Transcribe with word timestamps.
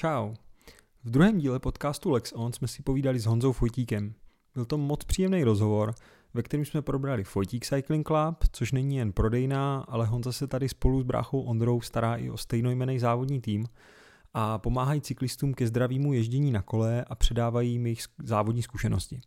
Čau. 0.00 0.34
V 1.04 1.10
druhém 1.10 1.38
díle 1.38 1.58
podcastu 1.58 2.10
Lex 2.10 2.32
On 2.32 2.52
jsme 2.52 2.68
si 2.68 2.82
povídali 2.82 3.18
s 3.18 3.26
Honzou 3.26 3.52
Fojtíkem. 3.52 4.14
Byl 4.54 4.64
to 4.64 4.78
moc 4.78 5.04
příjemný 5.04 5.44
rozhovor, 5.44 5.94
ve 6.34 6.42
kterém 6.42 6.64
jsme 6.64 6.82
probrali 6.82 7.24
Fojtík 7.24 7.66
Cycling 7.66 8.06
Club, 8.06 8.44
což 8.52 8.72
není 8.72 8.96
jen 8.96 9.12
prodejná, 9.12 9.84
ale 9.88 10.06
Honza 10.06 10.32
se 10.32 10.46
tady 10.46 10.68
spolu 10.68 11.00
s 11.00 11.04
bráchou 11.04 11.42
Ondrou 11.42 11.80
stará 11.80 12.16
i 12.16 12.30
o 12.30 12.36
stejnojmený 12.36 12.98
závodní 12.98 13.40
tým 13.40 13.66
a 14.34 14.58
pomáhají 14.58 15.00
cyklistům 15.00 15.54
ke 15.54 15.66
zdravému 15.66 16.12
ježdění 16.12 16.50
na 16.50 16.62
kole 16.62 17.04
a 17.04 17.14
předávají 17.14 17.72
jim 17.72 17.86
jejich 17.86 18.04
závodní 18.22 18.62
zkušenosti. 18.62 19.20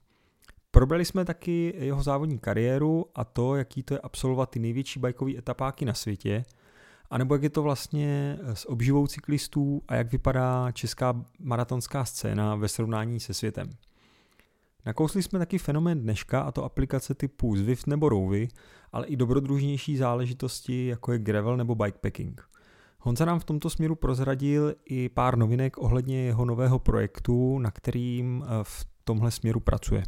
Probrali 0.71 1.05
jsme 1.05 1.26
taky 1.26 1.74
jeho 1.78 2.04
závodní 2.04 2.40
kariéru 2.40 3.05
a 3.16 3.24
to, 3.24 3.55
jaký 3.55 3.84
to 3.84 3.94
je 3.94 4.00
absolvovat 4.00 4.50
ty 4.50 4.60
největší 4.60 5.00
bajkové 5.00 5.38
etapáky 5.38 5.86
na 5.86 5.93
světě, 5.93 6.46
anebo 7.14 7.36
jak 7.36 7.44
je 7.44 7.50
to 7.50 7.64
vlastně 7.64 8.40
s 8.54 8.70
obživou 8.70 9.08
cyklistů 9.08 9.82
a 9.88 9.96
jak 9.96 10.12
vypadá 10.12 10.72
česká 10.72 11.26
maratonská 11.39 12.06
scéna 12.06 12.56
ve 12.56 12.68
srovnání 12.68 13.20
se 13.20 13.34
světem. 13.34 13.70
Nakousli 14.86 15.24
jsme 15.24 15.39
taky 15.39 15.58
fenomén 15.58 16.02
dneška 16.02 16.42
a 16.42 16.52
to 16.52 16.64
aplikace 16.64 17.14
typu 17.14 17.56
Zwift 17.56 17.88
nebo 17.88 18.10
Rouvy, 18.10 18.48
ale 18.92 19.08
i 19.08 19.16
dobrodružnější 19.16 19.98
záležitosti 19.98 20.88
jako 20.88 21.12
je 21.12 21.20
gravel 21.20 21.58
nebo 21.58 21.76
bikepacking. 21.76 22.42
Honza 23.00 23.25
nám 23.25 23.39
v 23.39 23.46
tomto 23.46 23.70
směru 23.70 23.96
prozradil 23.96 24.75
i 24.86 25.10
pár 25.10 25.38
novinek 25.38 25.78
ohledně 25.78 26.24
jeho 26.24 26.46
nového 26.46 26.80
projektu, 26.80 27.60
na 27.60 27.72
kterým 27.72 28.44
eh, 28.46 28.50
v 28.64 28.86
tomhle 29.04 29.32
směru 29.32 29.60
pracuje. 29.60 30.04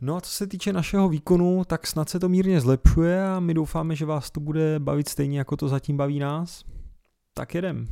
No 0.00 0.16
a 0.16 0.20
co 0.20 0.30
se 0.30 0.46
týče 0.46 0.72
našeho 0.72 1.08
výkonu, 1.08 1.64
tak 1.64 1.86
snad 1.86 2.08
se 2.08 2.20
to 2.20 2.28
mírně 2.28 2.60
zlepšuje 2.60 3.26
a 3.28 3.40
my 3.40 3.54
doufáme, 3.54 3.96
že 3.96 4.06
vás 4.06 4.30
to 4.30 4.40
bude 4.40 4.78
bavit 4.78 5.08
stejně, 5.08 5.38
jako 5.38 5.56
to 5.56 5.68
zatím 5.68 5.96
baví 5.96 6.18
nás. 6.18 6.64
Tak 7.34 7.54
jedem. 7.54 7.88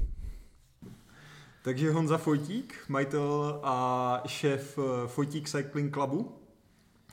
Takže 1.65 1.91
Honza 1.91 2.19
Fojtík, 2.19 2.75
majitel 2.89 3.61
a 3.63 4.23
šéf 4.27 4.79
eh, 4.79 5.09
Fojtík 5.09 5.48
Cycling 5.48 5.95
Clubu. 5.95 6.33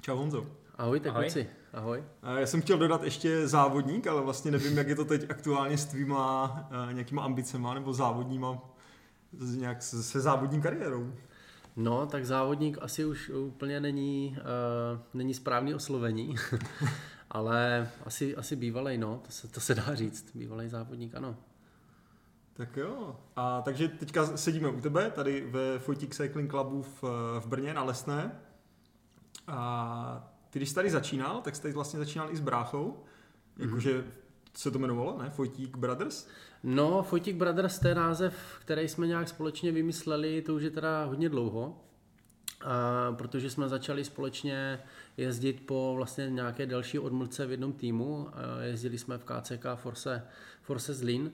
Čau 0.02 0.17
Honzo. 0.17 0.45
Ahoj, 0.77 1.00
tak 1.00 1.16
Ahoj. 1.16 1.47
Ahoj. 1.73 2.03
Já 2.38 2.47
jsem 2.47 2.61
chtěl 2.61 2.78
dodat 2.78 3.03
ještě 3.03 3.47
závodník, 3.47 4.07
ale 4.07 4.22
vlastně 4.22 4.52
nevím, 4.52 4.78
jak 4.78 4.88
je 4.88 4.95
to 4.95 5.05
teď 5.05 5.30
aktuálně 5.30 5.78
s 5.78 5.85
tvýma 5.85 6.52
uh, 6.88 6.94
nějakýma 6.94 7.23
ambicema 7.23 7.73
nebo 7.73 7.94
závodníma, 7.94 8.61
nějak 9.55 9.81
se 9.83 10.22
závodní 10.22 10.61
kariérou. 10.61 11.13
No, 11.75 12.05
tak 12.05 12.25
závodník 12.25 12.77
asi 12.81 13.05
už 13.05 13.29
úplně 13.29 13.79
není, 13.79 14.38
uh, 14.38 14.99
není 15.13 15.33
správný 15.33 15.73
oslovení, 15.73 16.35
ale 17.31 17.89
asi, 18.05 18.35
asi 18.35 18.55
bývalej, 18.55 18.97
no, 18.97 19.21
to 19.25 19.31
se, 19.31 19.47
to 19.47 19.59
se 19.59 19.75
dá 19.75 19.95
říct, 19.95 20.35
bývalej 20.35 20.69
závodník, 20.69 21.16
ano. 21.16 21.35
Tak 22.53 22.77
jo. 22.77 23.19
A 23.35 23.61
takže 23.61 23.88
teďka 23.88 24.38
sedíme 24.38 24.69
u 24.69 24.81
tebe, 24.81 25.11
tady 25.11 25.47
ve 25.51 25.79
Fotik 25.79 26.16
Cycling 26.16 26.51
Clubu 26.51 26.81
v, 26.81 27.03
v 27.39 27.47
Brně 27.47 27.73
na 27.73 27.83
Lesné. 27.83 28.31
A 29.47 30.33
ty, 30.49 30.59
když 30.59 30.69
jsi 30.69 30.75
tady 30.75 30.89
začínal, 30.89 31.41
tak 31.41 31.55
jsi 31.55 31.61
tady 31.61 31.73
vlastně 31.73 31.99
začínal 31.99 32.31
i 32.31 32.35
s 32.35 32.39
bráchou. 32.39 33.03
Jakože 33.57 33.99
mm-hmm. 33.99 34.22
Se 34.53 34.71
to 34.71 34.77
jmenovalo, 34.77 35.17
ne? 35.21 35.29
Fotik 35.29 35.77
Brothers? 35.77 36.27
No, 36.63 37.03
Fotik 37.03 37.35
Brothers, 37.35 37.79
to 37.79 37.87
je 37.87 37.95
název, 37.95 38.35
který 38.61 38.87
jsme 38.87 39.07
nějak 39.07 39.29
společně 39.29 39.71
vymysleli, 39.71 40.41
to 40.41 40.55
už 40.55 40.63
je 40.63 40.71
teda 40.71 41.05
hodně 41.05 41.29
dlouho. 41.29 41.79
A 42.65 43.11
protože 43.11 43.49
jsme 43.49 43.69
začali 43.69 44.03
společně 44.03 44.79
jezdit 45.17 45.65
po 45.65 45.93
vlastně 45.95 46.29
nějaké 46.29 46.65
další 46.65 46.99
odmlce 46.99 47.45
v 47.45 47.51
jednom 47.51 47.73
týmu. 47.73 48.29
Jezdili 48.61 48.97
jsme 48.97 49.17
v 49.17 49.23
KCK 49.23 49.65
Force, 49.75 50.27
Force 50.61 50.93
Zlín. 50.93 51.31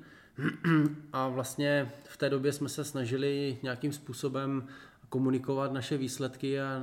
A 1.13 1.27
vlastně 1.27 1.91
v 2.03 2.17
té 2.17 2.29
době 2.29 2.51
jsme 2.51 2.69
se 2.69 2.83
snažili 2.83 3.57
nějakým 3.63 3.91
způsobem 3.91 4.67
komunikovat 5.09 5.73
naše 5.73 5.97
výsledky 5.97 6.61
a 6.61 6.81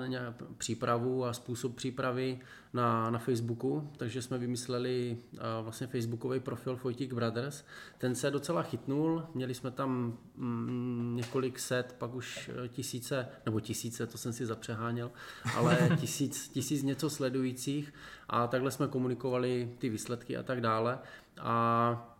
přípravu 0.58 1.24
a 1.24 1.32
způsob 1.32 1.74
přípravy 1.74 2.40
na, 2.72 3.10
na 3.10 3.18
Facebooku, 3.18 3.90
takže 3.96 4.22
jsme 4.22 4.38
vymysleli 4.38 5.18
vlastně 5.62 5.86
facebookový 5.86 6.40
profil 6.40 6.76
Fojtik 6.76 7.12
Brothers. 7.12 7.64
Ten 7.98 8.14
se 8.14 8.30
docela 8.30 8.62
chytnul, 8.62 9.26
měli 9.34 9.54
jsme 9.54 9.70
tam 9.70 10.18
mm, 10.36 11.14
několik 11.16 11.58
set, 11.58 11.94
pak 11.98 12.14
už 12.14 12.50
e, 12.64 12.68
tisíce, 12.68 13.28
nebo 13.46 13.60
tisíce, 13.60 14.06
to 14.06 14.18
jsem 14.18 14.32
si 14.32 14.46
zapřeháněl, 14.46 15.10
ale 15.54 15.96
tisíc, 16.00 16.48
tisíc 16.48 16.82
něco 16.82 17.10
sledujících 17.10 17.94
a 18.28 18.46
takhle 18.46 18.70
jsme 18.70 18.88
komunikovali 18.88 19.74
ty 19.78 19.88
výsledky 19.88 20.36
a 20.36 20.42
tak 20.42 20.60
dále. 20.60 20.98
A 21.40 22.12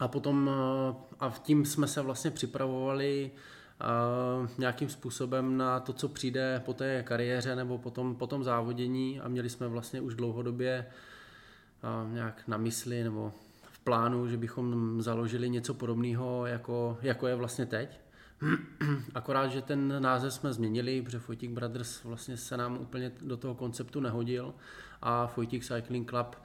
a 0.00 0.08
potom 0.08 0.50
e, 0.50 0.94
a 1.20 1.30
v 1.30 1.38
tím 1.38 1.64
jsme 1.64 1.86
se 1.86 2.02
vlastně 2.02 2.30
připravovali 2.30 3.30
nějakým 4.58 4.88
způsobem 4.88 5.56
na 5.56 5.80
to, 5.80 5.92
co 5.92 6.08
přijde 6.08 6.62
po 6.64 6.74
té 6.74 7.02
kariéře 7.02 7.56
nebo 7.56 7.78
po 7.78 7.90
tom, 7.90 8.14
po 8.14 8.26
tom 8.26 8.44
závodění 8.44 9.20
a 9.20 9.28
měli 9.28 9.50
jsme 9.50 9.68
vlastně 9.68 10.00
už 10.00 10.14
dlouhodobě 10.14 10.86
nějak 12.12 12.42
na 12.48 12.56
mysli 12.56 13.04
nebo 13.04 13.32
v 13.62 13.78
plánu, 13.78 14.28
že 14.28 14.36
bychom 14.36 15.02
založili 15.02 15.50
něco 15.50 15.74
podobného, 15.74 16.46
jako, 16.46 16.98
jako 17.02 17.26
je 17.26 17.34
vlastně 17.34 17.66
teď. 17.66 18.00
Akorát, 19.14 19.46
že 19.46 19.62
ten 19.62 20.02
název 20.02 20.32
jsme 20.32 20.52
změnili, 20.52 21.02
protože 21.02 21.18
Fojtik 21.18 21.50
Brothers 21.50 22.04
vlastně 22.04 22.36
se 22.36 22.56
nám 22.56 22.78
úplně 22.78 23.12
do 23.20 23.36
toho 23.36 23.54
konceptu 23.54 24.00
nehodil 24.00 24.54
a 25.02 25.26
Fojtik 25.26 25.64
Cycling 25.64 26.10
Club 26.10 26.36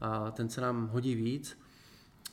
a 0.00 0.30
ten 0.30 0.48
se 0.48 0.60
nám 0.60 0.88
hodí 0.88 1.14
víc. 1.14 1.58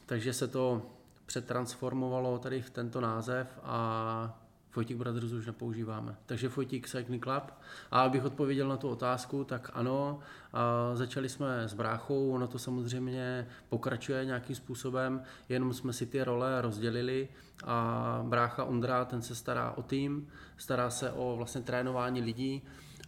Takže 0.06 0.34
se 0.34 0.47
to 0.47 0.91
přetransformovalo 1.25 2.39
tady 2.39 2.62
v 2.62 2.69
tento 2.69 3.01
název 3.01 3.59
a 3.63 4.47
Fojtik 4.78 4.98
Brothers 4.98 5.32
už 5.32 5.46
nepoužíváme. 5.46 6.16
Takže 6.26 6.50
Fojtik 6.50 6.88
Cycling 6.88 7.24
Club. 7.24 7.52
A 7.92 8.02
abych 8.02 8.26
odpověděl 8.26 8.68
na 8.68 8.78
tu 8.78 8.90
otázku, 8.90 9.44
tak 9.44 9.72
ano, 9.74 10.20
a 10.54 10.92
začali 10.94 11.30
jsme 11.30 11.64
s 11.64 11.74
bráchou, 11.74 12.32
ono 12.32 12.48
to 12.48 12.60
samozřejmě 12.60 13.48
pokračuje 13.70 14.26
nějakým 14.26 14.56
způsobem, 14.56 15.22
jenom 15.50 15.74
jsme 15.74 15.94
si 15.94 16.06
ty 16.06 16.24
role 16.24 16.62
rozdělili 16.62 17.30
a 17.66 18.20
brácha 18.28 18.64
Ondra, 18.64 19.06
ten 19.06 19.22
se 19.22 19.36
stará 19.36 19.72
o 19.72 19.82
tým, 19.82 20.28
stará 20.58 20.90
se 20.90 21.12
o 21.12 21.36
vlastně 21.38 21.62
trénování 21.62 22.22
lidí, 22.22 22.62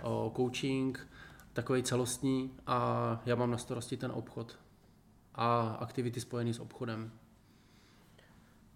o 0.04 0.34
coaching, 0.36 1.08
takový 1.54 1.84
celostní 1.84 2.52
a 2.68 3.22
já 3.26 3.36
mám 3.36 3.52
na 3.52 3.58
starosti 3.58 3.98
ten 3.98 4.12
obchod 4.12 4.60
a 5.36 5.78
aktivity 5.80 6.22
spojené 6.22 6.54
s 6.54 6.60
obchodem. 6.60 7.12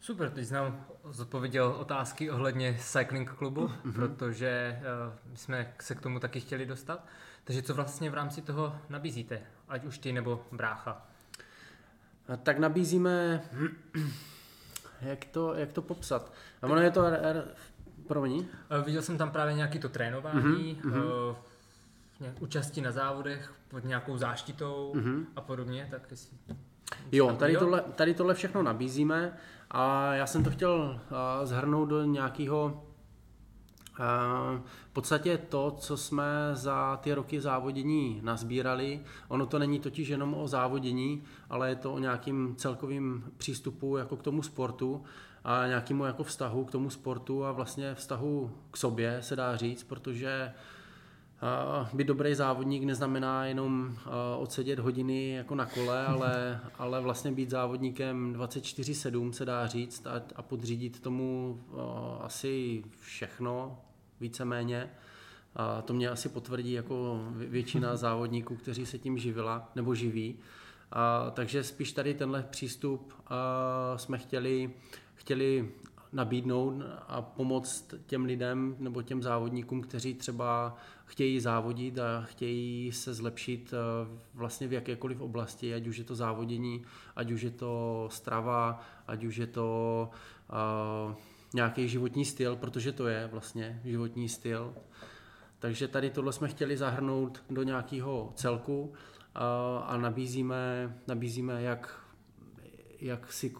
Super, 0.03 0.30
teď 0.30 0.52
nám 0.52 0.86
zodpověděl 1.09 1.75
otázky 1.80 2.31
ohledně 2.31 2.78
cycling 2.80 3.31
klubu, 3.31 3.68
mm-hmm. 3.68 3.94
protože 3.94 4.80
uh, 4.80 5.36
jsme 5.36 5.74
se 5.81 5.96
k 5.96 6.02
tomu 6.02 6.19
taky 6.19 6.40
chtěli 6.40 6.66
dostat. 6.66 7.06
Takže 7.44 7.62
co 7.62 7.74
vlastně 7.74 8.09
v 8.09 8.14
rámci 8.14 8.41
toho 8.41 8.75
nabízíte, 8.90 9.41
ať 9.68 9.86
už 9.86 9.97
ty 9.97 10.12
nebo 10.12 10.46
brácha? 10.52 11.06
Tak 12.44 12.59
nabízíme, 12.59 13.44
jak 15.02 15.25
to, 15.25 15.53
jak 15.53 15.74
to 15.74 15.81
popsat? 15.81 16.34
A 16.62 16.68
ono 16.68 16.81
je 16.81 16.91
to, 16.91 17.03
promiň? 18.08 18.35
Uh, 18.35 18.85
viděl 18.85 19.02
jsem 19.02 19.18
tam 19.18 19.31
právě 19.31 19.53
nějaký 19.53 19.80
to 19.80 19.90
trénování, 19.90 20.81
mm-hmm. 20.84 21.03
uh, 21.03 21.35
účasti 22.40 22.81
na 22.81 22.91
závodech 22.91 23.53
pod 23.68 23.84
nějakou 23.84 24.18
záštitou 24.18 24.94
mm-hmm. 24.96 25.25
a 25.35 25.41
podobně, 25.41 25.88
tak 25.91 26.12
jestli... 26.12 26.38
Jo, 27.12 27.36
tady 27.40 27.58
tohle, 27.58 27.84
tady 27.96 28.14
tohle 28.14 28.34
všechno 28.34 28.64
nabízíme. 28.64 29.38
A 29.72 30.14
já 30.14 30.28
jsem 30.28 30.44
to 30.44 30.50
chtěl 30.50 31.00
zhrnout 31.44 31.90
do 31.90 32.03
nějakého 32.03 32.84
v 34.66 34.94
podstatě 34.94 35.38
to, 35.38 35.72
co 35.80 35.97
jsme 35.97 36.25
za 36.53 36.97
ty 36.97 37.14
roky 37.14 37.41
závodění 37.41 38.19
nazbírali, 38.24 39.03
ono 39.28 39.46
to 39.46 39.59
není 39.59 39.80
totiž 39.80 40.08
jenom 40.08 40.34
o 40.34 40.47
závodění, 40.47 41.23
ale 41.50 41.70
je 41.70 41.76
to 41.76 41.94
o 41.94 42.00
nějakým 42.00 42.55
celkovým 42.55 43.23
přístupu 43.38 43.97
jako 43.97 44.17
k 44.17 44.23
tomu 44.23 44.44
sportu 44.44 45.03
a 45.44 45.67
nějakému 45.67 46.05
jako 46.05 46.23
vztahu 46.23 46.66
k 46.66 46.72
tomu 46.72 46.90
sportu 46.90 47.46
a 47.46 47.52
vlastně 47.52 47.96
vztahu 47.96 48.52
k 48.72 48.78
sobě 48.78 49.17
se 49.22 49.35
dá 49.35 49.55
říct, 49.55 49.84
protože 49.84 50.53
být 51.93 52.07
dobrý 52.07 52.35
závodník 52.35 52.84
neznamená 52.84 53.45
jenom 53.45 53.97
odsedět 54.37 54.79
hodiny 54.79 55.29
jako 55.29 55.55
na 55.55 55.66
kole, 55.66 56.05
ale, 56.07 56.59
ale 56.78 57.01
vlastně 57.01 57.31
být 57.31 57.49
závodníkem 57.49 58.34
24-7 58.34 59.31
se 59.31 59.45
dá 59.45 59.67
říct 59.67 60.07
a, 60.07 60.22
a 60.35 60.41
podřídit 60.41 60.99
tomu 60.99 61.59
asi 62.22 62.84
všechno, 62.99 63.79
víceméně. 64.19 64.90
A 65.55 65.81
to 65.81 65.93
mě 65.93 66.09
asi 66.09 66.29
potvrdí 66.29 66.72
jako 66.72 67.25
většina 67.35 67.95
závodníků, 67.95 68.55
kteří 68.55 68.85
se 68.85 68.97
tím 68.97 69.17
živila 69.17 69.72
nebo 69.75 69.95
živí. 69.95 70.40
A, 70.91 71.31
takže 71.31 71.63
spíš 71.63 71.91
tady 71.91 72.13
tenhle 72.13 72.43
přístup 72.43 73.13
a, 73.28 73.97
jsme 73.97 74.17
chtěli, 74.17 74.72
chtěli 75.16 75.72
nabídnout 76.14 76.74
a 77.08 77.22
pomoct 77.22 77.94
těm 78.06 78.26
lidem 78.26 78.76
nebo 78.80 79.02
těm 79.02 79.24
závodníkům, 79.24 79.82
kteří 79.82 80.14
třeba 80.14 80.76
chtějí 81.06 81.40
závodit 81.40 82.00
a 82.00 82.22
chtějí 82.22 82.92
se 82.92 83.14
zlepšit 83.14 83.74
eh, 83.74 84.20
vlastně 84.34 84.68
v 84.68 84.74
jakékoliv 84.74 85.22
oblasti, 85.22 85.74
ať 85.74 85.88
už 85.88 85.98
je 85.98 86.04
to 86.04 86.16
závodění, 86.16 86.84
ať 87.16 87.32
už 87.32 87.42
je 87.42 87.52
to 87.52 88.08
strava, 88.12 88.82
ať 89.08 89.24
už 89.24 89.36
je 89.38 89.48
to 89.48 90.10
uh, 90.50 91.16
nějaký 91.54 91.88
životní 91.88 92.26
styl, 92.26 92.56
protože 92.56 92.92
to 92.92 93.08
je 93.08 93.28
vlastně 93.32 93.82
životní 93.86 94.30
styl. 94.30 94.74
Takže 95.60 95.88
tady 95.88 96.10
tohle 96.10 96.34
jsme 96.34 96.48
chtěli 96.48 96.78
zahrnout 96.78 97.44
do 97.50 97.64
nějakého 97.64 98.34
celku 98.36 98.94
a, 99.36 99.78
a 99.78 99.98
nabízíme, 99.98 100.96
nabízíme 101.08 101.62
jak, 101.62 102.00
jak 103.00 103.34
si 103.34 103.54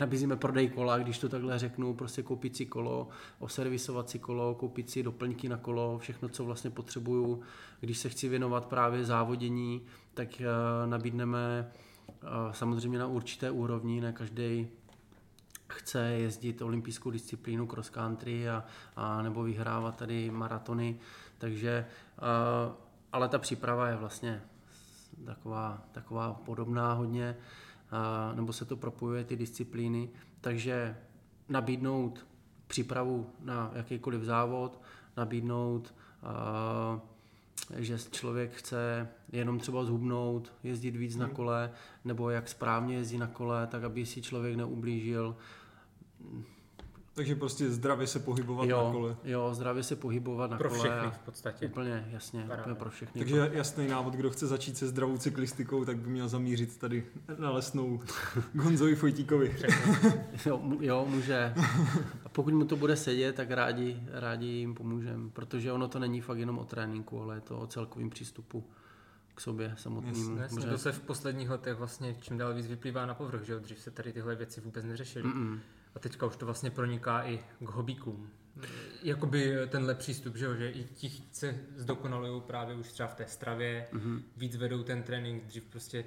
nabízíme 0.00 0.36
prodej 0.36 0.68
kola, 0.68 0.98
když 0.98 1.18
to 1.18 1.28
takhle 1.28 1.58
řeknu, 1.58 1.94
prostě 1.94 2.22
koupit 2.22 2.56
si 2.56 2.66
kolo, 2.66 3.08
oservisovat 3.38 4.10
si 4.10 4.18
kolo, 4.18 4.54
koupit 4.54 4.90
si 4.90 5.02
doplňky 5.02 5.48
na 5.48 5.56
kolo, 5.56 5.98
všechno, 5.98 6.28
co 6.28 6.44
vlastně 6.44 6.70
potřebuju. 6.70 7.42
Když 7.80 7.98
se 7.98 8.08
chci 8.08 8.28
věnovat 8.28 8.66
právě 8.66 9.04
závodění, 9.04 9.82
tak 10.14 10.28
uh, 10.28 10.90
nabídneme 10.90 11.72
uh, 12.08 12.52
samozřejmě 12.52 12.98
na 12.98 13.06
určité 13.06 13.50
úrovni, 13.50 14.00
ne 14.00 14.12
každý 14.12 14.68
chce 15.68 16.00
jezdit 16.00 16.62
olympijskou 16.62 17.10
disciplínu 17.10 17.66
cross 17.66 17.90
country 17.90 18.48
a, 18.48 18.64
a 18.96 19.22
nebo 19.22 19.42
vyhrávat 19.42 19.96
tady 19.96 20.30
maratony, 20.30 20.98
takže 21.38 21.86
uh, 22.68 22.74
ale 23.12 23.28
ta 23.28 23.38
příprava 23.38 23.88
je 23.88 23.96
vlastně 23.96 24.42
taková, 25.24 25.82
taková 25.92 26.32
podobná 26.32 26.92
hodně, 26.92 27.36
nebo 28.34 28.52
se 28.52 28.64
to 28.64 28.76
propojuje 28.76 29.24
ty 29.24 29.36
disciplíny, 29.36 30.08
takže 30.40 30.96
nabídnout 31.48 32.26
přípravu 32.66 33.30
na 33.40 33.70
jakýkoliv 33.74 34.22
závod, 34.22 34.80
nabídnout 35.16 35.94
že 37.76 37.98
člověk 38.10 38.52
chce 38.52 39.08
jenom 39.32 39.58
třeba 39.58 39.84
zhubnout, 39.84 40.52
jezdit 40.62 40.96
víc 40.96 41.16
na 41.16 41.26
hmm. 41.26 41.34
kole, 41.34 41.70
nebo 42.04 42.30
jak 42.30 42.48
správně 42.48 42.94
jezdí 42.96 43.18
na 43.18 43.26
kole, 43.26 43.66
tak 43.66 43.84
aby 43.84 44.06
si 44.06 44.22
člověk 44.22 44.56
neublížil, 44.56 45.36
takže 47.14 47.34
prostě 47.34 47.70
zdravě 47.70 48.06
se 48.06 48.18
pohybovat 48.18 48.68
jo, 48.68 48.84
na 48.84 48.92
kole. 48.92 49.16
Jo, 49.24 49.54
zdravě 49.54 49.82
se 49.82 49.96
pohybovat 49.96 50.50
na 50.50 50.58
pro 50.58 50.68
kole. 50.68 50.80
Pro 50.80 50.90
všechny 50.90 51.10
v 51.10 51.24
podstatě. 51.24 51.66
Úplně, 51.66 52.08
jasně, 52.10 52.48
úplně 52.60 52.74
pro 52.74 52.90
všechny. 52.90 53.18
Takže 53.18 53.50
jasný 53.52 53.88
návod, 53.88 54.14
kdo 54.14 54.30
chce 54.30 54.46
začít 54.46 54.76
se 54.76 54.88
zdravou 54.88 55.18
cyklistikou, 55.18 55.84
tak 55.84 55.96
by 55.96 56.10
měl 56.10 56.28
zamířit 56.28 56.78
tady 56.78 57.06
na 57.38 57.50
lesnou 57.50 58.00
Gonzovi 58.52 58.94
Fojtíkovi. 58.94 59.56
jo, 60.46 60.62
jo, 60.80 61.06
může. 61.08 61.54
A 62.24 62.28
pokud 62.28 62.54
mu 62.54 62.64
to 62.64 62.76
bude 62.76 62.96
sedět, 62.96 63.36
tak 63.36 63.50
rádi, 63.50 64.02
rádi 64.12 64.46
jim 64.46 64.74
pomůžeme, 64.74 65.30
protože 65.30 65.72
ono 65.72 65.88
to 65.88 65.98
není 65.98 66.20
fakt 66.20 66.38
jenom 66.38 66.58
o 66.58 66.64
tréninku, 66.64 67.22
ale 67.22 67.34
je 67.34 67.40
to 67.40 67.58
o 67.58 67.66
celkovém 67.66 68.10
přístupu 68.10 68.64
k 69.34 69.40
sobě 69.40 69.74
samotnému. 69.78 70.36
Jasně, 70.36 70.66
to 70.66 70.78
se 70.78 70.92
v 70.92 71.00
posledních 71.00 71.50
letech 71.50 71.76
vlastně 71.76 72.16
čím 72.20 72.38
dál 72.38 72.54
víc 72.54 72.66
vyplývá 72.66 73.06
na 73.06 73.14
povrch, 73.14 73.42
že 73.42 73.60
dřív 73.60 73.78
se 73.78 73.90
tady 73.90 74.12
tyhle 74.12 74.34
věci 74.34 74.60
vůbec 74.60 74.84
neřešily. 74.84 75.24
Mm-mm. 75.24 75.58
A 75.94 75.98
teďka 75.98 76.26
už 76.26 76.36
to 76.36 76.46
vlastně 76.46 76.70
proniká 76.70 77.22
i 77.22 77.40
k 77.60 77.68
hobíkům. 77.68 78.30
Jakoby 79.02 79.56
tenhle 79.68 79.94
přístup, 79.94 80.36
že, 80.36 80.44
jo, 80.44 80.54
že 80.54 80.70
i 80.70 80.84
ti 80.84 81.12
se 81.32 81.58
zdokonalují 81.76 82.42
právě 82.46 82.76
už 82.76 82.92
třeba 82.92 83.08
v 83.08 83.14
té 83.14 83.26
stravě, 83.26 83.86
mm-hmm. 83.92 84.22
víc 84.36 84.56
vedou 84.56 84.82
ten 84.82 85.02
trénink, 85.02 85.44
dřív 85.44 85.64
prostě 85.64 86.04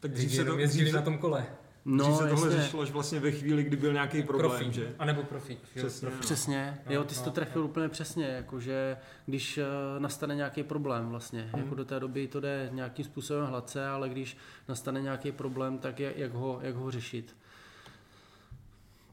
tak 0.00 0.10
dřív 0.10 0.34
se 0.34 0.44
to, 0.44 0.58
jezdili 0.58 0.84
dřív 0.84 0.94
na 0.94 1.02
tom 1.02 1.18
kole. 1.18 1.46
No, 1.84 2.04
Dřív 2.04 2.16
se 2.16 2.28
tohle 2.28 2.46
jasně. 2.46 2.62
řešilo 2.62 2.82
až 2.82 2.90
vlastně 2.90 3.20
ve 3.20 3.30
chvíli, 3.30 3.62
kdy 3.62 3.76
byl 3.76 3.92
nějaký 3.92 4.22
problém, 4.22 4.50
profík, 4.50 4.72
že? 4.72 4.94
A 4.98 5.04
nebo 5.04 5.22
profík. 5.22 5.58
Přesně. 5.74 6.08
Jo, 6.08 6.14
přesně. 6.20 6.78
No, 6.86 6.94
jo, 6.94 7.04
ty 7.04 7.14
jsi 7.14 7.20
no, 7.20 7.24
to 7.24 7.30
trefil 7.30 7.62
no. 7.62 7.68
úplně 7.68 7.88
přesně, 7.88 8.26
jakože 8.26 8.96
když 9.26 9.58
uh, 9.58 9.64
nastane 10.02 10.34
nějaký 10.34 10.62
problém 10.62 11.08
vlastně, 11.08 11.50
hmm. 11.52 11.62
jako 11.62 11.74
do 11.74 11.84
té 11.84 12.00
doby 12.00 12.28
to 12.28 12.40
jde 12.40 12.68
nějakým 12.72 13.04
způsobem 13.04 13.46
hladce, 13.46 13.86
ale 13.86 14.08
když 14.08 14.36
nastane 14.68 15.02
nějaký 15.02 15.32
problém, 15.32 15.78
tak 15.78 16.00
je, 16.00 16.12
jak, 16.16 16.32
ho, 16.32 16.58
jak 16.62 16.74
ho 16.74 16.90
řešit. 16.90 17.36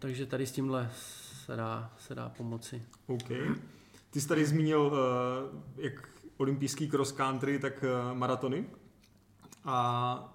Takže 0.02 0.26
tady 0.26 0.48
s 0.48 0.52
tímhle 0.52 0.90
se 1.46 1.56
dá, 1.56 1.94
se 2.00 2.16
dá 2.16 2.30
pomoci. 2.30 2.84
OK. 3.08 3.28
Ty 4.10 4.22
jsi 4.22 4.28
tady 4.28 4.46
zmínil 4.46 4.82
uh, 4.82 5.60
jak 5.78 6.10
olympijský 6.38 6.90
cross 6.90 7.12
country, 7.12 7.60
tak 7.60 7.84
uh, 7.84 8.18
maratony. 8.18 8.66
A 9.66 10.34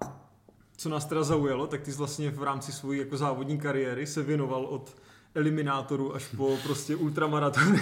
co 0.77 0.89
nás 0.89 1.05
teda 1.05 1.23
zaujalo, 1.23 1.67
tak 1.67 1.81
ty 1.81 1.91
jsi 1.91 1.97
vlastně 1.97 2.31
v 2.31 2.43
rámci 2.43 2.71
své 2.71 2.97
jako 2.97 3.17
závodní 3.17 3.59
kariéry 3.59 4.07
se 4.07 4.23
věnoval 4.23 4.65
od 4.65 4.97
eliminátoru 5.35 6.15
až 6.15 6.27
po 6.37 6.57
prostě 6.63 6.95
ultramaratony. 6.95 7.81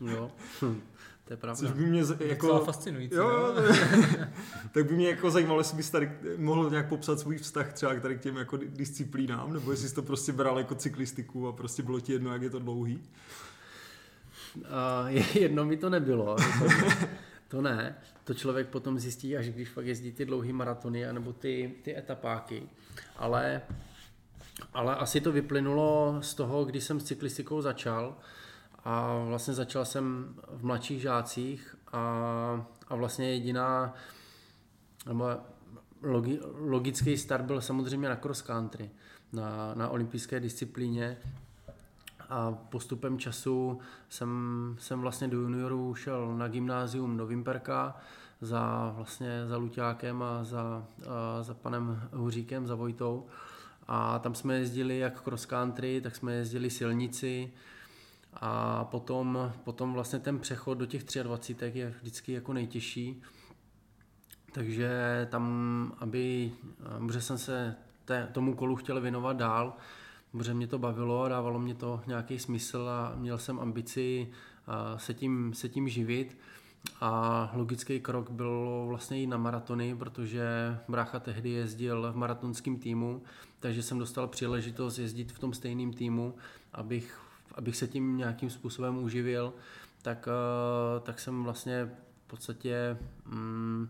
Jo. 0.00 0.30
Hm. 0.62 0.80
To 1.28 1.34
je 1.34 1.36
pravda. 1.36 1.58
Což 1.58 1.70
by 1.70 1.86
mě 1.86 2.02
jako... 2.20 2.58
fascinující. 2.58 3.16
Jo, 3.16 3.54
no? 3.56 3.76
tak 4.72 4.86
by 4.86 4.96
mě 4.96 5.08
jako 5.08 5.30
zajímalo, 5.30 5.60
jestli 5.60 5.76
bys 5.76 5.90
tady 5.90 6.10
mohl 6.36 6.70
nějak 6.70 6.88
popsat 6.88 7.20
svůj 7.20 7.38
vztah 7.38 7.72
třeba 7.72 7.94
k 7.94 8.02
tady 8.02 8.16
k 8.16 8.20
těm 8.20 8.36
jako 8.36 8.56
disciplínám, 8.56 9.52
nebo 9.52 9.70
jestli 9.70 9.88
jsi 9.88 9.94
to 9.94 10.02
prostě 10.02 10.32
bral 10.32 10.58
jako 10.58 10.74
cyklistiku 10.74 11.48
a 11.48 11.52
prostě 11.52 11.82
bylo 11.82 12.00
ti 12.00 12.12
jedno, 12.12 12.32
jak 12.32 12.42
je 12.42 12.50
to 12.50 12.58
dlouhý. 12.58 13.02
Uh, 14.56 14.64
jedno 15.34 15.64
mi 15.64 15.76
to 15.76 15.90
nebylo. 15.90 16.36
to 17.48 17.62
ne. 17.62 17.96
To 18.24 18.34
člověk 18.34 18.68
potom 18.68 18.98
zjistí, 18.98 19.36
až 19.36 19.48
když 19.48 19.68
fakt 19.68 19.86
jezdí 19.86 20.12
ty 20.12 20.24
dlouhé 20.24 20.52
maratony 20.52 21.06
anebo 21.06 21.32
ty, 21.32 21.74
ty 21.82 21.98
etapáky. 21.98 22.62
Ale, 23.16 23.62
ale 24.74 24.96
asi 24.96 25.20
to 25.20 25.32
vyplynulo 25.32 26.18
z 26.20 26.34
toho, 26.34 26.64
když 26.64 26.84
jsem 26.84 27.00
s 27.00 27.04
cyklistikou 27.04 27.60
začal, 27.60 28.16
a 28.88 29.24
vlastně 29.24 29.54
začal 29.54 29.84
jsem 29.84 30.34
v 30.48 30.64
mladších 30.64 31.00
žácích 31.00 31.76
a, 31.92 32.00
a 32.88 32.96
vlastně 32.96 33.30
jediná 33.30 33.94
nebo 35.06 35.30
logi, 36.02 36.40
logický 36.54 37.16
start 37.16 37.44
byl 37.44 37.60
samozřejmě 37.60 38.08
na 38.08 38.16
cross 38.16 38.42
country, 38.42 38.90
na, 39.32 39.74
na 39.74 39.88
olympijské 39.88 40.40
disciplíně 40.40 41.16
a 42.28 42.52
postupem 42.52 43.18
času 43.18 43.78
jsem, 44.08 44.76
jsem 44.78 45.00
vlastně 45.00 45.28
do 45.28 45.40
juniorů 45.40 45.94
šel 45.94 46.36
na 46.36 46.48
gymnázium 46.48 47.16
do 47.16 47.26
Vimperka 47.26 47.96
za 48.40 48.92
vlastně 48.96 49.46
za 49.46 49.56
Luťákem 49.56 50.22
a 50.22 50.44
za, 50.44 50.86
a 51.08 51.42
za 51.42 51.54
panem 51.54 52.08
Huříkem, 52.12 52.66
za 52.66 52.74
Vojtou. 52.74 53.26
A 53.88 54.18
tam 54.18 54.34
jsme 54.34 54.58
jezdili 54.58 54.98
jak 54.98 55.22
cross 55.22 55.46
country, 55.46 56.00
tak 56.00 56.16
jsme 56.16 56.34
jezdili 56.34 56.70
silnici, 56.70 57.52
a 58.40 58.84
potom, 58.84 59.52
potom 59.64 59.92
vlastně 59.92 60.18
ten 60.18 60.38
přechod 60.38 60.78
do 60.78 60.86
těch 60.86 61.04
23 61.22 61.72
je 61.78 61.94
vždycky 62.00 62.32
jako 62.32 62.52
nejtěžší. 62.52 63.22
Takže 64.52 64.90
tam, 65.30 65.92
aby, 65.98 66.52
protože 67.06 67.20
jsem 67.20 67.38
se 67.38 67.76
té, 68.04 68.28
tomu 68.32 68.54
kolu 68.54 68.76
chtěl 68.76 69.00
věnovat 69.00 69.36
dál, 69.36 69.76
protože 70.32 70.54
mě 70.54 70.66
to 70.66 70.78
bavilo 70.78 71.22
a 71.22 71.28
dávalo 71.28 71.58
mě 71.58 71.74
to 71.74 72.00
nějaký 72.06 72.38
smysl 72.38 72.88
a 72.88 73.12
měl 73.16 73.38
jsem 73.38 73.60
ambici 73.60 74.28
se 74.96 75.14
tím, 75.14 75.54
se 75.54 75.68
tím 75.68 75.88
živit. 75.88 76.38
A 77.00 77.50
logický 77.54 78.00
krok 78.00 78.30
bylo 78.30 78.86
vlastně 78.86 79.18
jít 79.18 79.26
na 79.26 79.36
maratony, 79.36 79.96
protože 79.96 80.78
brácha 80.88 81.20
tehdy 81.20 81.50
jezdil 81.50 82.12
v 82.12 82.16
maratonském 82.16 82.76
týmu, 82.76 83.22
takže 83.60 83.82
jsem 83.82 83.98
dostal 83.98 84.28
příležitost 84.28 84.98
jezdit 84.98 85.32
v 85.32 85.38
tom 85.38 85.52
stejném 85.52 85.92
týmu, 85.92 86.34
abych 86.72 87.20
abych 87.58 87.76
se 87.76 87.88
tím 87.88 88.16
nějakým 88.16 88.50
způsobem 88.50 88.98
uživil, 88.98 89.54
tak, 90.02 90.28
eh, 90.28 91.00
tak 91.00 91.20
jsem 91.20 91.44
vlastně 91.44 91.90
v 92.24 92.26
podstatě 92.26 92.96
mm, 93.24 93.88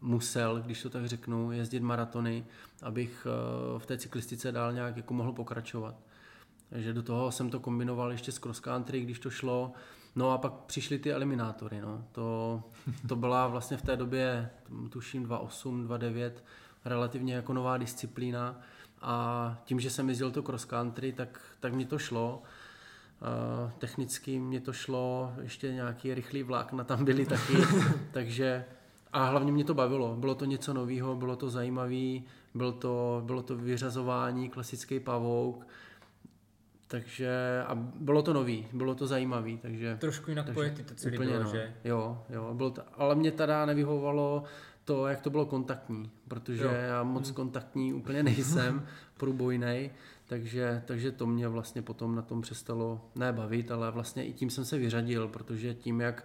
musel, 0.00 0.60
když 0.60 0.82
to 0.82 0.90
tak 0.90 1.06
řeknu, 1.06 1.52
jezdit 1.52 1.80
maratony, 1.80 2.44
abych 2.82 3.26
eh, 3.26 3.78
v 3.78 3.86
té 3.86 3.98
cyklistice 3.98 4.52
dál 4.52 4.72
nějak 4.72 4.96
jako 4.96 5.14
mohl 5.14 5.32
pokračovat. 5.32 5.94
Takže 6.70 6.92
do 6.92 7.02
toho 7.02 7.32
jsem 7.32 7.50
to 7.50 7.60
kombinoval 7.60 8.12
ještě 8.12 8.32
s 8.32 8.38
cross 8.38 8.60
country, 8.60 9.00
když 9.00 9.18
to 9.18 9.30
šlo. 9.30 9.72
No 10.16 10.30
a 10.30 10.38
pak 10.38 10.52
přišly 10.52 10.98
ty 10.98 11.12
eliminátory. 11.12 11.80
No. 11.80 12.04
To, 12.12 12.62
to 13.08 13.16
byla 13.16 13.46
vlastně 13.46 13.76
v 13.76 13.82
té 13.82 13.96
době, 13.96 14.50
tuším 14.90 15.26
2.8, 15.26 15.86
2.9, 15.86 16.32
relativně 16.84 17.34
jako 17.34 17.52
nová 17.52 17.76
disciplína. 17.76 18.60
A 19.00 19.56
tím, 19.64 19.80
že 19.80 19.90
jsem 19.90 20.08
jezdil 20.08 20.30
to 20.30 20.42
cross 20.42 20.64
country, 20.64 21.12
tak, 21.12 21.40
tak 21.60 21.74
mi 21.74 21.84
to 21.84 21.98
šlo. 21.98 22.42
Uh, 23.20 23.70
technicky 23.78 24.38
mě 24.38 24.60
to 24.60 24.72
šlo, 24.72 25.32
ještě 25.40 25.72
nějaký 25.72 26.14
rychlý 26.14 26.44
na 26.72 26.84
tam 26.84 27.04
byly 27.04 27.26
taky, 27.26 27.52
takže 28.10 28.64
a 29.12 29.24
hlavně 29.24 29.52
mě 29.52 29.64
to 29.64 29.74
bavilo, 29.74 30.16
bylo 30.16 30.34
to 30.34 30.44
něco 30.44 30.74
nového, 30.74 31.16
bylo 31.16 31.36
to 31.36 31.50
zajímavé, 31.50 32.20
bylo 32.54 32.72
to, 32.72 33.22
bylo 33.24 33.42
to 33.42 33.56
vyřazování, 33.56 34.48
klasický 34.48 35.00
pavouk, 35.00 35.66
takže 36.86 37.62
a 37.66 37.74
bylo 37.74 38.22
to 38.22 38.32
nový, 38.32 38.66
bylo 38.72 38.94
to 38.94 39.06
zajímavý, 39.06 39.58
takže... 39.58 39.96
Trošku 40.00 40.30
jinak 40.30 40.52
pojety 40.54 40.82
to 40.82 40.94
celé 40.94 41.14
úplně, 41.14 41.30
bylo, 41.30 41.44
no, 41.44 41.50
že? 41.50 41.74
Jo, 41.84 42.22
jo, 42.30 42.54
bylo 42.54 42.70
to, 42.70 42.82
ale 42.94 43.14
mě 43.14 43.32
teda 43.32 43.66
nevyhovovalo 43.66 44.44
to, 44.84 45.06
jak 45.06 45.20
to 45.20 45.30
bylo 45.30 45.46
kontaktní, 45.46 46.10
protože 46.28 46.64
jo. 46.64 46.70
já 46.72 47.02
moc 47.02 47.26
hmm. 47.26 47.34
kontaktní 47.34 47.92
úplně 47.92 48.22
nejsem, 48.22 48.86
průbojnej, 49.16 49.90
takže, 50.28 50.82
takže 50.86 51.12
to 51.12 51.26
mě 51.26 51.48
vlastně 51.48 51.82
potom 51.82 52.14
na 52.14 52.22
tom 52.22 52.40
přestalo 52.40 53.00
nebavit, 53.14 53.70
ale 53.70 53.90
vlastně 53.90 54.26
i 54.26 54.32
tím 54.32 54.50
jsem 54.50 54.64
se 54.64 54.78
vyřadil, 54.78 55.28
protože 55.28 55.74
tím, 55.74 56.00
jak, 56.00 56.24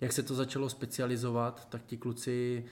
jak 0.00 0.12
se 0.12 0.22
to 0.22 0.34
začalo 0.34 0.68
specializovat, 0.68 1.68
tak 1.68 1.82
ti 1.86 1.96
kluci 1.96 2.64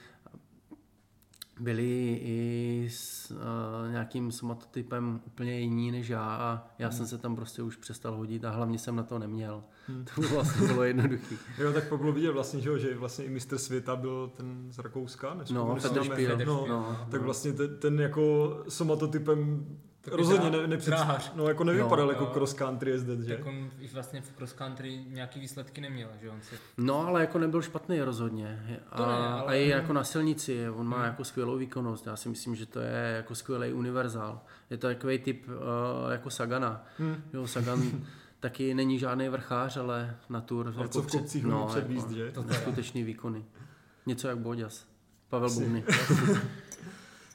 byli 1.59 2.19
i 2.23 2.87
s 2.91 3.31
uh, 3.31 3.91
nějakým 3.91 4.31
somatotypem 4.31 5.21
úplně 5.25 5.59
jiný 5.59 5.91
než 5.91 6.09
já 6.09 6.35
a 6.35 6.67
já 6.79 6.87
hmm. 6.87 6.97
jsem 6.97 7.07
se 7.07 7.17
tam 7.17 7.35
prostě 7.35 7.61
už 7.61 7.75
přestal 7.75 8.15
hodit 8.15 8.45
a 8.45 8.49
hlavně 8.49 8.79
jsem 8.79 8.95
na 8.95 9.03
to 9.03 9.19
neměl. 9.19 9.63
Hmm. 9.87 10.05
To 10.15 10.21
vlastně 10.21 10.67
bylo 10.67 10.83
jednoduchý. 10.83 11.37
jo, 11.57 11.73
tak 11.73 11.89
pak 11.89 11.99
bylo 11.99 12.11
vidět 12.11 12.31
vlastně, 12.31 12.61
že, 12.61 12.79
že 12.79 12.97
vlastně 12.97 13.25
i 13.25 13.29
mistr 13.29 13.57
světa 13.57 13.95
byl 13.95 14.31
ten 14.37 14.67
z 14.71 14.79
Rakouska, 14.79 15.33
než 15.33 15.49
no, 15.49 15.75
Petr 15.81 16.03
Špíl. 16.03 16.37
No, 16.45 16.65
no, 16.69 17.07
tak 17.11 17.21
vlastně 17.21 17.53
ten, 17.53 17.77
ten 17.79 17.99
jako 17.99 18.57
somatotypem 18.69 19.65
tak 20.09 20.19
Rozhodně 20.19 20.49
ne, 20.49 20.67
nepřed, 20.67 20.93
no, 21.35 21.47
jako 21.47 21.63
nevypadal 21.63 22.05
no, 22.05 22.11
jako 22.11 22.23
jo. 22.23 22.29
cross 22.33 22.53
country 22.53 22.91
jezdec, 22.91 23.21
že? 23.21 23.35
Tak 23.35 23.45
on 23.45 23.69
vlastně 23.93 24.21
v 24.21 24.31
cross 24.31 24.53
country 24.53 25.03
nějaký 25.07 25.39
výsledky 25.39 25.81
neměl, 25.81 26.09
že 26.21 26.29
on 26.29 26.41
si... 26.41 26.55
No, 26.77 27.07
ale 27.07 27.21
jako 27.21 27.39
nebyl 27.39 27.61
špatný 27.61 28.01
rozhodně. 28.01 28.79
A, 28.91 28.97
to 28.97 29.05
ne, 29.05 29.11
ale... 29.11 29.43
a 29.45 29.53
i 29.53 29.67
jako 29.67 29.93
na 29.93 30.03
silnici, 30.03 30.69
on 30.69 30.87
má 30.87 30.97
hmm. 30.97 31.05
jako 31.05 31.23
skvělou 31.23 31.57
výkonnost. 31.57 32.07
Já 32.07 32.15
si 32.15 32.29
myslím, 32.29 32.55
že 32.55 32.65
to 32.65 32.79
je 32.79 33.13
jako 33.15 33.35
skvělý 33.35 33.73
univerzál. 33.73 34.41
Je 34.69 34.77
to 34.77 34.87
takový 34.87 35.19
typ 35.19 35.47
uh, 35.47 36.11
jako 36.11 36.29
Sagana. 36.29 36.85
Hmm. 36.97 37.23
Jo, 37.33 37.47
Sagan 37.47 37.83
taky 38.39 38.73
není 38.73 38.99
žádný 38.99 39.29
vrchář, 39.29 39.77
ale 39.77 40.15
na 40.29 40.41
tour. 40.41 40.67
Ale 40.67 40.75
jako 40.75 40.89
co 40.89 41.01
v 41.01 41.11
kopcích 41.11 41.43
no, 41.43 41.67
předvíst, 41.67 42.11
jako, 42.11 42.15
že? 42.15 42.31
To 42.31 42.43
skutečný 42.53 43.03
výkony. 43.03 43.45
Něco 44.05 44.27
jak 44.27 44.37
Boďas. 44.37 44.85
Pavel 45.29 45.49
Bubny. 45.49 45.83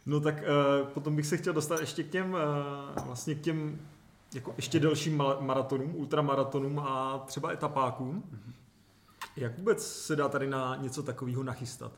No 0.06 0.20
tak 0.20 0.34
uh, 0.34 0.88
potom 0.88 1.16
bych 1.16 1.26
se 1.26 1.37
chtěl 1.37 1.52
dostat 1.52 1.80
ještě 1.80 2.02
k 2.02 2.11
těm, 2.11 2.32
uh, 2.32 3.06
vlastně 3.06 3.34
k 3.34 3.40
těm 3.40 3.80
jako 4.34 4.52
ještě 4.56 4.80
delším 4.80 5.23
maratonům, 5.40 5.96
ultramaratonům 5.96 6.78
a 6.78 7.23
třeba 7.26 7.52
etapákům. 7.52 8.25
Jak 9.37 9.58
vůbec 9.58 9.87
se 9.87 10.16
dá 10.16 10.28
tady 10.28 10.46
na 10.46 10.76
něco 10.76 11.02
takového 11.02 11.42
nachystat? 11.42 11.92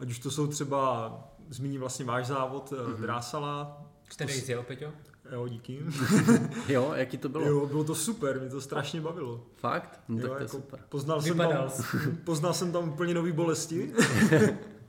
Ať 0.00 0.10
už 0.10 0.18
to 0.18 0.30
jsou 0.30 0.46
třeba, 0.46 1.12
zmíní 1.48 1.78
vlastně 1.78 2.04
váš 2.04 2.26
závod, 2.26 2.70
mm-hmm. 2.70 3.00
Drásala. 3.00 3.82
Který 4.08 4.32
jsi 4.32 4.52
jel, 4.52 4.62
Peťo? 4.62 4.92
Jo, 5.32 5.48
díky. 5.48 5.80
jo, 6.68 6.92
jaký 6.94 7.18
to 7.18 7.28
bylo? 7.28 7.46
Jo, 7.46 7.66
bylo 7.66 7.84
to 7.84 7.94
super, 7.94 8.40
mě 8.40 8.48
to 8.48 8.60
strašně 8.60 9.00
bavilo. 9.00 9.46
Fakt? 9.56 10.00
No, 10.08 10.18
jo, 10.18 10.28
tak 10.28 10.36
to 10.36 10.42
jako 10.42 10.56
super. 10.56 10.80
Poznal 10.88 11.22
jsem, 11.22 11.38
tam, 11.38 11.70
poznal 12.24 12.54
jsem 12.54 12.72
tam 12.72 12.88
úplně 12.88 13.14
nový 13.14 13.32
bolesti 13.32 13.92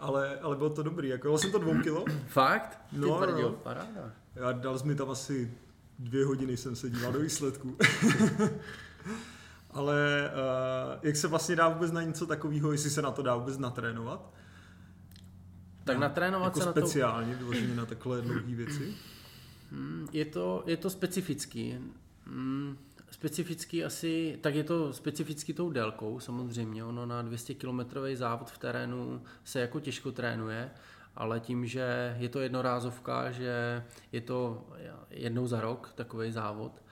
ale, 0.00 0.38
ale 0.40 0.56
bylo 0.56 0.70
to 0.70 0.82
dobrý. 0.82 1.08
Jako 1.08 1.38
jsem 1.38 1.52
to 1.52 1.58
dvou 1.58 1.82
kilo. 1.82 2.04
Fakt? 2.26 2.80
Ty 2.90 2.98
no, 2.98 3.16
tvrdil, 3.16 3.48
no. 3.48 3.52
paráda. 3.54 4.12
Já 4.34 4.52
dal 4.52 4.78
jsi 4.78 4.86
mi 4.86 4.94
tam 4.94 5.10
asi 5.10 5.54
dvě 5.98 6.24
hodiny, 6.24 6.56
jsem 6.56 6.76
se 6.76 6.90
díval 6.90 7.12
do 7.12 7.20
výsledku. 7.20 7.76
ale 9.70 10.30
uh, 10.32 10.98
jak 11.02 11.16
se 11.16 11.28
vlastně 11.28 11.56
dá 11.56 11.68
vůbec 11.68 11.92
na 11.92 12.02
něco 12.02 12.26
takového, 12.26 12.72
jestli 12.72 12.90
se 12.90 13.02
na 13.02 13.10
to 13.10 13.22
dá 13.22 13.36
vůbec 13.36 13.58
natrénovat? 13.58 14.34
Tak 15.84 15.96
no, 15.96 16.00
natrénovat 16.00 16.46
jako 16.46 16.60
se 16.60 16.66
na 16.66 16.72
to... 16.72 16.80
speciálně, 16.80 17.34
vyloženě 17.34 17.74
na 17.74 17.86
takhle 17.86 18.22
dlouhé 18.22 18.54
věci? 18.54 18.94
Hmm, 19.70 20.08
je 20.12 20.24
to, 20.24 20.62
je 20.66 20.76
to 20.76 20.90
specifický. 20.90 21.78
Hmm, 22.26 22.78
Specifický 23.10 23.84
asi, 23.84 24.38
tak 24.40 24.54
je 24.54 24.64
to 24.64 24.92
specificky 24.92 25.54
tou 25.54 25.70
délkou 25.70 26.20
samozřejmě, 26.20 26.84
ono 26.84 27.06
na 27.06 27.22
200 27.22 27.54
km 27.54 27.80
závod 28.14 28.50
v 28.50 28.58
terénu 28.58 29.22
se 29.44 29.60
jako 29.60 29.80
těžko 29.80 30.12
trénuje, 30.12 30.70
ale 31.16 31.40
tím, 31.40 31.66
že 31.66 32.16
je 32.18 32.28
to 32.28 32.40
jednorázovka, 32.40 33.30
že 33.30 33.84
je 34.12 34.20
to 34.20 34.66
jednou 35.10 35.46
za 35.46 35.60
rok 35.60 35.92
takový 35.94 36.32
závod, 36.32 36.82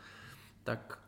tak, 0.64 0.98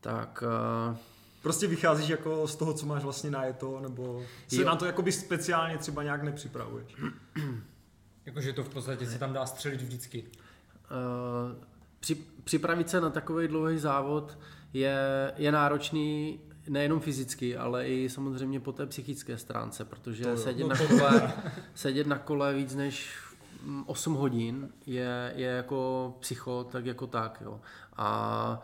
tak 0.00 0.44
eh, 0.92 0.96
Prostě 1.42 1.66
vycházíš 1.66 2.08
jako 2.08 2.48
z 2.48 2.56
toho, 2.56 2.74
co 2.74 2.86
máš 2.86 3.02
vlastně 3.02 3.30
na 3.30 3.52
to, 3.52 3.80
nebo 3.80 4.22
se 4.48 4.56
jo. 4.56 4.66
na 4.66 4.76
to 4.76 4.86
jakoby 4.86 5.12
speciálně 5.12 5.78
třeba 5.78 6.02
nějak 6.02 6.22
nepřipravuješ? 6.22 6.96
Jakože 8.26 8.52
to 8.52 8.64
v 8.64 8.68
podstatě 8.68 9.06
se 9.06 9.18
tam 9.18 9.32
dá 9.32 9.46
střelit 9.46 9.80
vždycky. 9.80 10.24
Uh, 10.24 11.64
při, 12.00 12.14
připravit 12.44 12.88
se 12.88 13.00
na 13.00 13.10
takový 13.10 13.48
dlouhý 13.48 13.78
závod 13.78 14.38
je, 14.72 14.98
je 15.36 15.52
náročný 15.52 16.40
nejenom 16.68 17.00
fyzicky, 17.00 17.56
ale 17.56 17.88
i 17.88 18.08
samozřejmě 18.08 18.60
po 18.60 18.72
té 18.72 18.86
psychické 18.86 19.38
stránce, 19.38 19.84
protože 19.84 20.36
sedět, 20.36 20.62
no, 20.62 20.68
na 20.68 20.76
kole, 20.76 21.32
sedět 21.74 22.06
na 22.06 22.18
kole 22.18 22.54
víc 22.54 22.74
než 22.74 23.18
8 23.86 24.14
hodin 24.14 24.68
je, 24.86 25.32
je 25.36 25.46
jako 25.46 26.14
psycho, 26.20 26.68
tak 26.72 26.86
jako 26.86 27.06
tak. 27.06 27.42
Jo. 27.44 27.60
A 27.96 28.62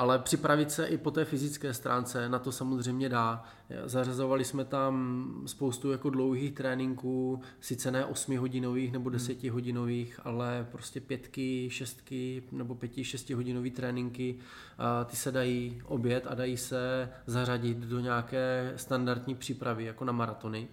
ale 0.00 0.18
připravit 0.18 0.70
se 0.70 0.86
i 0.86 0.98
po 0.98 1.10
té 1.10 1.24
fyzické 1.24 1.74
stránce 1.74 2.28
na 2.28 2.38
to 2.38 2.52
samozřejmě 2.52 3.08
dá. 3.08 3.44
Zařazovali 3.84 4.44
jsme 4.44 4.64
tam 4.64 5.34
spoustu 5.46 5.92
jako 5.92 6.10
dlouhých 6.10 6.52
tréninků, 6.52 7.40
sice 7.60 7.90
ne 7.90 8.04
8 8.04 8.38
hodinových 8.38 8.92
nebo 8.92 9.10
10 9.10 9.42
hmm. 9.42 9.52
hodinových, 9.52 10.20
ale 10.24 10.66
prostě 10.72 11.00
pětky, 11.00 11.68
šestky 11.70 12.42
nebo 12.52 12.74
pěti, 12.74 13.04
šesti 13.04 13.34
hodinový 13.34 13.70
tréninky. 13.70 14.36
Ty 15.06 15.16
se 15.16 15.32
dají 15.32 15.82
obět 15.84 16.26
a 16.26 16.34
dají 16.34 16.56
se 16.56 17.08
zařadit 17.26 17.78
do 17.78 18.00
nějaké 18.00 18.72
standardní 18.76 19.34
přípravy, 19.34 19.84
jako 19.84 20.04
na 20.04 20.12
maratony. 20.12 20.68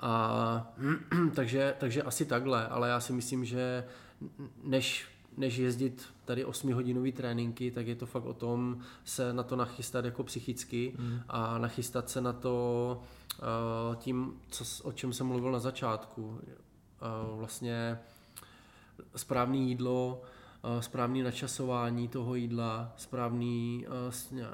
A, 0.00 0.72
takže, 1.34 1.74
takže 1.78 2.02
asi 2.02 2.24
takhle, 2.24 2.68
ale 2.68 2.88
já 2.88 3.00
si 3.00 3.12
myslím, 3.12 3.44
že 3.44 3.84
než 4.64 5.06
než 5.36 5.56
jezdit 5.56 6.06
tady 6.30 6.44
8-hodinový 6.44 7.12
tréninky, 7.12 7.70
tak 7.70 7.86
je 7.86 7.94
to 7.94 8.06
fakt 8.06 8.24
o 8.24 8.34
tom 8.34 8.78
se 9.04 9.32
na 9.32 9.42
to 9.42 9.56
nachystat 9.56 10.04
jako 10.04 10.24
psychicky 10.24 10.94
mm. 10.98 11.20
a 11.28 11.58
nachystat 11.58 12.10
se 12.10 12.20
na 12.20 12.32
to 12.32 13.02
uh, 13.38 13.96
tím, 13.96 14.40
co, 14.50 14.64
o 14.84 14.92
čem 14.92 15.12
jsem 15.12 15.26
mluvil 15.26 15.52
na 15.52 15.58
začátku. 15.58 16.22
Uh, 16.22 17.38
vlastně 17.38 17.98
správné 19.16 19.56
jídlo, 19.56 20.22
uh, 20.64 20.80
správné 20.80 21.22
načasování 21.22 22.08
toho 22.08 22.34
jídla, 22.34 22.92
správný 22.96 23.86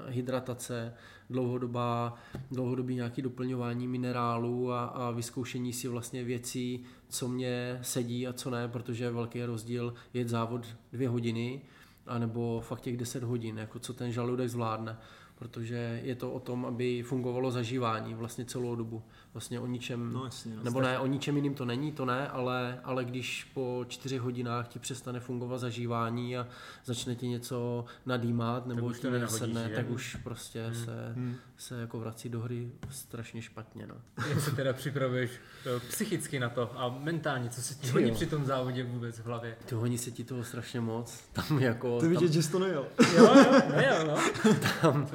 hydratace, 0.09 0.95
dlouhodobá, 1.30 2.14
dlouhodobý 2.50 2.95
nějaký 2.95 3.23
doplňování 3.23 3.88
minerálů 3.88 4.73
a, 4.73 4.85
a 4.85 5.11
vyzkoušení 5.11 5.73
si 5.73 5.88
vlastně 5.88 6.25
věcí, 6.25 6.85
co 7.09 7.28
mě 7.28 7.78
sedí 7.83 8.26
a 8.26 8.33
co 8.33 8.50
ne, 8.50 8.68
protože 8.68 9.04
je 9.04 9.11
velký 9.11 9.45
rozdíl 9.45 9.95
jet 10.14 10.28
závod 10.28 10.66
dvě 10.92 11.09
hodiny, 11.09 11.62
anebo 12.06 12.61
fakt 12.61 12.80
těch 12.80 12.97
10 12.97 13.23
hodin, 13.23 13.59
jako 13.59 13.78
co 13.78 13.95
ten 13.95 14.12
žaludek 14.12 14.49
zvládne 14.49 14.99
protože 15.38 16.00
je 16.04 16.14
to 16.14 16.33
o 16.33 16.40
tom, 16.40 16.66
aby 16.66 17.02
fungovalo 17.02 17.50
zažívání 17.50 18.14
vlastně 18.14 18.45
celou 18.45 18.76
dobu. 18.76 19.02
Vlastně 19.36 19.60
o 19.60 19.66
ničem, 19.66 20.12
no, 20.12 20.24
jasně, 20.24 20.56
no, 20.56 20.62
nebo 20.62 20.80
ne, 20.80 20.98
o 20.98 21.06
ničem 21.06 21.36
jiným 21.36 21.54
to 21.54 21.64
není, 21.64 21.92
to 21.92 22.04
ne, 22.04 22.28
ale, 22.28 22.80
ale 22.84 23.04
když 23.04 23.50
po 23.54 23.84
čtyři 23.88 24.18
hodinách 24.18 24.68
ti 24.68 24.78
přestane 24.78 25.20
fungovat 25.20 25.58
zažívání 25.58 26.36
a 26.36 26.46
začne 26.84 27.14
ti 27.14 27.28
něco 27.28 27.84
nadýmat, 28.06 28.66
nebo 28.66 28.92
ti 28.92 29.10
nesedne, 29.10 29.68
tak 29.68 29.90
už 29.90 30.16
prostě 30.24 30.64
hmm. 30.64 30.84
se, 30.84 31.12
hmm. 31.16 31.36
se 31.56 31.80
jako 31.80 31.98
vrací 31.98 32.28
do 32.28 32.40
hry 32.40 32.72
strašně 32.90 33.42
špatně. 33.42 33.86
No. 33.86 33.94
Jak 34.28 34.40
se 34.40 34.50
teda 34.50 34.72
připravuješ 34.72 35.30
eh, 35.76 35.80
psychicky 35.80 36.38
na 36.38 36.48
to 36.48 36.80
a 36.80 36.98
mentálně, 36.98 37.50
co 37.50 37.62
se 37.62 37.74
ti 37.74 37.90
hodí 37.90 38.10
při 38.10 38.26
tom 38.26 38.44
závodě 38.44 38.84
vůbec 38.84 39.18
v 39.18 39.26
hlavě? 39.26 39.56
To 39.68 39.76
honí 39.76 39.98
se 39.98 40.10
ti 40.10 40.24
toho 40.24 40.44
strašně 40.44 40.80
moc. 40.80 41.24
Tam 41.32 41.58
jako... 41.58 42.00
Ty 42.00 42.08
vidět, 42.08 42.32
že 42.32 42.42
jsi 42.42 42.52
to 42.52 42.58
nejel. 42.58 42.86
jo, 43.16 43.34
jo, 43.36 43.62
nejel, 43.76 44.06
no. 44.06 44.16
Tam, 44.82 45.08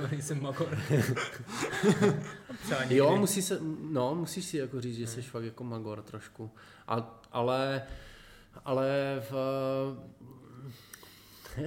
magor. 2.70 2.94
jo, 2.94 3.15
musí 3.18 3.41
se, 3.41 3.58
no, 3.91 4.15
musíš 4.15 4.46
si 4.46 4.58
jako 4.58 4.82
říct, 4.82 4.98
že 4.98 5.08
jsi 5.08 5.22
fakt 5.22 5.44
jako 5.44 5.63
magor 5.63 6.01
trošku. 6.01 6.51
A, 6.88 7.22
ale, 7.32 7.84
ale 8.65 9.22
v, 9.30 9.34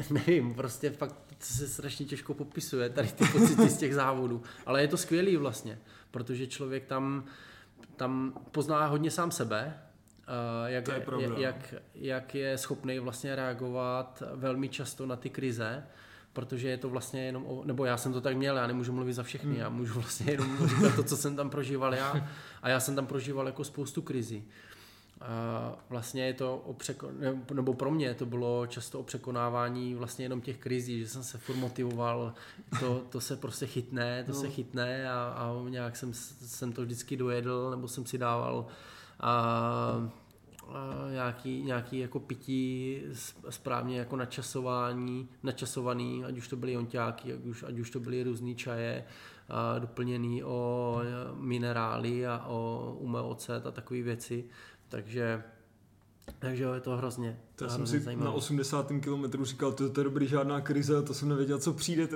nevím, 0.11 0.55
prostě 0.55 0.91
fakt 0.91 1.17
se 1.39 1.69
strašně 1.69 2.07
těžko 2.07 2.35
popisuje 2.35 2.89
tady 2.89 3.09
ty 3.09 3.25
pocity 3.25 3.69
z 3.69 3.77
těch 3.77 3.95
závodů. 3.95 4.43
Ale 4.67 4.83
je 4.83 4.89
to 4.89 4.97
skvělý 4.97 5.37
vlastně, 5.37 5.79
protože 6.11 6.47
člověk 6.47 6.85
tam, 6.85 7.25
tam 7.97 8.33
pozná 8.51 8.87
hodně 8.87 9.11
sám 9.11 9.31
sebe, 9.31 9.79
jak, 10.67 10.89
je 10.89 11.29
jak, 11.37 11.75
jak 11.95 12.35
je 12.35 12.59
schopný 12.59 12.99
vlastně 12.99 13.37
reagovat 13.37 14.23
velmi 14.35 14.69
často 14.69 15.07
na 15.07 15.17
ty 15.17 15.31
krize 15.31 15.87
protože 16.35 16.69
je 16.69 16.79
to 16.79 16.89
vlastně 16.89 17.27
jenom, 17.27 17.47
o, 17.47 17.65
nebo 17.65 17.85
já 17.85 17.97
jsem 17.97 18.13
to 18.13 18.21
tak 18.21 18.37
měl, 18.37 18.57
já 18.57 18.67
nemůžu 18.67 18.93
mluvit 18.93 19.13
za 19.13 19.23
všechny, 19.23 19.51
hmm. 19.51 19.61
já 19.61 19.69
můžu 19.69 19.95
vlastně 19.95 20.33
jenom 20.33 20.69
říkat 20.69 20.97
to, 20.97 21.03
co 21.03 21.17
jsem 21.17 21.37
tam 21.37 21.51
prožíval 21.51 21.95
já 21.95 22.29
a 22.63 22.69
já 22.69 22.81
jsem 22.81 22.95
tam 22.95 23.07
prožíval 23.07 23.47
jako 23.47 23.65
spoustu 23.65 24.03
krizí. 24.03 24.45
A 25.21 25.77
vlastně 25.89 26.27
je 26.27 26.35
to 26.35 26.57
o 26.57 26.73
překon- 26.73 27.55
nebo 27.55 27.75
pro 27.75 27.91
mě 27.91 28.15
to 28.15 28.27
bylo 28.27 28.67
často 28.67 29.01
o 29.01 29.03
překonávání 29.03 29.95
vlastně 29.95 30.25
jenom 30.25 30.41
těch 30.41 30.59
krizí, 30.59 31.01
že 31.01 31.09
jsem 31.09 31.23
se 31.23 31.39
furt 31.39 31.57
motivoval, 31.57 32.35
to, 32.81 33.03
to 33.11 33.21
se 33.21 33.37
prostě 33.37 33.67
chytne, 33.67 34.25
to 34.25 34.33
no. 34.33 34.41
se 34.41 34.51
chytne 34.51 35.11
a, 35.11 35.35
a 35.37 35.69
nějak 35.69 35.97
jsem, 35.97 36.15
jsem 36.15 36.73
to 36.73 36.83
vždycky 36.83 37.17
dojedl, 37.17 37.71
nebo 37.71 37.89
jsem 37.89 38.07
si 38.07 38.19
dával 38.19 38.67
a 39.21 40.11
nějaký, 41.13 41.63
nějaký 41.63 41.99
jako 41.99 42.21
pití 42.21 43.01
správně 43.51 43.99
jako 43.99 44.17
načasování, 44.17 45.29
načasovaný, 45.43 46.25
ať 46.25 46.39
už 46.39 46.49
to 46.49 46.57
byly 46.57 46.77
onťáky, 46.77 47.33
ať 47.33 47.45
už, 47.45 47.63
ať 47.63 47.79
už 47.79 47.91
to 47.91 48.01
byly 48.01 48.23
různé 48.23 48.55
čaje, 48.55 49.05
a 49.49 49.79
doplněný 49.79 50.45
o 50.45 51.01
minerály 51.35 52.27
a 52.27 52.45
o 52.49 52.93
umeocet 53.01 53.67
a 53.67 53.71
takové 53.71 54.03
věci. 54.03 54.45
Takže 54.89 55.43
takže 56.39 56.65
je 56.75 56.81
to 56.81 56.97
hrozně 56.97 57.39
To 57.57 57.69
jsem 57.69 57.87
si 57.87 58.01
zajímavé. 58.01 58.31
na 58.31 58.33
80. 58.33 58.93
kilometru 59.01 59.45
říkal, 59.45 59.73
to, 59.73 59.91
to 59.91 60.01
je 60.01 60.05
dobrý, 60.05 60.27
žádná 60.27 60.61
krize, 60.61 61.03
to 61.03 61.15
jsem 61.15 61.29
nevěděl, 61.29 61.59
co 61.59 61.73
přijde. 61.73 62.09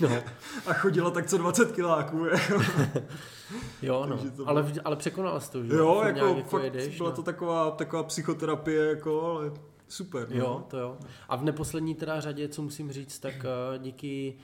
No. 0.00 0.08
a 0.66 0.72
chodila 0.72 1.10
tak 1.10 1.26
co 1.26 1.38
20 1.38 1.72
kiláků. 1.72 2.26
jo, 3.82 4.06
no, 4.10 4.18
to 4.36 4.48
ale, 4.48 4.62
bylo... 4.62 4.74
ale 4.84 4.96
překonal 4.96 5.40
jsi 5.40 5.52
to, 5.52 5.64
že? 5.64 5.74
Jo, 5.74 6.02
jako, 6.06 6.26
jako 6.26 6.48
fakt 6.48 6.64
jedeš, 6.64 6.96
byla 6.96 7.10
no. 7.10 7.16
to 7.16 7.22
taková, 7.22 7.70
taková 7.70 8.02
psychoterapie, 8.02 8.86
jako, 8.86 9.22
ale 9.22 9.52
super. 9.88 10.26
No. 10.30 10.36
Jo, 10.36 10.64
to 10.68 10.78
jo. 10.78 10.98
A 11.28 11.36
v 11.36 11.44
neposlední 11.44 11.94
teda 11.94 12.20
řadě, 12.20 12.48
co 12.48 12.62
musím 12.62 12.92
říct, 12.92 13.18
tak 13.18 13.34
eh, 13.34 13.78
díky 13.78 14.36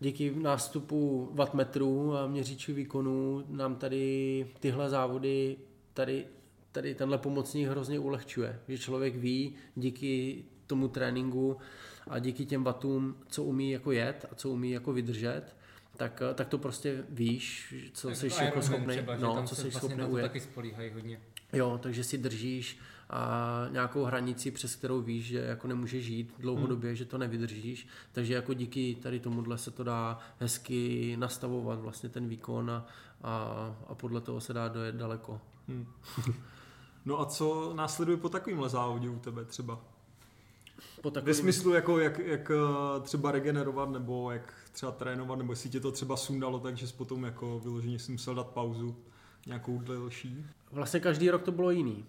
díky 0.00 0.34
nástupu 0.34 1.28
wattmetrů 1.32 2.16
a 2.16 2.26
měříčů 2.26 2.74
výkonů 2.74 3.44
nám 3.48 3.76
tady 3.76 4.46
tyhle 4.60 4.90
závody 4.90 5.56
tady 5.94 6.26
tady 6.74 6.94
tenhle 6.94 7.18
pomocník 7.18 7.68
hrozně 7.68 7.98
ulehčuje, 7.98 8.60
že 8.68 8.78
člověk 8.78 9.16
ví 9.16 9.54
díky 9.76 10.44
tomu 10.66 10.88
tréninku 10.88 11.56
a 12.08 12.18
díky 12.18 12.46
těm 12.46 12.64
vatům, 12.64 13.16
co 13.28 13.44
umí 13.44 13.70
jako 13.70 13.92
jet 13.92 14.26
a 14.32 14.34
co 14.34 14.50
umí 14.50 14.70
jako 14.70 14.92
vydržet, 14.92 15.42
tak, 15.96 16.22
tak 16.34 16.48
to 16.48 16.58
prostě 16.58 17.04
víš, 17.08 17.74
co 17.92 18.08
tak 18.08 18.16
jsi 18.16 18.44
jako 18.44 18.62
schopný, 18.62 18.96
no, 19.20 19.46
co 19.46 19.54
jsi 19.54 19.62
vlastně 19.62 19.80
schopný 19.80 20.04
ujet. 20.04 20.22
taky 20.22 20.40
spolíhají 20.40 20.90
hodně. 20.90 21.20
Jo, 21.52 21.78
takže 21.82 22.04
si 22.04 22.18
držíš 22.18 22.78
a 23.10 23.66
nějakou 23.70 24.04
hranici, 24.04 24.50
přes 24.50 24.76
kterou 24.76 25.02
víš, 25.02 25.24
že 25.24 25.38
jako 25.38 25.68
nemůžeš 25.68 26.04
žít 26.04 26.34
dlouhodobě, 26.38 26.90
hmm. 26.90 26.96
že 26.96 27.04
to 27.04 27.18
nevydržíš. 27.18 27.88
Takže 28.12 28.34
jako 28.34 28.54
díky 28.54 28.96
tady 29.02 29.20
tomuhle 29.20 29.58
se 29.58 29.70
to 29.70 29.84
dá 29.84 30.18
hezky 30.40 31.16
nastavovat 31.18 31.80
vlastně 31.80 32.08
ten 32.08 32.28
výkon 32.28 32.70
a, 32.70 32.86
a, 33.22 33.76
a 33.86 33.94
podle 33.94 34.20
toho 34.20 34.40
se 34.40 34.52
dá 34.52 34.68
dojet 34.68 34.94
daleko. 34.94 35.40
Hmm. 35.68 35.86
No 37.06 37.20
a 37.20 37.26
co 37.26 37.72
následuje 37.74 38.16
po 38.16 38.28
takovémhle 38.28 38.68
závodě 38.68 39.08
u 39.08 39.18
tebe 39.18 39.44
třeba? 39.44 39.80
Po 41.02 41.10
takovým... 41.10 41.26
Ve 41.26 41.34
smyslu, 41.34 41.74
jako 41.74 41.98
jak, 41.98 42.18
jak 42.18 42.50
eh, 42.50 43.00
třeba 43.00 43.32
regenerovat, 43.32 43.90
nebo 43.90 44.30
jak 44.30 44.54
třeba 44.72 44.92
trénovat, 44.92 45.38
nebo 45.38 45.52
jestli 45.52 45.70
tě 45.70 45.80
to 45.80 45.92
třeba 45.92 46.16
sundalo, 46.16 46.58
takže 46.58 46.86
jsi 46.86 46.94
potom 46.94 47.24
jako 47.24 47.58
vyloženě 47.58 47.98
si 47.98 48.12
musel 48.12 48.34
dát 48.34 48.46
pauzu 48.46 48.96
nějakou 49.46 49.78
delší? 49.78 50.46
Vlastně 50.72 51.00
každý 51.00 51.30
rok 51.30 51.42
to 51.42 51.52
bylo 51.52 51.70
jiný. 51.70 52.04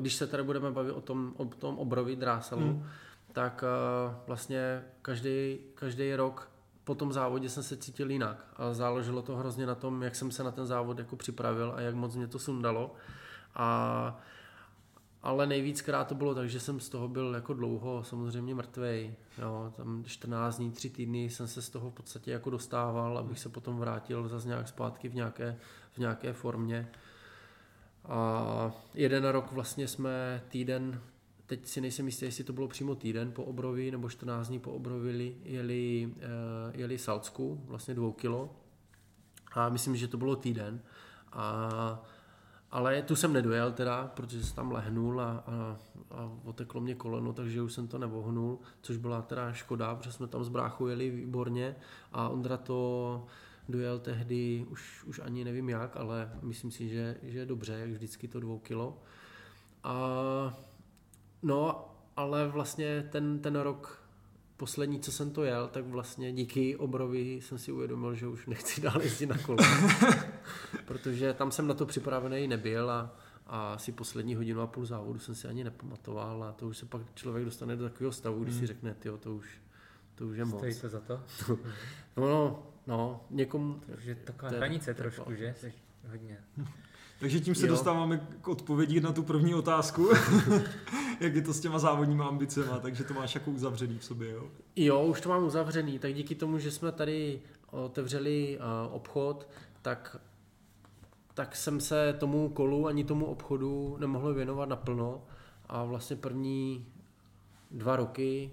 Když 0.00 0.14
se 0.14 0.26
tady 0.26 0.42
budeme 0.42 0.70
bavit 0.70 0.92
o 0.92 1.00
tom, 1.00 1.32
o 1.36 1.44
tom 1.44 1.78
obrovi 1.78 2.16
dráselu, 2.16 2.66
hmm. 2.66 2.86
tak 3.32 3.64
eh, 3.66 4.14
vlastně 4.26 4.84
každý, 5.02 5.58
každý 5.74 6.14
rok 6.14 6.50
po 6.84 6.94
tom 6.94 7.12
závodě 7.12 7.48
jsem 7.48 7.62
se 7.62 7.76
cítil 7.76 8.10
jinak. 8.10 8.46
A 8.56 8.74
záleželo 8.74 9.22
to 9.22 9.36
hrozně 9.36 9.66
na 9.66 9.74
tom, 9.74 10.02
jak 10.02 10.16
jsem 10.16 10.30
se 10.30 10.44
na 10.44 10.50
ten 10.50 10.66
závod 10.66 10.98
jako 10.98 11.16
připravil 11.16 11.72
a 11.76 11.80
jak 11.80 11.94
moc 11.94 12.16
mě 12.16 12.26
to 12.26 12.38
sundalo. 12.38 12.94
A, 13.54 14.20
ale 15.22 15.46
nejvíckrát 15.46 16.08
to 16.08 16.14
bylo 16.14 16.34
tak, 16.34 16.48
že 16.50 16.60
jsem 16.60 16.80
z 16.80 16.88
toho 16.88 17.08
byl 17.08 17.34
jako 17.34 17.54
dlouho 17.54 18.04
samozřejmě 18.04 18.54
mrtvej. 18.54 19.14
Jo, 19.38 19.72
tam 19.76 20.04
14 20.06 20.56
dní, 20.56 20.70
3 20.70 20.90
týdny 20.90 21.30
jsem 21.30 21.48
se 21.48 21.62
z 21.62 21.70
toho 21.70 21.90
v 21.90 21.94
podstatě 21.94 22.30
jako 22.30 22.50
dostával, 22.50 23.18
abych 23.18 23.38
se 23.38 23.48
potom 23.48 23.78
vrátil 23.78 24.28
zase 24.28 24.48
nějak 24.48 24.68
zpátky 24.68 25.08
v 25.08 25.14
nějaké, 25.14 25.58
v 25.92 25.98
nějaké 25.98 26.32
formě. 26.32 26.90
A 28.04 28.72
jeden 28.94 29.24
rok 29.24 29.52
vlastně 29.52 29.88
jsme 29.88 30.42
týden, 30.48 31.00
teď 31.46 31.66
si 31.66 31.80
nejsem 31.80 32.06
jistý, 32.06 32.24
jestli 32.24 32.44
to 32.44 32.52
bylo 32.52 32.68
přímo 32.68 32.94
týden 32.94 33.32
po 33.32 33.44
obrovi 33.44 33.90
nebo 33.90 34.08
14 34.08 34.48
dní 34.48 34.58
po 34.58 34.72
obrovi, 34.72 35.36
jeli, 35.42 36.14
eh, 36.16 36.72
jeli 36.74 36.98
Salcku, 36.98 37.62
vlastně 37.64 37.94
dvou 37.94 38.12
kilo. 38.12 38.56
A 39.52 39.68
myslím, 39.68 39.96
že 39.96 40.08
to 40.08 40.16
bylo 40.16 40.36
týden. 40.36 40.80
A 41.32 42.02
ale 42.72 43.02
tu 43.02 43.16
jsem 43.16 43.32
nedojel 43.32 43.72
teda, 43.72 44.10
protože 44.14 44.44
jsem 44.44 44.56
tam 44.56 44.72
lehnul 44.72 45.20
a, 45.20 45.44
a, 45.46 45.76
a 46.10 46.30
oteklo 46.44 46.80
mě 46.80 46.94
koleno, 46.94 47.32
takže 47.32 47.62
už 47.62 47.72
jsem 47.72 47.88
to 47.88 47.98
nevohnul, 47.98 48.58
což 48.80 48.96
byla 48.96 49.22
teda 49.22 49.52
škoda, 49.52 49.94
protože 49.94 50.12
jsme 50.12 50.26
tam 50.26 50.44
s 50.44 50.48
bráchou 50.48 50.86
jeli 50.86 51.10
výborně 51.10 51.76
a 52.12 52.28
Ondra 52.28 52.56
to 52.56 53.26
dojel 53.68 53.98
tehdy, 53.98 54.66
už, 54.70 55.04
už 55.04 55.20
ani 55.24 55.44
nevím 55.44 55.68
jak, 55.68 55.96
ale 55.96 56.32
myslím 56.42 56.70
si, 56.70 56.88
že, 56.88 57.16
že 57.22 57.38
je 57.38 57.46
dobře, 57.46 57.72
jak 57.72 57.90
vždycky 57.90 58.28
to 58.28 58.40
dvou 58.40 58.58
kilo. 58.58 58.98
A, 59.84 59.96
no, 61.42 61.88
ale 62.16 62.48
vlastně 62.48 63.08
ten, 63.12 63.38
ten 63.38 63.56
rok 63.56 64.01
poslední, 64.62 65.00
co 65.00 65.12
jsem 65.12 65.30
to 65.30 65.44
jel, 65.44 65.68
tak 65.68 65.84
vlastně 65.84 66.32
díky 66.32 66.76
obrovi 66.76 67.40
jsem 67.40 67.58
si 67.58 67.72
uvědomil, 67.72 68.14
že 68.14 68.26
už 68.26 68.46
nechci 68.46 68.80
dál 68.80 69.02
jezdit 69.02 69.26
na 69.26 69.38
kole. 69.38 69.58
Protože 70.84 71.34
tam 71.34 71.50
jsem 71.50 71.66
na 71.66 71.74
to 71.74 71.86
připravený 71.86 72.48
nebyl 72.48 72.90
a, 72.90 73.16
a 73.46 73.72
asi 73.72 73.92
poslední 73.92 74.34
hodinu 74.34 74.60
a 74.60 74.66
půl 74.66 74.86
závodu 74.86 75.18
jsem 75.18 75.34
si 75.34 75.48
ani 75.48 75.64
nepamatoval 75.64 76.44
a 76.44 76.52
to 76.52 76.68
už 76.68 76.78
se 76.78 76.86
pak 76.86 77.02
člověk 77.14 77.44
dostane 77.44 77.76
do 77.76 77.84
takového 77.84 78.12
stavu, 78.12 78.44
kdy 78.44 78.52
si 78.52 78.58
hmm. 78.58 78.66
řekne, 78.66 78.94
ty 78.94 79.08
to 79.20 79.34
už, 79.34 79.60
to 80.14 80.26
už 80.26 80.36
je 80.36 80.44
moc. 80.44 80.58
Stojí 80.58 80.74
to 80.74 80.88
za 80.88 81.00
to? 81.06 81.20
no, 82.16 82.26
no, 82.26 82.66
no, 82.86 83.24
někomu... 83.30 83.80
Takže 83.86 84.14
taková 84.14 84.50
hranice 84.50 84.94
trošku, 84.94 85.34
že? 85.34 85.54
Hodně. 86.10 86.38
Takže 87.22 87.40
tím 87.40 87.54
se 87.54 87.66
jo. 87.66 87.72
dostáváme 87.72 88.26
k 88.40 88.48
odpovědi 88.48 89.00
na 89.00 89.12
tu 89.12 89.22
první 89.22 89.54
otázku. 89.54 90.08
Jak 91.20 91.34
je 91.34 91.42
to 91.42 91.52
s 91.52 91.60
těma 91.60 91.78
závodníma 91.78 92.24
ambicema, 92.24 92.78
takže 92.78 93.04
to 93.04 93.14
máš 93.14 93.34
jako 93.34 93.50
uzavřený 93.50 93.98
v 93.98 94.04
sobě, 94.04 94.30
jo? 94.30 94.48
Jo, 94.76 95.04
už 95.04 95.20
to 95.20 95.28
mám 95.28 95.44
uzavřený, 95.44 95.98
tak 95.98 96.14
díky 96.14 96.34
tomu, 96.34 96.58
že 96.58 96.70
jsme 96.70 96.92
tady 96.92 97.40
otevřeli 97.70 98.58
uh, 98.58 98.94
obchod, 98.94 99.48
tak 99.82 100.16
tak 101.34 101.56
jsem 101.56 101.80
se 101.80 102.16
tomu 102.18 102.48
kolu 102.48 102.86
ani 102.86 103.04
tomu 103.04 103.26
obchodu 103.26 103.96
nemohl 104.00 104.34
věnovat 104.34 104.68
naplno 104.68 105.22
a 105.68 105.84
vlastně 105.84 106.16
první 106.16 106.86
dva 107.70 107.96
roky 107.96 108.50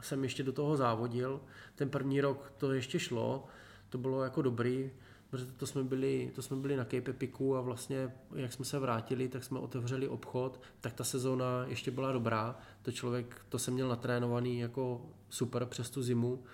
jsem 0.00 0.22
ještě 0.22 0.42
do 0.42 0.52
toho 0.52 0.76
závodil. 0.76 1.40
Ten 1.74 1.90
první 1.90 2.20
rok 2.20 2.52
to 2.58 2.72
ještě 2.72 2.98
šlo, 2.98 3.44
to 3.88 3.98
bylo 3.98 4.24
jako 4.24 4.42
dobrý, 4.42 4.90
protože 5.32 5.46
to 5.46 5.66
jsme 5.66 5.84
byli, 5.84 6.30
to 6.34 6.42
jsme 6.42 6.56
byli 6.56 6.76
na 6.76 6.84
Cape 6.84 7.10
Epiku 7.10 7.56
a 7.56 7.60
vlastně 7.60 8.12
jak 8.34 8.52
jsme 8.52 8.64
se 8.64 8.78
vrátili, 8.78 9.28
tak 9.28 9.44
jsme 9.44 9.58
otevřeli 9.58 10.08
obchod, 10.08 10.60
tak 10.80 10.92
ta 10.92 11.04
sezóna 11.04 11.64
ještě 11.66 11.90
byla 11.90 12.12
dobrá, 12.12 12.58
to 12.82 12.92
člověk, 12.92 13.40
to 13.48 13.58
jsem 13.58 13.74
měl 13.74 13.88
natrénovaný 13.88 14.58
jako 14.58 15.06
super 15.30 15.66
přes 15.66 15.90
tu 15.90 16.02
zimu, 16.02 16.44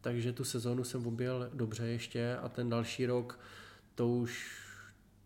takže 0.00 0.32
tu 0.32 0.44
sezónu 0.44 0.84
jsem 0.84 1.06
objel 1.06 1.50
dobře 1.54 1.86
ještě 1.86 2.36
a 2.36 2.48
ten 2.48 2.68
další 2.68 3.06
rok 3.06 3.40
to 3.94 4.08
už 4.08 4.62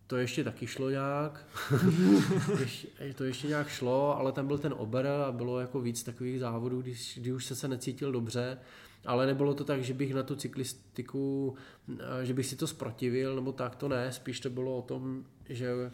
to 0.07 0.17
ještě 0.17 0.45
taky 0.45 0.67
šlo 0.67 0.91
nějak. 0.91 1.47
to 3.15 3.25
ještě 3.25 3.49
nějak 3.49 3.69
šlo, 3.69 4.19
ale 4.19 4.33
tam 4.33 4.47
byl 4.47 4.59
ten 4.59 4.75
ober 4.77 5.07
a 5.07 5.33
bylo 5.33 5.61
jako 5.61 5.81
víc 5.81 6.03
takových 6.03 6.41
závodů, 6.41 6.83
když, 6.83 7.19
kdy 7.19 7.33
už 7.33 7.45
se 7.45 7.57
se 7.57 7.69
necítil 7.69 8.13
dobře. 8.13 8.59
Ale 9.07 9.27
nebylo 9.27 9.55
to 9.55 9.65
tak, 9.65 9.83
že 9.83 9.95
bych 9.95 10.15
na 10.15 10.23
tu 10.23 10.37
cyklistiku, 10.37 11.55
eh, 11.99 12.25
že 12.25 12.35
bych 12.35 12.47
si 12.47 12.57
to 12.57 12.67
sprotivil, 12.67 13.35
nebo 13.35 13.53
tak 13.53 13.77
to 13.77 13.89
ne. 13.89 14.13
Spíš 14.13 14.41
to 14.41 14.51
bylo 14.51 14.79
o 14.79 14.83
tom, 14.83 15.25
že, 15.49 15.93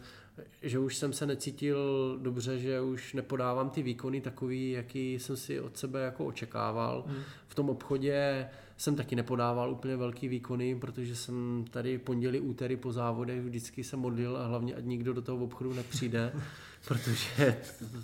že 0.63 0.79
už 0.79 0.97
jsem 0.97 1.13
se 1.13 1.27
necítil 1.27 1.79
dobře, 2.23 2.59
že 2.59 2.81
už 2.81 3.15
nepodávám 3.15 3.71
ty 3.71 3.83
výkony 3.83 4.21
takový, 4.21 4.71
jaký 4.71 5.15
jsem 5.15 5.37
si 5.37 5.61
od 5.61 5.77
sebe 5.77 6.01
jako 6.01 6.25
očekával. 6.25 7.05
Hmm. 7.07 7.23
V 7.49 7.55
tom 7.55 7.71
obchodě 7.71 8.49
jsem 8.77 8.97
taky 8.97 9.17
nepodával 9.17 9.71
úplně 9.71 9.97
velký 9.97 10.29
výkony, 10.29 10.75
protože 10.75 11.17
jsem 11.17 11.65
tady 11.71 11.99
pondělí, 11.99 12.41
úterý 12.41 12.77
po 12.77 12.93
závodech 12.93 13.41
vždycky 13.41 13.85
se 13.85 13.97
modlil 13.97 14.37
a 14.37 14.47
hlavně 14.47 14.75
ať 14.75 14.85
nikdo 14.85 15.13
do 15.13 15.23
toho 15.23 15.45
obchodu 15.45 15.73
nepřijde, 15.73 16.33
protože 16.89 17.57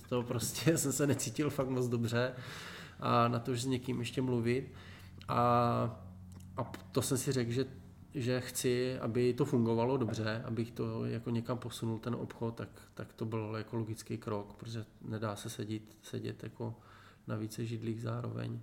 to 0.08 0.22
prostě 0.22 0.78
jsem 0.78 0.92
se 0.92 1.06
necítil 1.06 1.50
fakt 1.50 1.68
moc 1.68 1.88
dobře 1.88 2.32
a 3.00 3.28
na 3.28 3.38
to, 3.38 3.54
že 3.54 3.62
s 3.62 3.66
někým 3.66 3.98
ještě 3.98 4.22
mluvit. 4.22 4.72
A, 5.32 6.04
a 6.56 6.64
to 6.92 7.02
jsem 7.02 7.18
si 7.18 7.32
řekl, 7.32 7.50
že 7.50 7.66
že 8.14 8.40
chci, 8.40 8.98
aby 8.98 9.34
to 9.34 9.44
fungovalo 9.44 9.96
dobře, 9.96 10.42
abych 10.44 10.70
to 10.70 11.04
jako 11.04 11.30
někam 11.30 11.58
posunul 11.58 11.98
ten 11.98 12.14
obchod, 12.14 12.54
tak, 12.54 12.68
tak 12.94 13.12
to 13.12 13.24
byl 13.24 13.54
jako 13.58 13.76
logický 13.76 14.18
krok, 14.18 14.54
protože 14.54 14.84
nedá 15.02 15.36
se 15.36 15.50
sedět, 15.50 15.82
sedět 16.02 16.42
jako 16.42 16.74
na 17.26 17.36
více 17.36 17.64
židlích 17.64 18.02
zároveň. 18.02 18.60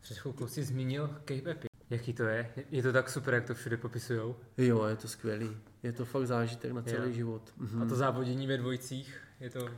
Před 0.00 0.18
chvilkou 0.18 0.46
jsi 0.46 0.64
zmínil 0.64 1.08
Cape. 1.08 1.56
Jaký 1.90 2.12
to 2.12 2.22
je? 2.22 2.52
Je 2.70 2.82
to 2.82 2.92
tak 2.92 3.10
super, 3.10 3.34
jak 3.34 3.46
to 3.46 3.54
všude 3.54 3.76
popisujou? 3.76 4.36
Jo, 4.58 4.84
je 4.84 4.96
to 4.96 5.08
skvělý. 5.08 5.56
Je 5.82 5.92
to 5.92 6.04
fakt 6.04 6.26
zážitek 6.26 6.72
na 6.72 6.82
celý 6.82 7.08
jo. 7.08 7.12
život. 7.12 7.52
Mhm. 7.56 7.82
A 7.82 7.86
to 7.86 7.96
závodění 7.96 8.46
ve 8.46 8.56
dvojicích, 8.56 9.20
je 9.40 9.50
to... 9.50 9.68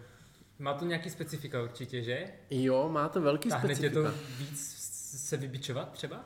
Má 0.58 0.74
to 0.74 0.84
nějaký 0.84 1.10
specifika 1.10 1.62
určitě, 1.62 2.02
že? 2.02 2.26
Jo, 2.50 2.88
má 2.88 3.08
to 3.08 3.20
velký 3.20 3.48
Táhne 3.48 3.74
specifika. 3.74 4.02
tě 4.02 4.10
to 4.12 4.18
víc 4.38 4.84
se 5.18 5.36
vybičovat 5.36 5.92
třeba? 5.92 6.24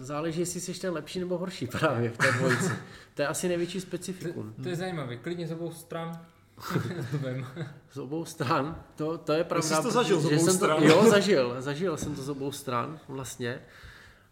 Záleží, 0.00 0.40
jestli 0.40 0.60
jsi 0.60 0.80
ten 0.80 0.94
lepší 0.94 1.20
nebo 1.20 1.38
horší 1.38 1.66
právě 1.66 2.10
v 2.10 2.18
té 2.18 2.32
dvojici. 2.32 2.72
to 3.14 3.22
je 3.22 3.28
asi 3.28 3.48
největší 3.48 3.80
specifikum. 3.80 4.52
To, 4.56 4.62
to 4.62 4.68
je 4.68 4.76
zajímavé, 4.76 5.16
klidně 5.16 5.46
z 5.46 5.52
obou 5.52 5.72
stran. 5.72 6.26
z 7.92 7.98
obou 7.98 8.24
stran. 8.24 8.84
To, 8.96 9.18
to 9.18 9.32
je 9.32 9.44
pravda. 9.44 9.76
Jsi 9.76 9.82
to 9.82 9.90
zažil 9.90 10.20
z 10.20 10.26
obou 10.26 10.38
jsem 10.38 10.54
stran. 10.54 10.78
To, 10.78 10.84
jo, 10.84 11.10
zažil. 11.10 11.56
Zažil 11.62 11.96
jsem 11.96 12.14
to 12.14 12.22
z 12.22 12.28
obou 12.28 12.52
stran 12.52 13.00
vlastně. 13.08 13.62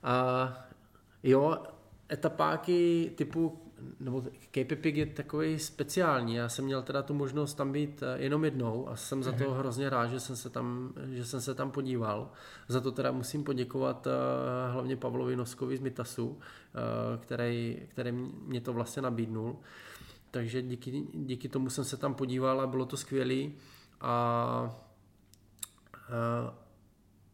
A 0.02 0.66
jo, 1.22 1.58
etapáky 2.12 3.12
typu 3.16 3.65
nebo 4.00 4.22
Cape 4.54 4.76
Pig 4.76 4.96
je 4.96 5.06
takový 5.06 5.58
speciální. 5.58 6.34
Já 6.34 6.48
jsem 6.48 6.64
měl 6.64 6.82
teda 6.82 7.02
tu 7.02 7.14
možnost 7.14 7.54
tam 7.54 7.72
být 7.72 8.02
eh, 8.02 8.22
jenom 8.22 8.44
jednou 8.44 8.88
a 8.88 8.96
jsem 8.96 9.22
za 9.22 9.32
to 9.32 9.44
Mhm. 9.44 9.58
hrozně 9.58 9.90
rád, 9.90 10.06
že 10.06 10.20
jsem 10.20 10.36
se 10.36 10.50
tam, 10.50 10.92
že 11.10 11.24
jsem 11.24 11.40
se 11.40 11.54
tam 11.54 11.70
podíval. 11.70 12.30
Za 12.68 12.80
to 12.80 12.92
teda 12.92 13.12
musím 13.12 13.44
poděkovat 13.44 14.06
eh, 14.06 14.72
hlavně 14.72 14.96
Pavlovi 14.96 15.36
Noskovi 15.36 15.76
z 15.76 15.80
Mitasu, 15.80 16.38
eh, 16.38 17.18
který, 17.18 17.82
který 17.88 18.12
mě 18.46 18.60
to 18.60 18.72
vlastně 18.72 19.02
nabídnul. 19.02 19.56
Takže 20.30 20.62
díky, 20.62 21.06
díky 21.14 21.48
tomu 21.48 21.70
jsem 21.70 21.84
se 21.84 21.96
tam 21.96 22.14
podíval 22.14 22.60
a 22.60 22.66
bylo 22.66 22.86
to 22.86 22.96
skvělé. 22.96 23.50
A, 24.00 24.10
a 24.10 24.72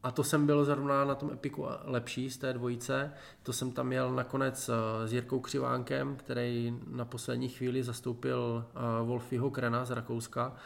a 0.03 0.11
to 0.11 0.25
jsem 0.25 0.47
byl 0.47 0.65
zrovna 0.65 1.05
na 1.05 1.15
tom 1.15 1.31
Epiku 1.33 1.67
lepší 1.85 2.31
z 2.31 2.37
té 2.37 2.53
dvojice. 2.53 3.13
To 3.43 3.53
jsem 3.53 3.73
tam 3.73 3.93
jel 3.93 4.15
nakonec 4.15 4.69
eh, 4.69 5.09
s 5.09 5.13
Jirkou 5.13 5.41
Křivánkem, 5.41 6.17
který 6.17 6.79
na 6.87 7.05
poslední 7.05 7.49
chvíli 7.49 7.83
zastoupil 7.83 8.65
eh, 8.69 9.05
Wolfiho 9.05 9.51
Krena 9.51 9.85
z 9.85 9.91
Rakouska. 9.91 10.57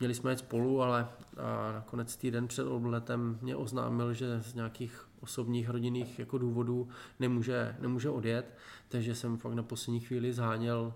Měli 0.00 0.14
jsme 0.14 0.32
jet 0.32 0.38
spolu, 0.38 0.82
ale 0.82 1.08
a 1.36 1.72
nakonec 1.72 2.16
týden 2.16 2.48
před 2.48 2.66
odletem 2.66 3.38
mě 3.42 3.56
oznámil, 3.56 4.14
že 4.14 4.42
z 4.42 4.54
nějakých 4.54 5.08
osobních 5.20 5.70
rodinných 5.70 6.18
jako 6.18 6.38
důvodů 6.38 6.88
nemůže, 7.20 7.76
nemůže 7.80 8.10
odjet, 8.10 8.56
takže 8.88 9.14
jsem 9.14 9.36
fakt 9.36 9.54
na 9.54 9.62
poslední 9.62 10.00
chvíli 10.00 10.32
zháněl, 10.32 10.94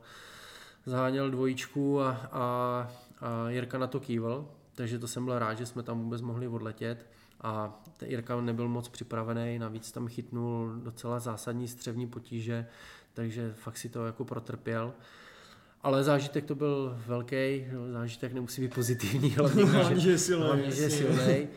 zháněl 0.86 1.30
dvojičku 1.30 2.00
a, 2.00 2.10
a, 2.32 2.88
a 3.20 3.50
Jirka 3.50 3.78
na 3.78 3.86
to 3.86 4.00
kýval, 4.00 4.48
takže 4.74 4.98
to 4.98 5.08
jsem 5.08 5.24
byl 5.24 5.38
rád, 5.38 5.54
že 5.54 5.66
jsme 5.66 5.82
tam 5.82 6.02
vůbec 6.02 6.20
mohli 6.22 6.48
odletět 6.48 7.06
a 7.42 7.82
Jirka 8.06 8.40
nebyl 8.40 8.68
moc 8.68 8.88
připravený, 8.88 9.58
navíc 9.58 9.92
tam 9.92 10.08
chytnul 10.08 10.72
docela 10.74 11.18
zásadní 11.18 11.68
střevní 11.68 12.06
potíže, 12.06 12.66
takže 13.14 13.52
fakt 13.56 13.76
si 13.78 13.88
to 13.88 14.06
jako 14.06 14.24
protrpěl. 14.24 14.92
Ale 15.82 16.04
zážitek 16.04 16.44
to 16.44 16.54
byl 16.54 16.98
velký, 17.06 17.66
zážitek 17.92 18.32
nemusí 18.32 18.62
být 18.62 18.74
pozitivní, 18.74 19.30
hlavně, 19.36 19.64
Hlavně, 19.64 20.00
že 20.00 20.10
je 20.10 20.18
silný. 20.18 20.44
hlavně, 20.46 20.70
že 20.70 20.82
je 20.82 20.90
silný. 20.90 21.48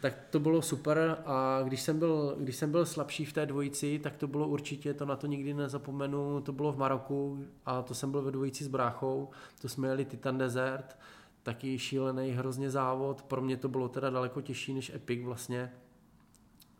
Tak 0.00 0.14
to 0.30 0.40
bylo 0.40 0.62
super 0.62 1.16
a 1.26 1.60
když 1.64 1.80
jsem, 1.82 1.98
byl, 1.98 2.36
když 2.40 2.56
jsem 2.56 2.70
byl 2.70 2.86
slabší 2.86 3.24
v 3.24 3.32
té 3.32 3.46
dvojici, 3.46 3.98
tak 3.98 4.16
to 4.16 4.26
bylo 4.26 4.48
určitě, 4.48 4.94
to 4.94 5.06
na 5.06 5.16
to 5.16 5.26
nikdy 5.26 5.54
nezapomenu, 5.54 6.40
to 6.40 6.52
bylo 6.52 6.72
v 6.72 6.78
Maroku 6.78 7.44
a 7.66 7.82
to 7.82 7.94
jsem 7.94 8.10
byl 8.10 8.22
ve 8.22 8.30
dvojici 8.30 8.64
s 8.64 8.68
bráchou, 8.68 9.28
to 9.60 9.68
jsme 9.68 9.88
jeli 9.88 10.04
Titan 10.04 10.38
Desert, 10.38 10.96
taky 11.42 11.78
šílený 11.78 12.30
hrozně 12.30 12.70
závod. 12.70 13.22
Pro 13.22 13.42
mě 13.42 13.56
to 13.56 13.68
bylo 13.68 13.88
teda 13.88 14.10
daleko 14.10 14.40
těžší 14.40 14.74
než 14.74 14.90
Epic 14.94 15.24
vlastně. 15.24 15.72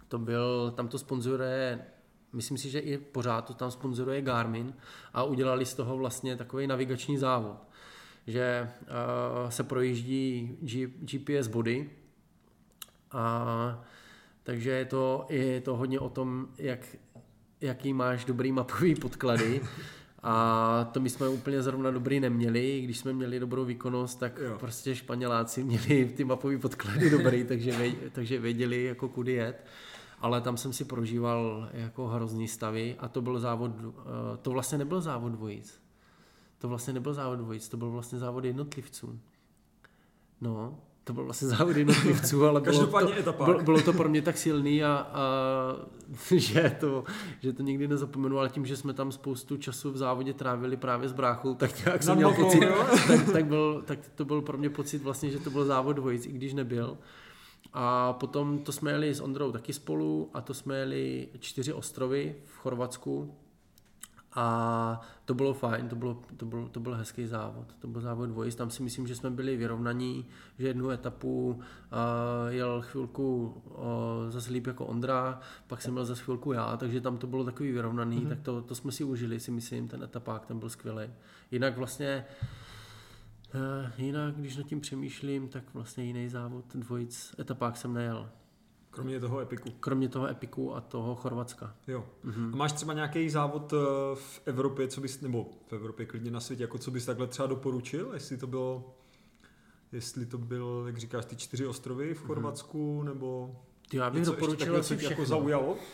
To 0.08 0.18
byl, 0.18 0.70
tam 0.70 0.88
to 0.88 0.98
sponzoruje, 0.98 1.86
myslím 2.32 2.58
si, 2.58 2.70
že 2.70 2.78
i 2.78 2.98
pořád 2.98 3.40
to 3.40 3.54
tam 3.54 3.70
sponzoruje 3.70 4.22
Garmin 4.22 4.74
a 5.12 5.24
udělali 5.24 5.66
z 5.66 5.74
toho 5.74 5.96
vlastně 5.96 6.36
takový 6.36 6.66
navigační 6.66 7.18
závod. 7.18 7.56
Že 8.26 8.70
uh, 8.82 9.50
se 9.50 9.64
projíždí 9.64 10.56
G, 10.60 10.86
GPS 10.86 11.48
body 11.48 11.90
a 13.10 13.84
takže 14.42 14.70
je 14.70 14.84
to, 14.84 15.26
je 15.28 15.60
to 15.60 15.76
hodně 15.76 16.00
o 16.00 16.08
tom, 16.08 16.48
jak, 16.58 16.96
jaký 17.60 17.92
máš 17.92 18.24
dobrý 18.24 18.52
mapový 18.52 18.94
podklady 18.94 19.60
a 20.22 20.88
to 20.92 21.00
my 21.00 21.10
jsme 21.10 21.28
úplně 21.28 21.62
zrovna 21.62 21.90
dobrý 21.90 22.20
neměli, 22.20 22.80
když 22.80 22.98
jsme 22.98 23.12
měli 23.12 23.40
dobrou 23.40 23.64
výkonnost, 23.64 24.18
tak 24.18 24.38
jo. 24.38 24.56
prostě 24.58 24.94
Španěláci 24.94 25.64
měli 25.64 26.04
ty 26.04 26.24
mapové 26.24 26.58
podklady 26.58 27.10
dobrý, 27.10 27.44
takže, 27.48 27.70
věděli, 27.70 28.10
takže 28.12 28.38
věděli, 28.38 28.84
jako 28.84 29.08
kudy 29.08 29.32
jet. 29.32 29.66
Ale 30.20 30.40
tam 30.40 30.56
jsem 30.56 30.72
si 30.72 30.84
prožíval 30.84 31.68
jako 31.72 32.06
hrozný 32.06 32.48
stavy 32.48 32.96
a 32.98 33.08
to 33.08 33.22
byl 33.22 33.40
závod, 33.40 33.70
to 34.42 34.50
vlastně 34.50 34.78
nebyl 34.78 35.00
závod 35.00 35.32
dvojic. 35.32 35.82
To 36.58 36.68
vlastně 36.68 36.92
nebyl 36.92 37.14
závod 37.14 37.38
dvojic, 37.38 37.68
to 37.68 37.76
byl 37.76 37.90
vlastně 37.90 38.18
závod 38.18 38.44
jednotlivců. 38.44 39.20
No, 40.40 40.78
to 41.04 41.12
byl 41.12 41.24
vlastně 41.24 41.48
závod 41.48 41.76
jednotlivců, 41.76 42.46
ale 42.46 42.60
bylo 42.60 42.86
to, 42.86 43.32
bylo, 43.44 43.62
bylo 43.62 43.82
to 43.82 43.92
pro 43.92 44.08
mě 44.08 44.22
tak 44.22 44.38
silný, 44.38 44.84
a, 44.84 45.06
a 45.12 45.22
že, 46.36 46.76
to, 46.80 47.04
že 47.40 47.52
to 47.52 47.62
nikdy 47.62 47.88
nezapomenu, 47.88 48.38
ale 48.38 48.48
tím, 48.48 48.66
že 48.66 48.76
jsme 48.76 48.94
tam 48.94 49.12
spoustu 49.12 49.56
času 49.56 49.92
v 49.92 49.96
závodě 49.96 50.32
trávili 50.32 50.76
právě 50.76 51.08
s 51.08 51.12
bráchou, 51.12 51.54
tak 51.54 51.86
jak 51.86 52.02
jsem 52.02 52.16
měl 52.16 52.34
pocit, 52.34 52.60
tak, 53.06 53.32
tak, 53.32 53.46
byl, 53.46 53.82
tak 53.86 53.98
to 54.14 54.24
byl 54.24 54.42
pro 54.42 54.58
mě 54.58 54.70
pocit 54.70 55.02
vlastně, 55.02 55.30
že 55.30 55.38
to 55.38 55.50
byl 55.50 55.64
závod 55.64 55.96
dvojic, 55.96 56.26
i 56.26 56.32
když 56.32 56.54
nebyl. 56.54 56.98
A 57.72 58.12
potom 58.12 58.58
to 58.58 58.72
jsme 58.72 58.90
jeli 58.90 59.14
s 59.14 59.20
Ondrou 59.20 59.52
taky 59.52 59.72
spolu 59.72 60.30
a 60.34 60.40
to 60.40 60.54
jsme 60.54 60.78
jeli 60.78 61.28
čtyři 61.38 61.72
ostrovy 61.72 62.34
v 62.44 62.56
Chorvatsku, 62.56 63.34
a 64.34 65.00
to 65.24 65.34
bylo 65.34 65.54
fajn, 65.54 65.88
to, 65.88 65.96
bylo, 65.96 66.22
to, 66.36 66.46
byl, 66.46 66.68
to 66.68 66.80
byl 66.80 66.94
hezký 66.94 67.26
závod. 67.26 67.66
To 67.78 67.88
byl 67.88 68.00
závod 68.00 68.28
dvojic, 68.28 68.54
tam 68.54 68.70
si 68.70 68.82
myslím, 68.82 69.06
že 69.06 69.16
jsme 69.16 69.30
byli 69.30 69.56
vyrovnaní, 69.56 70.26
že 70.58 70.66
jednu 70.66 70.90
etapu 70.90 71.50
uh, 71.50 71.58
jel 72.48 72.82
chvilku 72.82 73.54
uh, 73.64 73.82
zase 74.28 74.52
líp 74.52 74.66
jako 74.66 74.86
Ondra, 74.86 75.40
pak 75.66 75.82
jsem 75.82 75.92
měl 75.92 76.04
zase 76.04 76.22
chvilku 76.22 76.52
já, 76.52 76.76
takže 76.76 77.00
tam 77.00 77.18
to 77.18 77.26
bylo 77.26 77.44
takový 77.44 77.72
vyrovnaný, 77.72 78.20
mm-hmm. 78.20 78.28
tak 78.28 78.40
to, 78.40 78.62
to 78.62 78.74
jsme 78.74 78.92
si 78.92 79.04
užili, 79.04 79.40
si 79.40 79.50
myslím, 79.50 79.88
ten 79.88 80.02
etapák, 80.02 80.46
ten 80.46 80.58
byl 80.58 80.68
skvělý. 80.68 81.10
Jinak 81.50 81.76
vlastně 81.76 82.24
uh, 83.54 83.60
jinak, 83.98 84.34
když 84.34 84.56
nad 84.56 84.66
tím 84.66 84.80
přemýšlím, 84.80 85.48
tak 85.48 85.64
vlastně 85.74 86.04
jiný 86.04 86.28
závod 86.28 86.64
dvojic 86.74 87.34
etapák 87.38 87.76
jsem 87.76 87.94
nejel. 87.94 88.30
Kromě 88.92 89.20
toho 89.20 89.40
epiku. 89.40 89.70
Kromě 89.80 90.08
toho 90.08 90.28
epiku 90.28 90.74
a 90.74 90.80
toho 90.80 91.14
Chorvatska. 91.14 91.74
Jo. 91.88 92.04
Mm-hmm. 92.24 92.52
A 92.52 92.56
máš 92.56 92.72
třeba 92.72 92.92
nějaký 92.92 93.30
závod 93.30 93.72
v 94.14 94.42
Evropě, 94.44 94.88
co 94.88 95.00
bys, 95.00 95.20
nebo 95.20 95.46
v 95.68 95.72
Evropě 95.72 96.06
klidně 96.06 96.30
na 96.30 96.40
světě, 96.40 96.62
jako 96.62 96.78
co 96.78 96.90
bys 96.90 97.06
takhle 97.06 97.26
třeba 97.26 97.48
doporučil, 97.48 98.10
jestli 98.14 98.36
to 98.36 98.46
bylo, 98.46 98.94
jestli 99.92 100.26
to 100.26 100.38
byl, 100.38 100.82
jak 100.86 100.98
říkáš, 100.98 101.24
ty 101.24 101.36
čtyři 101.36 101.66
ostrovy 101.66 102.14
v 102.14 102.20
Chorvatsku, 102.26 103.00
mm-hmm. 103.00 103.04
nebo 103.04 103.56
Ty, 103.88 103.96
já 103.96 104.10
bych 104.10 104.18
něco 104.18 104.32
doporučil 104.32 104.58
takhle, 104.58 104.82
co 104.82 104.94
jako 104.94 105.24
zaujalo? 105.24 105.76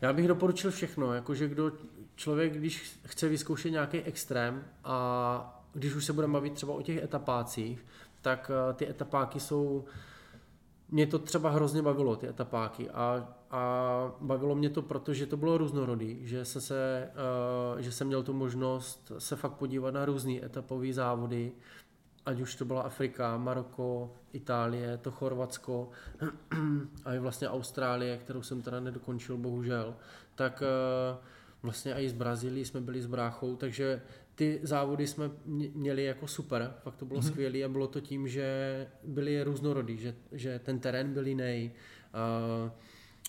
Já 0.00 0.12
bych 0.12 0.28
doporučil 0.28 0.70
všechno, 0.70 1.14
jakože 1.14 1.48
kdo 1.48 1.72
člověk, 2.16 2.56
když 2.56 2.98
chce 3.06 3.28
vyzkoušet 3.28 3.70
nějaký 3.70 3.98
extrém 3.98 4.64
a 4.84 5.62
když 5.72 5.94
už 5.94 6.04
se 6.04 6.12
budeme 6.12 6.32
bavit 6.32 6.52
třeba 6.52 6.72
o 6.72 6.82
těch 6.82 7.02
etapácích, 7.02 7.84
tak 8.22 8.50
ty 8.74 8.88
etapáky 8.88 9.40
jsou 9.40 9.84
mě 10.88 11.06
to 11.06 11.18
třeba 11.18 11.50
hrozně 11.50 11.82
bavilo, 11.82 12.16
ty 12.16 12.28
etapáky. 12.28 12.90
A, 12.90 13.28
a 13.50 14.12
bavilo 14.20 14.54
mě 14.54 14.70
to, 14.70 14.82
protože 14.82 15.26
to 15.26 15.36
bylo 15.36 15.58
různorodý, 15.58 16.18
že, 16.26 16.44
se, 16.44 16.60
se, 16.60 17.10
uh, 17.74 17.80
že 17.80 17.92
jsem 17.92 18.06
měl 18.06 18.22
tu 18.22 18.32
možnost 18.32 19.12
se 19.18 19.36
fakt 19.36 19.52
podívat 19.52 19.94
na 19.94 20.04
různé 20.04 20.44
etapové 20.44 20.92
závody, 20.92 21.52
ať 22.26 22.40
už 22.40 22.54
to 22.54 22.64
byla 22.64 22.82
Afrika, 22.82 23.36
Maroko, 23.36 24.14
Itálie, 24.32 24.98
to 24.98 25.10
Chorvatsko 25.10 25.90
a 27.04 27.14
i 27.14 27.18
vlastně 27.18 27.48
Austrálie, 27.48 28.18
kterou 28.18 28.42
jsem 28.42 28.62
teda 28.62 28.80
nedokončil 28.80 29.36
bohužel, 29.36 29.96
tak 30.34 30.62
uh, 30.62 31.24
vlastně 31.62 31.94
i 31.94 32.08
z 32.08 32.12
Brazílii 32.12 32.64
jsme 32.64 32.80
byli 32.80 33.02
s 33.02 33.06
bráchou, 33.06 33.56
takže 33.56 34.02
ty 34.36 34.60
závody 34.62 35.06
jsme 35.06 35.30
měli 35.74 36.04
jako 36.04 36.26
super, 36.26 36.74
fakt 36.82 36.96
to 36.96 37.04
bylo 37.04 37.20
mm-hmm. 37.20 37.26
skvělé 37.28 37.64
a 37.64 37.68
bylo 37.68 37.86
to 37.86 38.00
tím, 38.00 38.28
že 38.28 38.46
byly 39.04 39.42
různorodý, 39.42 39.98
že, 39.98 40.14
že 40.32 40.58
ten 40.58 40.78
terén 40.78 41.12
byl 41.12 41.26
jiný, 41.26 41.70
uh, 42.64 42.70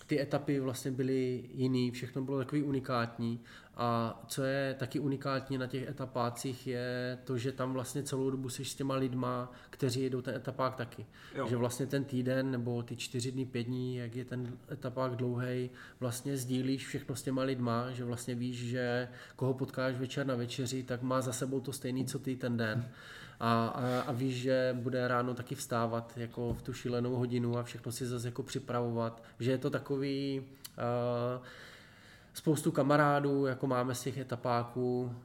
ty 0.08 0.22
etapy 0.22 0.60
vlastně 0.60 0.92
byly 0.92 1.50
jiný, 1.54 1.92
všechno 1.92 2.22
bylo 2.22 2.38
takový 2.38 2.64
unikátní 2.64 3.40
a 3.80 4.22
co 4.28 4.44
je 4.44 4.76
taky 4.80 5.00
unikátní 5.00 5.58
na 5.58 5.68
těch 5.68 5.88
etapácích 5.90 6.68
je 6.68 7.18
to, 7.24 7.38
že 7.38 7.52
tam 7.52 7.74
vlastně 7.74 8.04
celou 8.04 8.30
dobu 8.30 8.50
jsi 8.50 8.66
s 8.66 8.76
těma 8.76 8.96
lidma, 8.96 9.52
kteří 9.70 10.02
jedou 10.02 10.22
ten 10.22 10.36
etapák 10.36 10.76
taky. 10.76 11.06
Jo. 11.36 11.48
Že 11.50 11.56
vlastně 11.56 11.86
ten 11.86 12.04
týden 12.04 12.52
nebo 12.52 12.84
ty 12.84 12.96
čtyři 12.96 13.32
dny, 13.32 13.46
pět 13.46 13.64
dní, 13.64 13.96
jak 13.96 14.16
je 14.16 14.26
ten 14.26 14.58
etapák 14.72 15.16
dlouhý, 15.16 15.70
vlastně 16.00 16.38
sdílíš 16.38 16.88
všechno 16.88 17.16
s 17.16 17.22
těma 17.24 17.42
lidma, 17.44 17.92
že 17.92 18.04
vlastně 18.04 18.36
víš, 18.36 18.58
že 18.58 19.08
koho 19.36 19.54
potkáš 19.54 19.96
večer 19.96 20.28
na 20.28 20.36
večeři, 20.36 20.84
tak 20.84 21.02
má 21.02 21.22
za 21.22 21.34
sebou 21.34 21.60
to 21.60 21.74
stejný, 21.74 22.06
co 22.06 22.20
ty 22.20 22.36
ten 22.36 22.58
den. 22.58 22.90
A, 23.40 23.68
a, 23.68 24.02
a 24.02 24.12
víš, 24.12 24.36
že 24.36 24.76
bude 24.80 25.08
ráno 25.08 25.34
taky 25.34 25.56
vstávat 25.56 26.14
jako 26.16 26.54
v 26.54 26.62
tu 26.62 26.74
šílenou 26.74 27.16
hodinu 27.16 27.58
a 27.58 27.64
všechno 27.64 27.92
si 27.92 28.06
zase 28.06 28.28
jako 28.28 28.44
připravovat, 28.44 29.24
že 29.40 29.52
je 29.52 29.58
to 29.58 29.70
takový 29.70 30.40
uh, 30.40 31.44
spoustu 32.38 32.72
kamarádů, 32.72 33.46
jako 33.46 33.68
máme 33.68 33.96
z 33.96 34.02
těch 34.02 34.18
etapáků, 34.18 35.16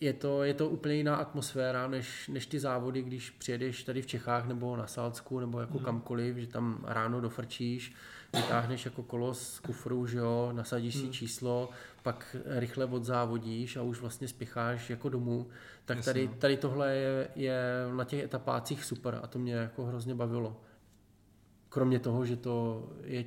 je 0.00 0.12
to, 0.12 0.44
je 0.44 0.54
to 0.54 0.68
úplně 0.68 0.94
jiná 0.94 1.16
atmosféra, 1.16 1.88
než, 1.88 2.28
než 2.28 2.46
ty 2.46 2.60
závody, 2.60 3.02
když 3.02 3.30
přijedeš 3.30 3.84
tady 3.84 4.02
v 4.02 4.06
Čechách 4.06 4.46
nebo 4.46 4.76
na 4.76 4.86
Salcku 4.86 5.40
nebo 5.40 5.60
jako 5.60 5.78
mm. 5.78 5.84
kamkoliv, 5.84 6.36
že 6.36 6.46
tam 6.46 6.84
ráno 6.86 7.20
dofrčíš, 7.20 7.94
vytáhneš 8.36 8.84
jako 8.84 9.02
kolo 9.02 9.34
z 9.34 9.58
kufru, 9.58 10.06
že 10.06 10.18
jo, 10.18 10.50
nasadíš 10.52 10.96
mm. 10.96 11.00
si 11.00 11.08
číslo, 11.08 11.70
pak 12.02 12.36
rychle 12.46 12.84
odzávodíš 12.84 13.76
a 13.76 13.82
už 13.82 14.00
vlastně 14.00 14.28
spěcháš 14.28 14.90
jako 14.90 15.08
domů, 15.08 15.46
tak 15.84 15.96
Jasně. 15.96 16.12
tady, 16.12 16.26
no. 16.26 16.34
tady 16.38 16.56
tohle 16.56 16.94
je, 16.96 17.28
je 17.34 17.62
na 17.96 18.04
těch 18.04 18.24
etapácích 18.24 18.84
super 18.84 19.20
a 19.22 19.26
to 19.26 19.38
mě 19.38 19.54
jako 19.54 19.84
hrozně 19.84 20.14
bavilo. 20.14 20.60
Kromě 21.74 21.98
toho, 21.98 22.24
že 22.24 22.36
to 22.36 22.86
je, 23.04 23.24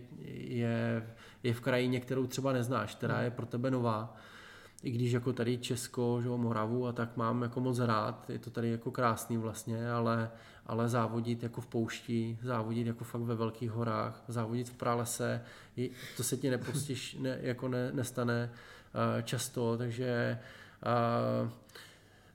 je, 0.48 1.08
je 1.44 1.54
v 1.54 1.62
krajině, 1.62 2.00
kterou 2.00 2.28
třeba 2.28 2.54
neznáš, 2.54 2.96
která 2.96 3.18
mm. 3.18 3.24
je 3.24 3.32
pro 3.32 3.46
tebe 3.46 3.72
nová, 3.72 4.16
i 4.84 4.92
když 4.92 5.12
jako 5.12 5.34
tady 5.34 5.58
Česko, 5.58 6.20
že 6.24 6.30
Moravu 6.30 6.88
a 6.88 6.92
tak 6.92 7.18
mám 7.18 7.42
jako 7.42 7.60
moc 7.60 7.80
rád, 7.80 8.30
je 8.30 8.40
to 8.40 8.50
tady 8.50 8.70
jako 8.72 8.92
krásný 8.92 9.38
vlastně, 9.38 9.92
ale, 9.92 10.32
ale 10.66 10.90
závodit 10.90 11.44
jako 11.44 11.62
v 11.62 11.68
poušti, 11.68 12.38
závodit 12.44 12.88
jako 12.88 13.04
fakt 13.04 13.22
ve 13.22 13.36
velkých 13.36 13.72
horách, 13.72 14.24
závodit 14.28 14.70
v 14.70 14.74
pralese, 14.74 15.42
to 16.18 16.24
se 16.24 16.38
ti 16.38 16.50
nepostiž, 16.50 17.18
ne, 17.20 17.38
jako 17.42 17.68
ne, 17.68 17.92
nestane 17.92 18.50
uh, 18.50 19.22
často, 19.22 19.78
takže 19.78 20.40
uh, 21.44 21.50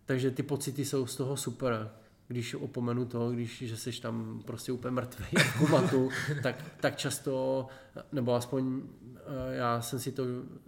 takže 0.05 0.31
ty 0.31 0.43
pocity 0.43 0.85
jsou 0.85 1.07
z 1.07 1.17
toho 1.17 1.37
super 1.37 1.91
když 2.29 2.55
opomenu 2.55 3.05
to, 3.05 3.31
když, 3.31 3.63
že 3.67 3.77
jsi 3.77 4.01
tam 4.01 4.43
prostě 4.47 4.73
úplně 4.73 4.93
mrtvý 4.93 5.37
v 5.37 5.59
komatu, 5.59 6.11
tak, 6.43 6.65
tak 6.81 6.97
často, 6.97 7.67
nebo 8.13 8.35
aspoň 8.35 8.83
eh, 9.17 9.57
já 9.57 9.81
jsem 9.81 9.99
si 9.99 10.13
to 10.13 10.25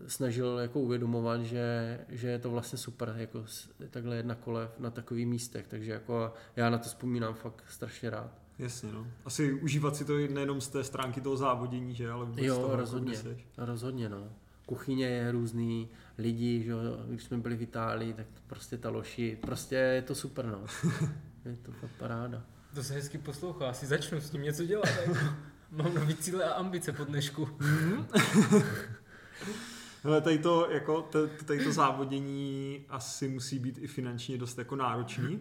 snažil 0.06 0.58
jako 0.58 0.80
uvědomovat, 0.80 1.40
že, 1.40 1.98
že 2.08 2.28
je 2.28 2.38
to 2.38 2.50
vlastně 2.50 2.78
super, 2.78 3.14
jako 3.16 3.44
takhle 3.90 4.16
jedna 4.16 4.34
kole 4.34 4.70
na 4.78 4.90
takových 4.90 5.26
místech, 5.26 5.66
takže 5.68 5.92
jako 5.92 6.32
já 6.56 6.70
na 6.70 6.78
to 6.78 6.88
vzpomínám 6.88 7.34
fakt 7.34 7.64
strašně 7.68 8.10
rád. 8.10 8.30
Jasně, 8.58 8.92
no. 8.92 9.06
Asi 9.24 9.52
užívat 9.52 9.96
si 9.96 10.04
to 10.04 10.16
nejenom 10.16 10.60
z 10.60 10.68
té 10.68 10.84
stránky 10.84 11.20
toho 11.20 11.36
závodění, 11.36 11.94
že, 11.94 12.10
ale 12.10 12.24
vůbec 12.24 12.44
jo, 12.44 12.56
toho, 12.56 12.76
rozhodně, 12.76 13.14
jako 13.14 13.36
rozhodně, 13.56 14.08
no. 14.08 14.28
Kuchyně 14.66 15.06
je 15.06 15.32
různý, 15.32 15.88
lidi, 16.18 16.62
že 16.62 16.72
když 17.08 17.22
jsme 17.22 17.38
byli 17.38 17.56
v 17.56 17.62
Itálii, 17.62 18.12
tak 18.12 18.26
prostě 18.46 18.78
ta 18.78 18.90
loši, 18.90 19.38
prostě 19.40 19.74
je 19.74 20.02
to 20.02 20.14
super, 20.14 20.46
no. 20.46 20.64
Je 21.44 21.56
to 21.56 21.72
fakt 21.72 21.90
paráda. 21.98 22.42
To 22.74 22.82
se 22.82 22.94
hezky 22.94 23.18
poslouchá, 23.18 23.70
asi 23.70 23.86
začnu 23.86 24.20
s 24.20 24.30
tím 24.30 24.42
něco 24.42 24.64
dělat. 24.64 24.88
Mám 25.70 25.94
nový 25.94 26.14
cíle 26.14 26.44
a 26.44 26.52
ambice 26.52 26.92
po 26.92 27.04
dnešku. 27.04 27.48
Mhm. 27.58 28.06
Ale 30.04 30.20
tady 30.20 30.38
to, 30.38 30.70
jako, 30.70 31.10
tady 31.44 31.64
to 31.64 31.72
závodění 31.72 32.84
asi 32.88 33.28
musí 33.28 33.58
být 33.58 33.78
i 33.78 33.86
finančně 33.86 34.38
dost 34.38 34.58
jako 34.58 34.76
náročný. 34.76 35.40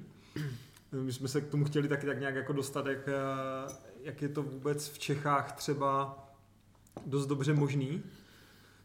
My 0.91 1.13
jsme 1.13 1.27
se 1.27 1.41
k 1.41 1.47
tomu 1.47 1.65
chtěli 1.65 1.87
taky 1.87 2.05
tak 2.05 2.19
nějak 2.19 2.35
jako 2.35 2.53
dostat, 2.53 2.85
jak, 2.85 3.09
jak 4.03 4.21
je 4.21 4.29
to 4.29 4.43
vůbec 4.43 4.89
v 4.89 4.99
Čechách 4.99 5.51
třeba 5.51 6.19
dost 7.05 7.25
dobře 7.27 7.53
možný 7.53 8.03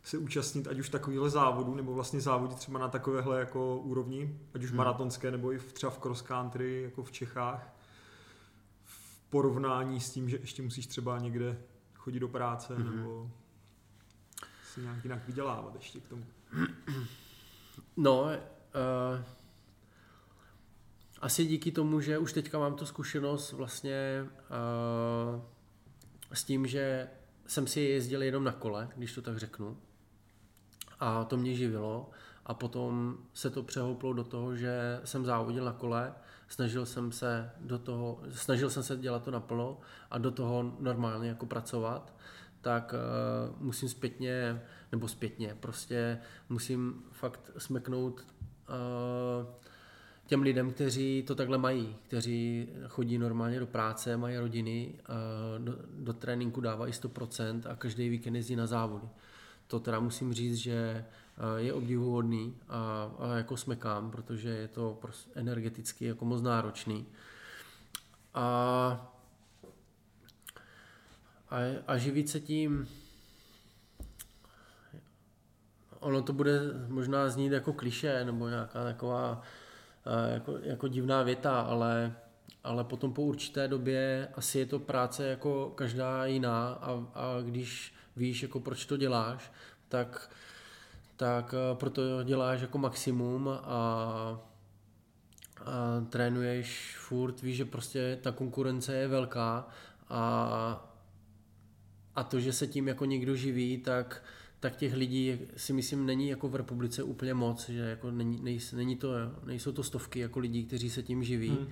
se 0.08 0.18
účastnit 0.18 0.68
ať 0.68 0.78
už 0.78 0.88
takovýhle 0.88 1.30
závodů, 1.30 1.74
nebo 1.74 1.94
vlastně 1.94 2.20
závodit 2.20 2.58
třeba 2.58 2.78
na 2.78 2.88
takovéhle 2.88 3.40
jako 3.40 3.78
úrovni, 3.78 4.38
ať 4.54 4.64
už 4.64 4.70
hmm. 4.70 4.78
maratonské, 4.78 5.30
nebo 5.30 5.52
i 5.52 5.58
v, 5.58 5.72
třeba 5.72 5.90
v 5.90 5.98
cross 5.98 6.22
country, 6.22 6.82
jako 6.82 7.02
v 7.02 7.12
Čechách, 7.12 7.74
v 8.84 9.20
porovnání 9.30 10.00
s 10.00 10.10
tím, 10.10 10.28
že 10.28 10.36
ještě 10.36 10.62
musíš 10.62 10.86
třeba 10.86 11.18
někde 11.18 11.58
chodit 11.94 12.20
do 12.20 12.28
práce, 12.28 12.74
hmm. 12.74 12.96
nebo 12.96 13.30
si 14.74 14.80
nějak 14.80 15.04
jinak 15.04 15.26
vydělávat 15.26 15.74
ještě 15.74 16.00
k 16.00 16.08
tomu. 16.08 16.24
No, 17.96 18.22
uh, 18.22 18.30
asi 21.20 21.46
díky 21.46 21.72
tomu, 21.72 22.00
že 22.00 22.18
už 22.18 22.32
teďka 22.32 22.58
mám 22.58 22.74
tu 22.74 22.86
zkušenost 22.86 23.52
vlastně 23.52 24.26
uh, 24.26 25.42
s 26.32 26.44
tím, 26.44 26.66
že 26.66 27.08
jsem 27.46 27.66
si 27.66 27.80
jezdil 27.80 28.22
jenom 28.22 28.44
na 28.44 28.52
kole, 28.52 28.88
když 28.96 29.14
to 29.14 29.22
tak 29.22 29.38
řeknu, 29.38 29.76
a 31.00 31.24
to 31.24 31.36
mě 31.36 31.54
živilo. 31.54 32.10
A 32.46 32.54
potom 32.54 33.18
se 33.34 33.50
to 33.50 33.62
přehouplo 33.62 34.12
do 34.12 34.24
toho, 34.24 34.56
že 34.56 35.00
jsem 35.04 35.24
závodil 35.24 35.64
na 35.64 35.72
kole, 35.72 36.14
snažil 36.48 36.86
jsem 36.86 37.12
se 37.12 37.50
do 37.60 37.78
toho, 37.78 38.20
snažil 38.30 38.70
jsem 38.70 38.82
se 38.82 38.96
dělat 38.96 39.24
to 39.24 39.30
naplno 39.30 39.80
a 40.10 40.18
do 40.18 40.30
toho 40.30 40.76
normálně 40.80 41.28
jako 41.28 41.46
pracovat, 41.46 42.14
tak 42.60 42.94
uh, 42.94 43.62
musím 43.66 43.88
zpětně, 43.88 44.62
nebo 44.92 45.08
zpětně, 45.08 45.56
prostě 45.60 46.18
musím 46.48 47.02
fakt 47.12 47.50
smeknout 47.58 48.20
uh, 48.20 49.46
těm 50.26 50.42
lidem, 50.42 50.72
kteří 50.72 51.24
to 51.26 51.34
takhle 51.34 51.58
mají, 51.58 51.96
kteří 52.06 52.68
chodí 52.88 53.18
normálně 53.18 53.60
do 53.60 53.66
práce, 53.66 54.16
mají 54.16 54.36
rodiny, 54.36 54.94
uh, 55.08 55.64
do, 55.64 55.74
do 55.90 56.12
tréninku 56.12 56.60
dávají 56.60 56.92
100% 56.92 57.60
a 57.70 57.76
každý 57.76 58.08
víkend 58.08 58.34
jezdí 58.34 58.56
na 58.56 58.66
závody 58.66 59.08
to 59.68 59.80
teda 59.80 60.00
musím 60.00 60.32
říct, 60.32 60.56
že 60.56 60.74
eh, 60.76 61.60
je 61.60 61.72
obdivuhodný 61.72 62.56
a, 62.68 63.10
a 63.18 63.36
jako 63.36 63.56
smekám, 63.56 64.10
protože 64.10 64.48
je 64.48 64.68
to 64.68 64.98
prostě 65.00 65.30
energeticky 65.34 66.04
jako 66.04 66.24
moc 66.24 66.42
náročný. 66.42 67.06
A, 68.34 68.44
a, 71.50 71.56
a 71.86 71.96
živit 71.96 72.28
se 72.28 72.40
tím, 72.40 72.88
ono 76.00 76.22
to 76.22 76.32
bude 76.32 76.60
možná 76.88 77.28
znít 77.28 77.52
jako 77.52 77.72
kliše 77.72 78.24
nebo 78.24 78.48
nějaká 78.48 78.84
taková 78.84 79.42
eh, 80.06 80.34
jako, 80.34 80.58
jako 80.62 80.88
divná 80.88 81.22
věta, 81.22 81.60
ale, 81.60 82.14
ale 82.64 82.84
potom 82.84 83.12
po 83.12 83.22
určité 83.22 83.68
době 83.68 84.28
asi 84.34 84.58
je 84.58 84.66
to 84.66 84.78
práce 84.78 85.28
jako 85.28 85.72
každá 85.74 86.26
jiná 86.26 86.68
a, 86.68 86.90
a 87.14 87.40
když 87.44 87.97
víš, 88.18 88.42
jako 88.42 88.60
proč 88.60 88.86
to 88.86 88.96
děláš, 88.96 89.52
tak, 89.88 90.30
tak 91.16 91.54
eh, 91.54 91.76
proto 91.76 92.22
děláš 92.24 92.60
jako 92.60 92.78
maximum 92.78 93.48
a, 93.48 93.60
a 93.64 94.40
trénuješ 96.10 96.96
furt, 96.98 97.42
víš, 97.42 97.56
že 97.56 97.64
prostě 97.64 98.18
ta 98.22 98.32
konkurence 98.32 98.96
je 98.96 99.08
velká 99.08 99.68
a, 100.08 100.92
a 102.14 102.24
to, 102.24 102.40
že 102.40 102.52
se 102.52 102.66
tím 102.66 102.88
jako 102.88 103.04
někdo 103.04 103.36
živí, 103.36 103.78
tak, 103.78 104.22
tak 104.60 104.76
těch 104.76 104.94
lidí 104.94 105.38
si 105.56 105.72
myslím 105.72 106.06
není 106.06 106.28
jako 106.28 106.48
v 106.48 106.56
republice 106.56 107.02
úplně 107.02 107.34
moc, 107.34 107.68
že 107.68 107.80
jako 107.80 108.10
není, 108.10 108.40
nej, 108.42 108.58
není 108.72 108.96
to, 108.96 109.12
nejsou 109.44 109.72
to 109.72 109.82
stovky 109.82 110.20
jako 110.20 110.38
lidí, 110.38 110.64
kteří 110.64 110.90
se 110.90 111.02
tím 111.02 111.24
živí. 111.24 111.48
Hmm 111.48 111.68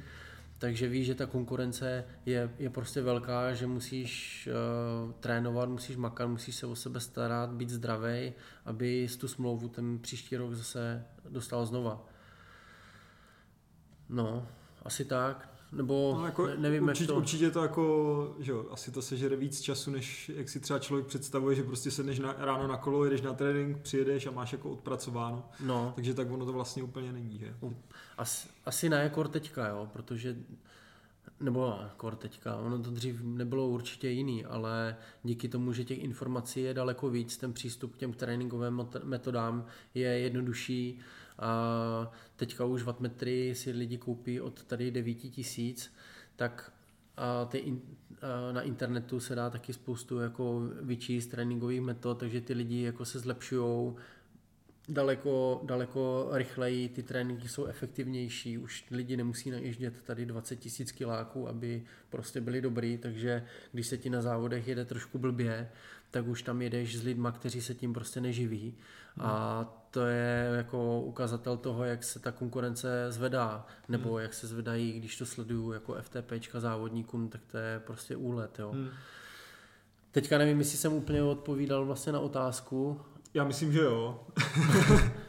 takže 0.58 0.88
víš, 0.88 1.06
že 1.06 1.14
ta 1.14 1.26
konkurence 1.26 2.04
je, 2.26 2.50
je 2.58 2.70
prostě 2.70 3.02
velká, 3.02 3.54
že 3.54 3.66
musíš 3.66 4.48
uh, 5.06 5.12
trénovat, 5.12 5.68
musíš 5.68 5.96
makat, 5.96 6.28
musíš 6.28 6.56
se 6.56 6.66
o 6.66 6.76
sebe 6.76 7.00
starat, 7.00 7.50
být 7.50 7.70
zdravý, 7.70 8.32
aby 8.64 9.08
tu 9.20 9.28
smlouvu 9.28 9.68
ten 9.68 9.98
příští 9.98 10.36
rok 10.36 10.54
zase 10.54 11.04
dostal 11.28 11.66
znova. 11.66 12.08
No, 14.08 14.48
asi 14.82 15.04
tak. 15.04 15.55
Nebo 15.72 16.14
no, 16.18 16.26
jako, 16.26 16.48
nevím, 16.56 16.84
určitě, 16.84 17.04
jak 17.04 17.08
to... 17.08 17.16
Určitě 17.16 17.50
to 17.50 17.62
jako, 17.62 18.36
že 18.38 18.52
jo, 18.52 18.66
asi 18.70 18.90
to 18.90 19.02
sežere 19.02 19.36
víc 19.36 19.60
času, 19.60 19.90
než 19.90 20.30
jak 20.34 20.48
si 20.48 20.60
třeba 20.60 20.78
člověk 20.78 21.06
představuje, 21.06 21.56
že 21.56 21.62
prostě 21.62 21.90
sedneš 21.90 22.18
na, 22.18 22.34
ráno 22.38 22.66
na 22.66 22.76
kolo, 22.76 23.04
jedeš 23.04 23.20
na 23.20 23.34
trénink, 23.34 23.78
přijedeš 23.78 24.26
a 24.26 24.30
máš 24.30 24.52
jako 24.52 24.70
odpracováno. 24.70 25.48
No. 25.60 25.92
Takže 25.94 26.14
tak 26.14 26.30
ono 26.30 26.46
to 26.46 26.52
vlastně 26.52 26.82
úplně 26.82 27.12
není, 27.12 27.38
že? 27.38 27.54
Asi, 28.18 28.48
asi 28.64 28.88
ne 28.88 29.02
jako 29.02 29.28
teďka, 29.28 29.68
jo, 29.68 29.88
protože 29.92 30.36
nebo 31.40 31.78
kor 31.96 32.16
teďka, 32.16 32.56
ono 32.56 32.78
to 32.78 32.90
dřív 32.90 33.20
nebylo 33.22 33.68
určitě 33.68 34.08
jiný, 34.08 34.44
ale 34.44 34.96
díky 35.24 35.48
tomu, 35.48 35.72
že 35.72 35.84
těch 35.84 35.98
informací 35.98 36.60
je 36.60 36.74
daleko 36.74 37.10
víc, 37.10 37.36
ten 37.36 37.52
přístup 37.52 37.94
k 37.94 37.98
těm 37.98 38.12
tréninkovým 38.12 38.86
metodám 39.04 39.64
je 39.94 40.08
jednodušší, 40.08 41.00
a 41.38 42.10
teďka 42.36 42.64
už 42.64 42.82
wattmetry 42.82 43.54
si 43.54 43.70
lidi 43.70 43.98
koupí 43.98 44.40
od 44.40 44.62
tady 44.62 44.90
9 44.90 45.14
tisíc, 45.14 45.92
tak 46.36 46.72
a 47.16 47.44
ty 47.44 47.58
in, 47.58 47.80
a 48.22 48.52
na 48.52 48.62
internetu 48.62 49.20
se 49.20 49.34
dá 49.34 49.50
taky 49.50 49.72
spoustu 49.72 50.18
jako 50.18 50.60
vyčíst 50.82 51.30
tréninkových 51.30 51.80
metod, 51.80 52.18
takže 52.18 52.40
ty 52.40 52.52
lidi 52.52 52.82
jako 52.82 53.04
se 53.04 53.18
zlepšují 53.18 53.94
daleko, 54.88 55.60
daleko 55.64 56.28
rychleji, 56.32 56.88
ty 56.88 57.02
tréninky 57.02 57.48
jsou 57.48 57.66
efektivnější, 57.66 58.58
už 58.58 58.84
lidi 58.90 59.16
nemusí 59.16 59.50
najíždět 59.50 60.02
tady 60.02 60.26
20 60.26 60.56
tisíc 60.56 60.92
kiláků, 60.92 61.48
aby 61.48 61.84
prostě 62.10 62.40
byli 62.40 62.60
dobrý, 62.60 62.98
takže 62.98 63.44
když 63.72 63.86
se 63.86 63.98
ti 63.98 64.10
na 64.10 64.22
závodech 64.22 64.68
jede 64.68 64.84
trošku 64.84 65.18
blbě, 65.18 65.70
tak 66.10 66.26
už 66.26 66.42
tam 66.42 66.62
jedeš 66.62 66.98
s 66.98 67.02
lidma, 67.02 67.32
kteří 67.32 67.60
se 67.60 67.74
tím 67.74 67.92
prostě 67.92 68.20
neživí 68.20 68.74
a 69.20 69.64
to 69.90 70.06
je 70.06 70.48
jako 70.56 71.00
ukazatel 71.00 71.56
toho, 71.56 71.84
jak 71.84 72.04
se 72.04 72.18
ta 72.18 72.32
konkurence 72.32 73.06
zvedá, 73.08 73.66
nebo 73.88 74.12
hmm. 74.14 74.22
jak 74.22 74.34
se 74.34 74.46
zvedají, 74.46 74.92
když 74.92 75.16
to 75.16 75.26
sleduju 75.26 75.72
jako 75.72 75.96
FTPčka 76.00 76.60
závodníkům, 76.60 77.28
tak 77.28 77.40
to 77.50 77.58
je 77.58 77.80
prostě 77.86 78.16
úlet, 78.16 78.58
jo. 78.58 78.70
Hmm. 78.70 78.88
Teďka 80.10 80.38
nevím, 80.38 80.58
jestli 80.58 80.78
jsem 80.78 80.92
úplně 80.92 81.22
odpovídal 81.22 81.84
vlastně 81.84 82.12
na 82.12 82.20
otázku. 82.20 83.00
Já 83.34 83.44
myslím, 83.44 83.72
že 83.72 83.80
jo. 83.80 84.20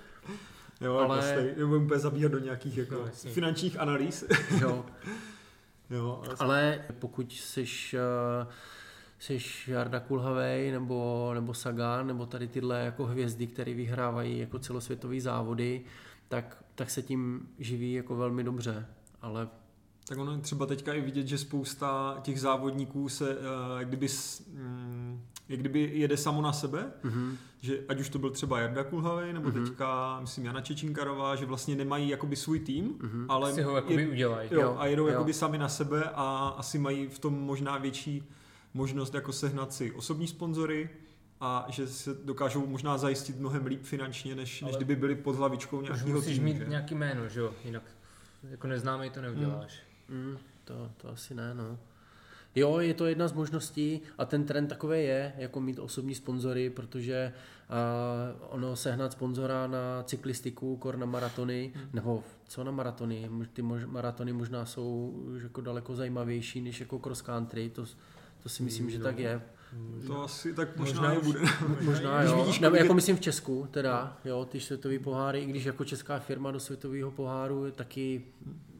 Jo, 0.81 0.95
Ale- 0.95 1.05
ale... 1.05 1.17
Prostě, 1.17 1.55
nebudeme 1.57 1.85
úplně 1.85 1.99
zabíhat 1.99 2.31
do 2.31 2.39
nějakých 2.39 2.77
jako 2.77 2.95
No, 2.95 3.07
finančních 3.11 3.79
analýz. 3.79 4.23
Jo. 4.61 4.85
jo, 5.89 6.23
ale... 6.25 6.35
Ale 6.39 6.85
pokud 6.99 7.33
jsi, 7.33 7.63
uh, 7.63 8.47
jsi 9.19 9.39
Jarda 9.67 9.99
Kulhavej 9.99 10.71
nebo, 10.71 11.31
nebo 11.33 11.53
Sagan 11.53 12.07
nebo 12.07 12.25
tady 12.25 12.47
tyhle 12.47 12.79
jako 12.79 13.05
hvězdy, 13.05 13.47
které 13.47 13.73
vyhrávají 13.73 14.39
jako 14.39 14.59
celosvětové 14.59 15.21
závody, 15.21 15.81
tak, 16.27 16.63
tak 16.75 16.89
se 16.89 17.01
tím 17.01 17.49
živí 17.59 17.93
jako 17.93 18.15
velmi 18.15 18.43
dobře. 18.43 18.85
Ale 19.21 19.47
Tak 20.07 20.17
ono 20.17 20.31
je 20.31 20.37
třeba 20.37 20.65
teďka 20.65 20.93
i 20.93 21.01
vidět, 21.01 21.27
že 21.27 21.37
spousta 21.37 22.17
těch 22.21 22.39
závodníků 22.41 23.09
se, 23.09 23.31
eh, 23.31 23.79
jak 23.79 23.87
kdyby, 23.87 24.07
mm, 24.53 25.21
jak 25.49 25.59
kdyby 25.59 25.91
jede 25.93 26.17
samo 26.17 26.41
na 26.41 26.53
sebe, 26.53 26.91
mhm, 27.03 27.37
že 27.61 27.79
ať 27.89 27.99
už 27.99 28.09
to 28.09 28.19
byl 28.19 28.29
třeba 28.29 28.59
Jarda 28.59 28.83
Kulhavej, 28.83 29.33
nebo 29.33 29.49
Mhm. 29.49 29.65
teďka, 29.65 30.19
myslím, 30.21 30.45
Jana 30.45 30.61
Čečinkarová, 30.61 31.35
že 31.35 31.45
vlastně 31.45 31.75
nemají 31.75 32.09
jakoby 32.09 32.35
svůj 32.35 32.59
tým, 32.59 32.95
mhm. 33.01 33.25
ale 33.29 33.53
si 33.53 33.61
ho 33.61 33.75
jakoby 33.75 34.01
je- 34.01 34.07
udělají. 34.09 34.49
jo, 34.51 34.61
Jo, 34.61 34.75
a 34.79 34.85
jedou 34.85 35.03
jo. 35.03 35.09
jakoby 35.11 35.33
sami 35.33 35.57
na 35.57 35.69
sebe 35.69 36.03
a 36.03 36.53
asi 36.57 36.79
mají 36.79 37.07
v 37.07 37.19
tom 37.19 37.33
možná 37.39 37.77
větší 37.77 38.23
možnost 38.77 39.13
jako 39.13 39.33
sehnat 39.33 39.73
si 39.73 39.91
osobní 39.91 40.27
sponzory 40.27 40.89
a 41.41 41.65
že 41.69 41.87
se 41.87 42.13
dokážou 42.23 42.65
možná 42.67 42.97
zajistit 42.97 43.39
mnohem 43.39 43.65
líp 43.65 43.83
finančně, 43.83 44.35
než, 44.35 44.61
než 44.61 44.75
kdyby 44.75 44.95
byli 44.95 45.15
pod 45.15 45.35
hlavičkou 45.35 45.81
nějakého 45.81 46.15
musíš 46.15 46.33
týmu. 46.35 46.45
mít 46.45 46.57
že? 46.57 46.65
nějaký 46.65 46.95
jméno, 46.95 47.29
že 47.29 47.39
jo? 47.39 47.53
Jinak 47.65 47.83
jako 48.49 48.67
neznámý 48.67 49.09
to 49.09 49.21
neuděláš. 49.21 49.79
Mm, 50.09 50.37
to, 50.63 50.91
to 50.97 51.09
asi 51.09 51.35
ne, 51.35 51.53
no. 51.53 51.77
Jo, 52.55 52.79
je 52.79 52.93
to 52.93 53.05
jedna 53.05 53.27
z 53.27 53.33
možností 53.33 54.01
a 54.17 54.25
ten 54.25 54.45
trend 54.45 54.67
takové 54.67 55.01
je, 55.01 55.33
jako 55.37 55.61
mít 55.61 55.79
osobní 55.79 56.15
sponzory, 56.15 56.69
protože 56.69 57.33
uh, 57.69 58.53
ono 58.53 58.75
sehnat 58.75 59.11
sponzora 59.11 59.67
na 59.67 60.03
cyklistiku, 60.03 60.77
kor 60.77 60.97
na 60.97 61.05
maratony, 61.05 61.71
Hmm. 61.75 61.89
nebo 61.93 62.23
co 62.47 62.63
na 62.63 62.71
maratony, 62.71 63.29
ty 63.53 63.61
mož, 63.61 63.85
maratony 63.85 64.33
možná 64.33 64.65
jsou 64.65 65.13
už 65.35 65.43
jako 65.43 65.61
daleko 65.61 65.95
zajímavější 65.95 66.61
než 66.61 66.79
jako 66.79 66.99
cross 66.99 67.21
country, 67.21 67.69
to, 67.69 67.85
to 68.47 68.51
si 68.51 68.63
myslím, 68.63 68.89
že 68.89 68.99
tak 68.99 69.19
je. 69.19 69.41
To 70.07 70.23
asi 70.23 70.53
tak 70.53 70.77
možná, 70.77 71.01
Možná 71.13 71.21
bude. 71.21 71.39
Možná 71.81 72.23
jo, 72.23 72.37
vidíš, 72.37 72.59
kolik 72.59 72.81
jako 72.81 72.93
myslím 72.93 73.15
v 73.15 73.19
Česku 73.19 73.67
teda, 73.71 74.17
jo, 74.25 74.45
ty 74.45 74.59
světové 74.59 74.99
poháry, 74.99 75.39
i 75.39 75.45
když 75.45 75.65
jako 75.65 75.85
česká 75.85 76.19
firma 76.19 76.51
do 76.51 76.59
světového 76.59 77.11
poháru 77.11 77.65
je 77.65 77.71
taky, 77.71 78.25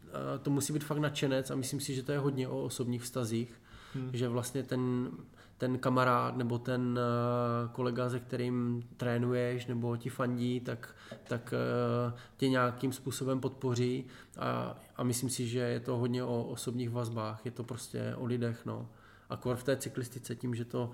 eh, 0.08 0.40
to 0.40 0.50
musí 0.50 0.74
být 0.74 0.84
fakt 0.84 0.98
nadšenec 0.98 1.52
a 1.52 1.56
myslím 1.56 1.80
si, 1.80 1.96
že 1.96 2.04
to 2.04 2.12
je 2.12 2.20
hodně 2.20 2.48
o 2.48 2.64
osobních 2.64 3.02
vztazích, 3.02 3.62
Hmm. 3.94 4.10
že 4.14 4.28
vlastně 4.28 4.64
ten, 4.64 5.12
ten 5.58 5.80
kamarád 5.80 6.38
nebo 6.38 6.60
ten 6.60 7.00
eh, 7.00 7.70
kolega, 7.72 8.10
se 8.10 8.20
kterým 8.20 8.84
trénuješ 8.98 9.66
nebo 9.66 9.98
ti 9.98 10.10
fandí, 10.10 10.60
tak, 10.60 10.96
tak 11.28 11.54
eh, 11.54 12.14
tě 12.38 12.50
nějakým 12.50 12.94
způsobem 12.94 13.40
podpoří 13.40 14.06
a, 14.38 14.78
a 14.96 15.04
myslím 15.04 15.30
si, 15.30 15.48
že 15.48 15.60
je 15.60 15.80
to 15.80 15.98
hodně 15.98 16.24
o 16.24 16.44
osobních 16.44 16.90
vazbách, 16.90 17.46
je 17.46 17.52
to 17.52 17.64
prostě 17.64 18.14
o 18.16 18.26
lidech, 18.26 18.66
no. 18.66 18.90
Akor 19.30 19.56
v 19.56 19.64
té 19.64 19.78
cyklistice 19.78 20.36
tím, 20.36 20.56
že 20.56 20.66
to 20.66 20.92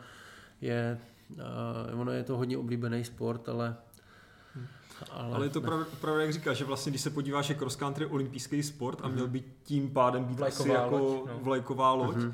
je, 0.62 1.00
uh, 1.93 2.00
ono 2.02 2.12
je 2.12 2.24
to 2.24 2.38
hodně 2.38 2.58
oblíbený 2.58 3.04
sport, 3.04 3.50
ale 3.50 3.76
ale, 5.12 5.36
Ale 5.36 5.46
je 5.46 5.50
to 5.50 5.62
pravda, 5.62 5.86
pravda, 6.02 6.22
jak 6.22 6.34
říkáš, 6.34 6.58
že 6.58 6.65
vlastně, 6.65 6.89
když 6.89 7.02
se 7.02 7.10
podíváš, 7.10 7.46
že 7.46 7.54
cross 7.54 7.76
country 7.76 8.04
je 8.04 8.08
olympijský 8.08 8.63
sport 8.63 9.00
a 9.02 9.08
měl 9.08 9.28
by 9.28 9.43
tím 9.63 9.89
pádem 9.89 10.24
být 10.24 10.41
asi 10.41 10.69
Vlajková 10.69 10.84
jako 10.84 10.98
loď, 10.98 11.28
no. 11.28 11.39
vlajková 11.39 11.93
loď. 11.93 12.15
Mhm. 12.15 12.34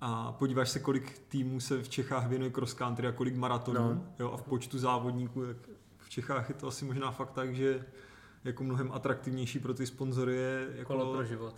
A 0.00 0.32
podíváš 0.32 0.70
se, 0.70 0.80
kolik 0.80 1.18
týmů 1.18 1.60
se 1.60 1.82
v 1.82 1.88
Čechách 1.88 2.28
věnuje 2.28 2.50
cross 2.50 2.74
country 2.74 3.08
a 3.08 3.12
kolik 3.12 3.36
maratonů. 3.36 3.94
No. 3.94 4.04
Jo, 4.18 4.30
a 4.32 4.36
v 4.36 4.42
počtu 4.42 4.78
závodníků, 4.78 5.46
tak 5.46 5.56
v 5.98 6.10
Čechách 6.10 6.48
je 6.48 6.54
to 6.54 6.68
asi 6.68 6.84
možná 6.84 7.10
fakt 7.10 7.30
tak, 7.32 7.54
že 7.54 7.84
jako 8.44 8.64
mnohem 8.64 8.92
atraktivnější 8.92 9.58
pro 9.58 9.74
ty 9.74 9.86
sponzory 9.86 10.34
je 10.34 10.68
jako 10.74 10.92
Kolo 10.92 11.12
pro 11.12 11.24
život. 11.24 11.54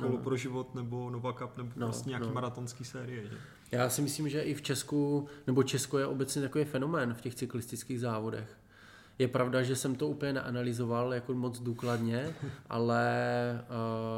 Kolo 0.00 0.10
No. 0.16 0.18
pro 0.24 0.36
život 0.36 0.74
nebo 0.74 1.10
Nova 1.10 1.32
Cup 1.32 1.56
nebo 1.56 1.70
No, 1.76 1.86
vlastně 1.86 2.10
nějaký 2.10 2.26
no. 2.28 2.34
maratonský 2.34 2.84
série. 2.84 3.22
Že? 3.28 3.36
Já 3.72 3.88
si 3.88 4.02
myslím, 4.02 4.28
že 4.28 4.40
i 4.42 4.54
v 4.54 4.62
Česku, 4.62 5.28
nebo 5.46 5.62
Česko 5.62 5.98
je 5.98 6.06
obecně 6.06 6.42
takový 6.42 6.64
fenomén 6.64 7.14
v 7.14 7.20
těch 7.20 7.34
cyklistických 7.34 8.00
závodech. 8.00 8.56
Je 9.18 9.28
pravda, 9.28 9.62
že 9.62 9.76
jsem 9.76 9.94
to 9.94 10.08
úplně 10.08 10.32
neanalyzoval 10.32 11.14
jako 11.14 11.34
moc 11.34 11.60
důkladně, 11.60 12.34
ale 12.68 13.10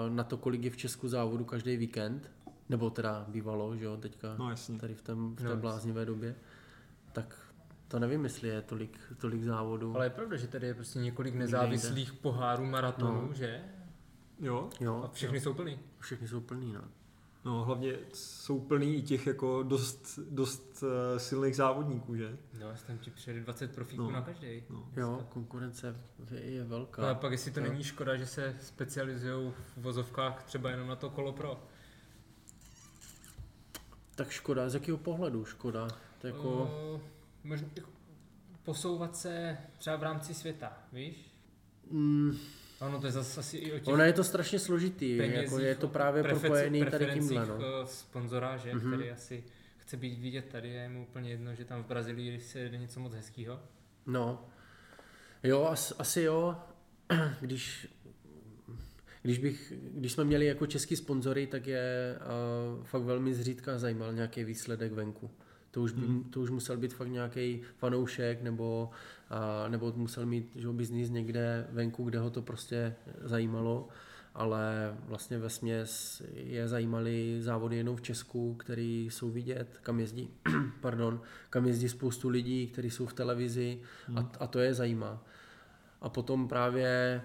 uh, 0.08 0.14
na 0.14 0.24
to, 0.24 0.36
kolik 0.36 0.62
je 0.64 0.70
v 0.70 0.76
Česku 0.76 1.08
závodu 1.08 1.44
každý 1.44 1.76
víkend, 1.76 2.30
nebo 2.68 2.90
teda 2.90 3.24
bývalo, 3.28 3.76
že 3.76 3.84
jo, 3.84 3.96
teďka 3.96 4.34
No 4.38 4.50
jasně. 4.50 4.78
tady 4.78 4.94
v, 4.94 5.02
tom, 5.02 5.36
v 5.36 5.42
té 5.42 5.48
No. 5.48 5.56
bláznivé 5.56 6.04
době, 6.04 6.34
tak 7.12 7.36
to 7.88 7.98
nevím, 7.98 8.24
jestli 8.24 8.48
je 8.48 8.62
tolik, 8.62 8.98
tolik 9.18 9.42
závodů. 9.44 9.96
Ale 9.96 10.06
je 10.06 10.10
pravda, 10.10 10.36
že 10.36 10.46
tady 10.46 10.66
je 10.66 10.74
prostě 10.74 10.98
několik 10.98 11.34
nezávislých 11.34 12.12
pohárů 12.12 12.64
maratonů, 12.64 13.26
No. 13.28 13.34
že? 13.34 13.60
Jo, 14.40 14.70
jo, 14.80 15.02
A 15.04 15.08
všechny 15.12 15.40
jsou 15.40 15.54
plný. 15.54 15.78
všechny 15.98 16.28
jsou 16.28 16.40
plný, 16.40 16.72
no. 16.72 16.82
no 17.44 17.64
hlavně 17.64 17.96
jsou 18.14 18.60
plný 18.60 18.94
i 18.96 19.02
těch 19.02 19.26
jako 19.26 19.62
dost, 19.62 20.18
dost 20.30 20.82
uh, 20.82 21.18
silných 21.18 21.56
závodníků, 21.56 22.16
že? 22.16 22.38
No, 22.60 22.66
tam 22.86 22.98
ti 22.98 23.10
přijede 23.10 23.40
20 23.40 23.74
profíků 23.74 24.02
No. 24.02 24.10
na 24.10 24.22
každý. 24.22 24.62
No. 24.70 24.88
Jo, 24.96 25.26
konkurence 25.28 25.96
je, 26.40 26.64
velká. 26.64 27.02
No 27.02 27.08
a 27.08 27.14
pak 27.14 27.32
jestli 27.32 27.50
to 27.50 27.60
Jo. 27.60 27.66
není 27.68 27.84
škoda, 27.84 28.16
že 28.16 28.26
se 28.26 28.56
specializují 28.60 29.50
v 29.76 29.76
vozovkách 29.82 30.42
třeba 30.44 30.70
jenom 30.70 30.88
na 30.88 30.96
to 30.96 31.10
kolo 31.10 31.32
pro. 31.32 31.62
Tak 34.14 34.30
škoda, 34.30 34.68
z 34.68 34.74
jakého 34.74 34.98
pohledu 34.98 35.44
škoda? 35.44 35.88
To 36.20 36.26
jako... 36.26 36.48
O, 36.52 37.00
možná 37.44 37.68
jako 37.76 37.90
posouvat 38.62 39.16
se 39.16 39.58
třeba 39.78 39.96
v 39.96 40.02
rámci 40.02 40.34
světa, 40.34 40.72
víš? 40.92 41.34
Mm, 41.90 42.38
Ono 42.86 43.00
to 43.00 43.06
je 43.06 43.12
zase 43.12 43.40
asi 43.40 43.56
i 43.58 43.72
o 43.72 43.78
těch 43.78 43.94
ono 43.94 44.04
je 44.04 44.12
to 44.12 44.24
strašně 44.24 44.58
složitý, 44.58 45.18
penězích, 45.18 45.42
jako 45.42 45.58
je 45.58 45.74
to 45.74 45.88
právě 45.88 46.22
preferenci- 46.22 46.40
propojený 46.40 46.84
tady 46.84 47.06
tímhle, 47.12 47.46
no. 47.46 47.58
eh, 47.82 47.86
sponzora, 47.86 48.56
že, 48.56 48.74
Mhm. 48.74 48.92
který 48.96 49.10
asi 49.10 49.44
chce 49.78 49.96
být 49.96 50.18
vidět 50.18 50.44
tady 50.52 50.78
a 50.78 50.82
je 50.82 50.88
mu 50.88 51.02
úplně 51.02 51.30
jedno, 51.30 51.54
že 51.54 51.64
tam 51.64 51.82
v 51.84 51.86
Brazílii 51.86 52.40
se 52.40 52.58
jede 52.58 52.78
něco 52.78 53.00
moc 53.00 53.14
hezkého. 53.14 53.60
No, 54.06 54.48
jo, 55.42 55.64
as, 55.64 55.92
asi 55.98 56.22
jo, 56.22 56.56
když, 57.40 57.88
když, 59.22 59.38
bych, 59.38 59.72
když 59.82 60.12
jsme 60.12 60.24
měli 60.24 60.46
jako 60.46 60.66
český 60.66 60.96
sponzory, 60.96 61.46
tak 61.46 61.66
je 61.66 62.16
uh, 62.78 62.84
fakt 62.84 63.02
velmi 63.02 63.34
zřídka 63.34 63.78
zajímal 63.78 64.12
nějaký 64.12 64.44
výsledek 64.44 64.92
venku. 64.92 65.30
To 65.72 65.82
už, 65.82 65.92
by, 65.92 66.06
Hmm. 66.06 66.24
to 66.24 66.40
už 66.40 66.50
musel 66.50 66.76
být 66.76 66.94
fakt 66.94 67.08
nějaký 67.08 67.60
fanoušek 67.76 68.42
nebo, 68.42 68.90
uh, 69.30 69.70
nebo 69.70 69.92
musel 69.96 70.26
mít 70.26 70.52
že, 70.56 70.68
biznis 70.68 71.10
někde 71.10 71.66
venku, 71.70 72.04
kde 72.04 72.18
ho 72.18 72.30
to 72.30 72.42
prostě 72.42 72.94
zajímalo, 73.20 73.88
ale 74.34 74.94
vlastně 75.06 75.38
ve 75.38 75.50
směs 75.50 76.22
je 76.34 76.68
zajímaly 76.68 77.36
závody 77.42 77.76
jenom 77.76 77.96
v 77.96 78.02
Česku, 78.02 78.54
který 78.54 79.04
jsou 79.10 79.30
vidět, 79.30 79.78
kam 79.82 80.00
jezdí, 80.00 80.30
pardon, 80.80 81.20
kam 81.50 81.66
jezdí 81.66 81.88
spoustu 81.88 82.28
lidí, 82.28 82.66
kteří 82.66 82.90
jsou 82.90 83.06
v 83.06 83.12
televizi 83.12 83.80
a, 84.16 84.30
a 84.40 84.46
to 84.46 84.58
je 84.58 84.74
zajímá. 84.74 85.22
A 86.00 86.08
potom 86.08 86.48
právě 86.48 87.22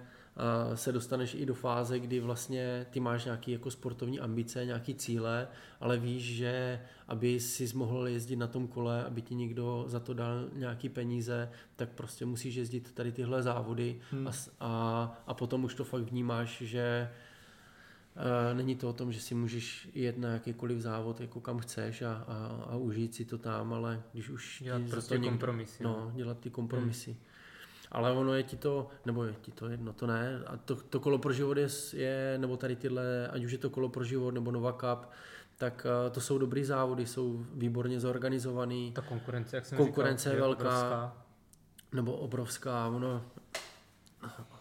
se 0.76 0.92
dostaneš 0.92 1.34
i 1.36 1.46
do 1.46 1.54
fáze, 1.54 2.00
kdy 2.00 2.20
vlastně 2.20 2.86
ty 2.90 3.00
máš 3.00 3.26
nějaké 3.26 3.52
jako 3.52 3.72
sportovní 3.72 4.20
ambice, 4.20 4.66
nějaké 4.66 4.94
cíle, 4.94 5.48
ale 5.80 5.98
víš, 5.98 6.24
že 6.36 6.82
aby 7.08 7.40
si 7.40 7.68
mohl 7.76 8.08
jezdit 8.08 8.36
na 8.36 8.48
tom 8.48 8.68
kole, 8.68 9.06
aby 9.06 9.22
ti 9.22 9.36
někdo 9.36 9.84
za 9.88 10.00
to 10.00 10.14
dal 10.14 10.50
nějaký 10.54 10.90
peníze, 10.90 11.50
tak 11.76 11.90
prostě 11.90 12.26
musíš 12.26 12.56
jezdit 12.56 12.92
tady 12.92 13.12
tyhle 13.12 13.44
závody 13.44 14.00
Hmm. 14.12 14.28
a, 14.28 14.32
a, 14.60 15.14
a 15.28 15.34
potom 15.34 15.64
už 15.64 15.76
to 15.76 15.84
fakt 15.84 16.02
vnímáš, 16.12 16.62
že 16.62 17.10
Uh, 18.52 18.58
není 18.58 18.76
to 18.76 18.90
o 18.90 18.94
tom, 18.94 19.12
že 19.12 19.20
si 19.20 19.36
můžeš 19.36 19.90
jet 19.94 20.18
na 20.18 20.30
jakýkoliv 20.30 20.80
závod, 20.82 21.22
jako 21.22 21.42
kam 21.42 21.60
chceš 21.60 22.02
a, 22.02 22.14
a, 22.28 22.64
a 22.70 22.76
užít 22.76 23.16
si 23.16 23.26
to 23.26 23.38
tam, 23.38 23.74
ale 23.74 24.02
když 24.14 24.30
už 24.30 24.62
Dělat 24.66 24.82
prostě 24.90 25.10
to 25.10 25.16
někdo- 25.16 25.30
kompromisy. 25.30 25.84
No, 25.84 26.12
dělat 26.16 26.40
ty 26.40 26.50
kompromisy. 26.50 27.12
Hmm. 27.12 27.20
Ale 27.92 28.12
ono 28.12 28.34
je 28.34 28.44
ti 28.44 28.58
to, 28.58 28.88
nebo 29.06 29.24
je 29.24 29.34
ti 29.42 29.52
to 29.52 29.70
jedno, 29.70 29.94
to 29.94 30.08
ne. 30.08 30.42
A 30.48 30.58
to, 30.58 30.76
to 30.76 31.00
kolo 31.00 31.18
pro 31.18 31.34
život 31.34 31.58
je, 31.58 31.68
je, 31.94 32.38
nebo 32.38 32.58
tady 32.58 32.76
tyhle, 32.76 33.28
ať 33.28 33.44
už 33.44 33.52
je 33.52 33.58
to 33.58 33.70
kolo 33.70 33.90
pro 33.90 34.04
život 34.04 34.32
nebo 34.34 34.52
Nova 34.52 34.72
Cup, 34.74 35.10
tak 35.58 35.86
uh, 36.06 36.12
to 36.12 36.22
jsou 36.22 36.38
dobrý 36.38 36.64
závody, 36.64 37.06
jsou 37.06 37.46
výborně 37.54 38.00
zorganizovaný, 38.00 38.92
Ta 38.92 39.02
konkurence, 39.02 39.56
jak 39.56 39.66
jsem 39.66 39.78
Konkurence 39.78 40.30
říkal, 40.30 40.36
je 40.36 40.56
velká. 40.56 40.64
obrovská. 40.70 41.18
nebo 41.94 42.14
obrovská, 42.14 42.88
ono, 42.88 43.26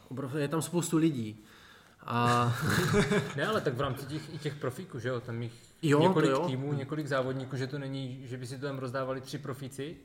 obrov, 0.09 0.35
je 0.35 0.49
tam 0.49 0.63
spoustu 0.63 0.97
lidí. 0.97 1.45
A 2.07 2.53
Ne, 3.37 3.47
ale 3.47 3.61
tak 3.61 3.75
v 3.75 3.81
rámci 3.81 4.07
těch, 4.07 4.35
i 4.35 4.39
těch 4.39 4.55
profíků, 4.55 4.99
že 4.99 5.09
jo, 5.09 5.21
tam 5.21 5.43
jich 5.43 5.53
Jo, 5.83 6.01
několik 6.01 6.31
jo. 6.31 6.47
týmů, 6.47 6.73
několik 6.73 7.07
závodníků, 7.07 7.57
že 7.57 7.67
to 7.67 7.79
není, 7.79 8.21
že 8.25 8.37
by 8.37 8.47
si 8.47 8.59
to 8.59 8.67
tam 8.67 8.79
rozdávali 8.79 9.21
tři 9.21 9.39
profíci, 9.39 9.97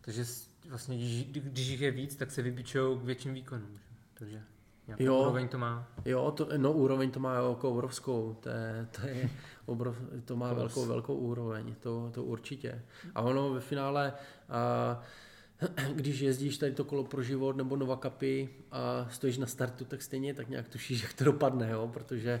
takže 0.00 0.24
vlastně, 0.68 0.96
když, 0.96 1.24
když 1.24 1.68
jich 1.68 1.80
je 1.80 1.90
víc, 1.90 2.16
tak 2.16 2.30
se 2.30 2.42
vybičují 2.42 2.98
k 2.98 3.02
větším 3.02 3.34
výkonům. 3.34 3.68
že? 3.72 3.80
Takže 4.14 4.42
nějakou 4.86 5.04
Jo. 5.04 5.20
úroveň 5.20 5.48
to 5.48 5.58
má. 5.58 5.88
jo, 6.04 6.30
to, 6.30 6.48
no 6.56 6.72
úroveň 6.72 7.10
to 7.10 7.20
má 7.20 7.34
jako 7.34 7.70
obrovskou, 7.70 8.36
to, 8.40 8.48
je, 8.48 8.88
to, 8.90 9.06
je 9.06 9.30
obrov, 9.66 9.96
to 10.24 10.36
má 10.36 10.52
velkou, 10.52 10.86
velkou 10.86 11.14
úroveň, 11.14 11.74
to, 11.80 12.10
to 12.14 12.24
určitě. 12.24 12.82
A 13.14 13.22
ono 13.22 13.50
ve 13.50 13.60
finále, 13.60 14.12
a, 14.48 15.02
když 15.94 16.20
jezdíš 16.20 16.58
tady 16.58 16.72
to 16.72 16.84
kolo 16.84 17.04
pro 17.04 17.22
život 17.22 17.56
nebo 17.56 17.76
Nova 17.76 17.96
Capy 17.96 18.48
a 18.72 19.08
stojíš 19.10 19.38
na 19.38 19.46
startu, 19.46 19.84
tak 19.84 20.02
stejně 20.02 20.34
tak 20.34 20.48
nějak 20.48 20.68
tušíš, 20.68 21.02
jak 21.02 21.12
to 21.12 21.24
dopadne, 21.24 21.70
jo? 21.70 21.90
protože 21.92 22.40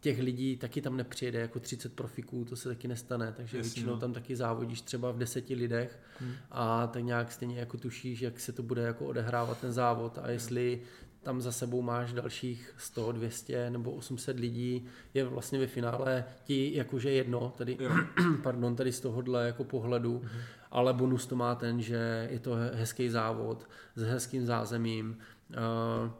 těch 0.00 0.18
lidí 0.20 0.56
taky 0.56 0.82
tam 0.82 0.96
nepřijede 0.96 1.40
jako 1.40 1.60
30 1.60 1.92
profiků, 1.92 2.44
to 2.44 2.56
se 2.56 2.68
taky 2.68 2.88
nestane, 2.88 3.32
takže 3.36 3.58
Jasně, 3.58 3.70
většinou 3.70 3.94
no. 3.94 4.00
tam 4.00 4.12
taky 4.12 4.36
závodíš 4.36 4.80
třeba 4.80 5.12
v 5.12 5.18
deseti 5.18 5.54
lidech 5.54 5.98
Hmm. 6.20 6.32
a 6.50 6.86
tak 6.86 7.04
nějak 7.04 7.32
stejně 7.32 7.60
jako 7.60 7.76
tušíš, 7.76 8.20
jak 8.20 8.40
se 8.40 8.52
to 8.52 8.62
bude 8.62 8.82
jako 8.82 9.06
odehrávat 9.06 9.60
ten 9.60 9.72
závod 9.72 10.18
a 10.22 10.30
jestli 10.30 10.80
tam 11.26 11.40
za 11.40 11.52
sebou 11.52 11.82
máš 11.82 12.12
dalších 12.12 12.74
100, 12.78 13.12
200 13.12 13.70
nebo 13.70 13.90
800 13.92 14.38
lidí, 14.40 14.86
je 15.14 15.24
vlastně 15.24 15.58
ve 15.58 15.66
finále 15.66 16.24
ti 16.44 16.74
jakože 16.76 17.10
jedno, 17.10 17.52
tady, 17.56 17.76
Jo. 17.80 17.90
pardon, 18.42 18.76
tady 18.76 18.92
z 18.92 19.00
tohohle 19.00 19.46
jako 19.46 19.64
pohledu, 19.64 20.20
Mhm. 20.24 20.40
ale 20.70 20.92
bonus 20.92 21.26
to 21.26 21.36
má 21.36 21.54
ten, 21.54 21.82
že 21.82 22.28
je 22.30 22.38
to 22.40 22.54
he- 22.54 22.70
hezký 22.74 23.08
závod 23.08 23.68
s 23.96 24.02
hezkým 24.02 24.46
zázemím, 24.46 25.18
eh, 25.52 26.10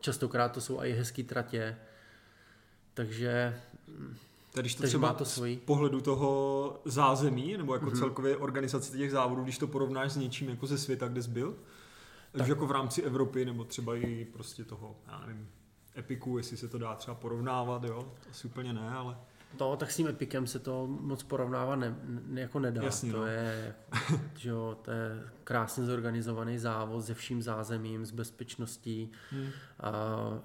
častokrát 0.00 0.52
to 0.52 0.60
jsou 0.60 0.80
i 0.80 0.92
hezký 0.92 1.24
tratě, 1.24 1.76
takže 2.94 3.60
Tak 4.54 4.62
když 4.62 4.74
to 4.74 4.80
Takže 4.82 4.90
třeba 4.90 5.12
to 5.12 5.24
svojí. 5.24 5.56
z 5.56 5.60
pohledu 5.60 6.00
toho 6.00 6.80
zázemí, 6.84 7.56
nebo 7.56 7.74
jako 7.74 7.86
Mhm. 7.86 7.94
mm-hmm. 7.94 7.98
celkově 7.98 8.36
organizace 8.36 8.96
těch 8.98 9.10
závodů, 9.10 9.42
když 9.44 9.58
to 9.58 9.66
porovnáš 9.66 10.12
s 10.12 10.16
něčím 10.16 10.48
jako 10.48 10.66
ze 10.66 10.78
světa, 10.78 11.08
kde 11.08 11.22
jsi 11.22 11.30
byl, 11.30 11.54
takže 12.32 12.52
jako 12.52 12.66
v 12.66 12.70
rámci 12.70 13.02
Evropy, 13.02 13.44
nebo 13.44 13.64
třeba 13.64 13.96
i 13.96 14.24
prostě 14.24 14.64
toho, 14.64 14.96
já 15.06 15.20
nevím, 15.26 15.48
Epiku, 15.98 16.38
jestli 16.38 16.56
se 16.56 16.68
to 16.68 16.78
dá 16.78 16.94
třeba 16.94 17.14
porovnávat, 17.14 17.84
jo, 17.84 18.12
to 18.24 18.30
asi 18.30 18.48
úplně 18.48 18.72
ne, 18.72 18.90
ale 18.90 19.16
No, 19.60 19.76
tak 19.76 19.90
s 19.90 19.96
tím 19.96 20.08
Epikem 20.08 20.46
se 20.46 20.58
to 20.58 20.86
moc 20.86 21.22
porovnávat 21.22 21.76
ne, 21.76 21.96
ne, 22.26 22.40
jako 22.40 22.58
nedá. 22.58 22.82
Jasně, 22.82 23.12
to 23.12 23.18
no. 23.18 23.26
je, 23.26 23.74
že 24.36 24.50
jo, 24.50 24.78
to 24.82 24.90
je 24.90 25.22
krásně 25.44 25.84
zorganizovaný 25.84 26.58
závod 26.58 27.04
se 27.04 27.14
vším 27.14 27.42
zázemím, 27.42 28.06
s 28.06 28.10
bezpečností 28.10 29.12
Hmm. 29.30 29.48
a 29.80 29.92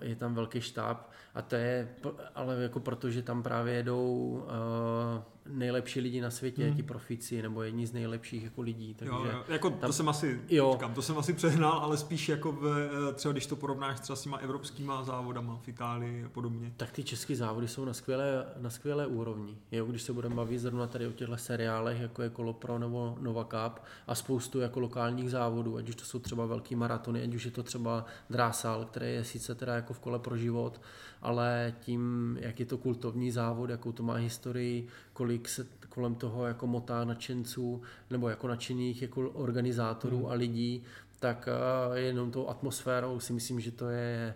je 0.02 0.16
tam 0.16 0.36
velký 0.36 0.62
štáb 0.62 1.12
a 1.36 1.42
to 1.42 1.56
je, 1.56 1.90
ale 2.36 2.64
jako 2.64 2.80
proto, 2.80 3.10
že 3.10 3.22
tam 3.22 3.44
právě 3.44 3.74
jedou 3.74 4.44
uh, 4.44 5.24
nejlepší 5.50 6.00
lidi 6.00 6.22
na 6.22 6.32
světě, 6.32 6.66
Hmm. 6.66 6.76
ti 6.76 6.84
profíci, 6.84 7.42
nebo 7.42 7.64
jedni 7.64 7.88
z 7.88 7.94
nejlepších 7.94 8.44
jako 8.44 8.62
lidí, 8.62 8.94
takže 8.94 9.14
jo, 9.14 9.26
jo, 9.26 9.44
jako 9.48 9.70
tam- 9.70 9.88
to 9.88 9.94
jsem 9.94 10.10
asi, 10.10 10.42
Jo. 10.50 10.70
říkám, 10.74 10.94
to 10.94 11.02
jsem 11.02 11.18
asi 11.18 11.34
přehnal, 11.34 11.72
ale 11.72 11.98
spíš 11.98 12.30
jako 12.30 12.52
v, 12.52 12.90
třeba 13.16 13.32
když 13.32 13.46
to 13.46 13.56
porovnáš 13.56 14.00
třeba 14.00 14.16
s 14.16 14.22
těma 14.22 14.38
evropskýma 14.38 15.04
závodama 15.04 15.60
v 15.64 15.68
Itálii 15.68 16.24
a 16.26 16.30
podobně. 16.30 16.74
Tak 16.78 16.92
ty 16.92 17.04
české 17.04 17.36
závody 17.36 17.68
jsou 17.68 17.86
na 17.86 17.94
skvělé, 17.94 18.46
na 18.60 18.70
skvělé 18.70 19.08
úrovni. 19.08 19.58
Jo, 19.72 19.86
když 19.86 20.02
se 20.02 20.14
budeme 20.14 20.36
bavit 20.36 20.60
zrovna 20.60 20.88
tady 20.88 21.08
o 21.08 21.12
těchto 21.12 21.38
seriálech, 21.38 22.00
jako 22.02 22.22
je 22.22 22.30
Kolo 22.30 22.54
Pro 22.54 22.80
nebo 22.80 23.18
Nova 23.22 23.44
Cup 23.44 23.80
a 24.08 24.16
spoustu 24.16 24.60
jako 24.60 24.80
lokálních 24.80 25.32
závodů, 25.32 25.78
ať 25.78 25.90
už 25.90 25.96
to 25.96 26.06
jsou 26.06 26.20
třeba 26.20 26.46
velký 26.46 26.76
maratony, 26.76 27.24
ať 27.24 27.36
už 27.36 27.46
je 27.46 27.52
to 27.52 27.64
třeba 27.64 28.06
Drásal, 28.30 28.86
který 28.86 29.14
je 29.14 29.24
sice 29.24 29.56
teda 29.56 29.76
jako 29.76 29.94
v 29.94 30.00
kole 30.00 30.20
pro 30.20 30.38
život, 30.38 30.82
ale 31.22 31.74
tím, 31.80 32.38
jak 32.42 32.60
je 32.60 32.66
to 32.66 32.78
kultovní 32.78 33.32
závod, 33.32 33.70
jakou 33.70 33.92
to 33.92 34.04
má 34.04 34.14
historii, 34.14 34.88
kolik 35.14 35.33
se 35.46 35.68
kolem 35.90 36.16
toho 36.16 36.46
jako 36.48 36.68
motá 36.68 37.04
nadšenců 37.06 37.82
nebo 38.10 38.30
jako 38.30 38.48
nadšených 38.48 39.02
jako 39.02 39.30
organizátorů 39.30 40.18
Hmm. 40.18 40.26
a 40.26 40.34
lidí, 40.34 40.84
tak 41.20 41.50
eh, 41.94 42.00
jenom 42.00 42.32
tou 42.32 42.48
atmosférou 42.48 43.20
si 43.20 43.34
myslím, 43.34 43.60
že 43.60 43.72
to 43.72 43.90
je 43.90 44.36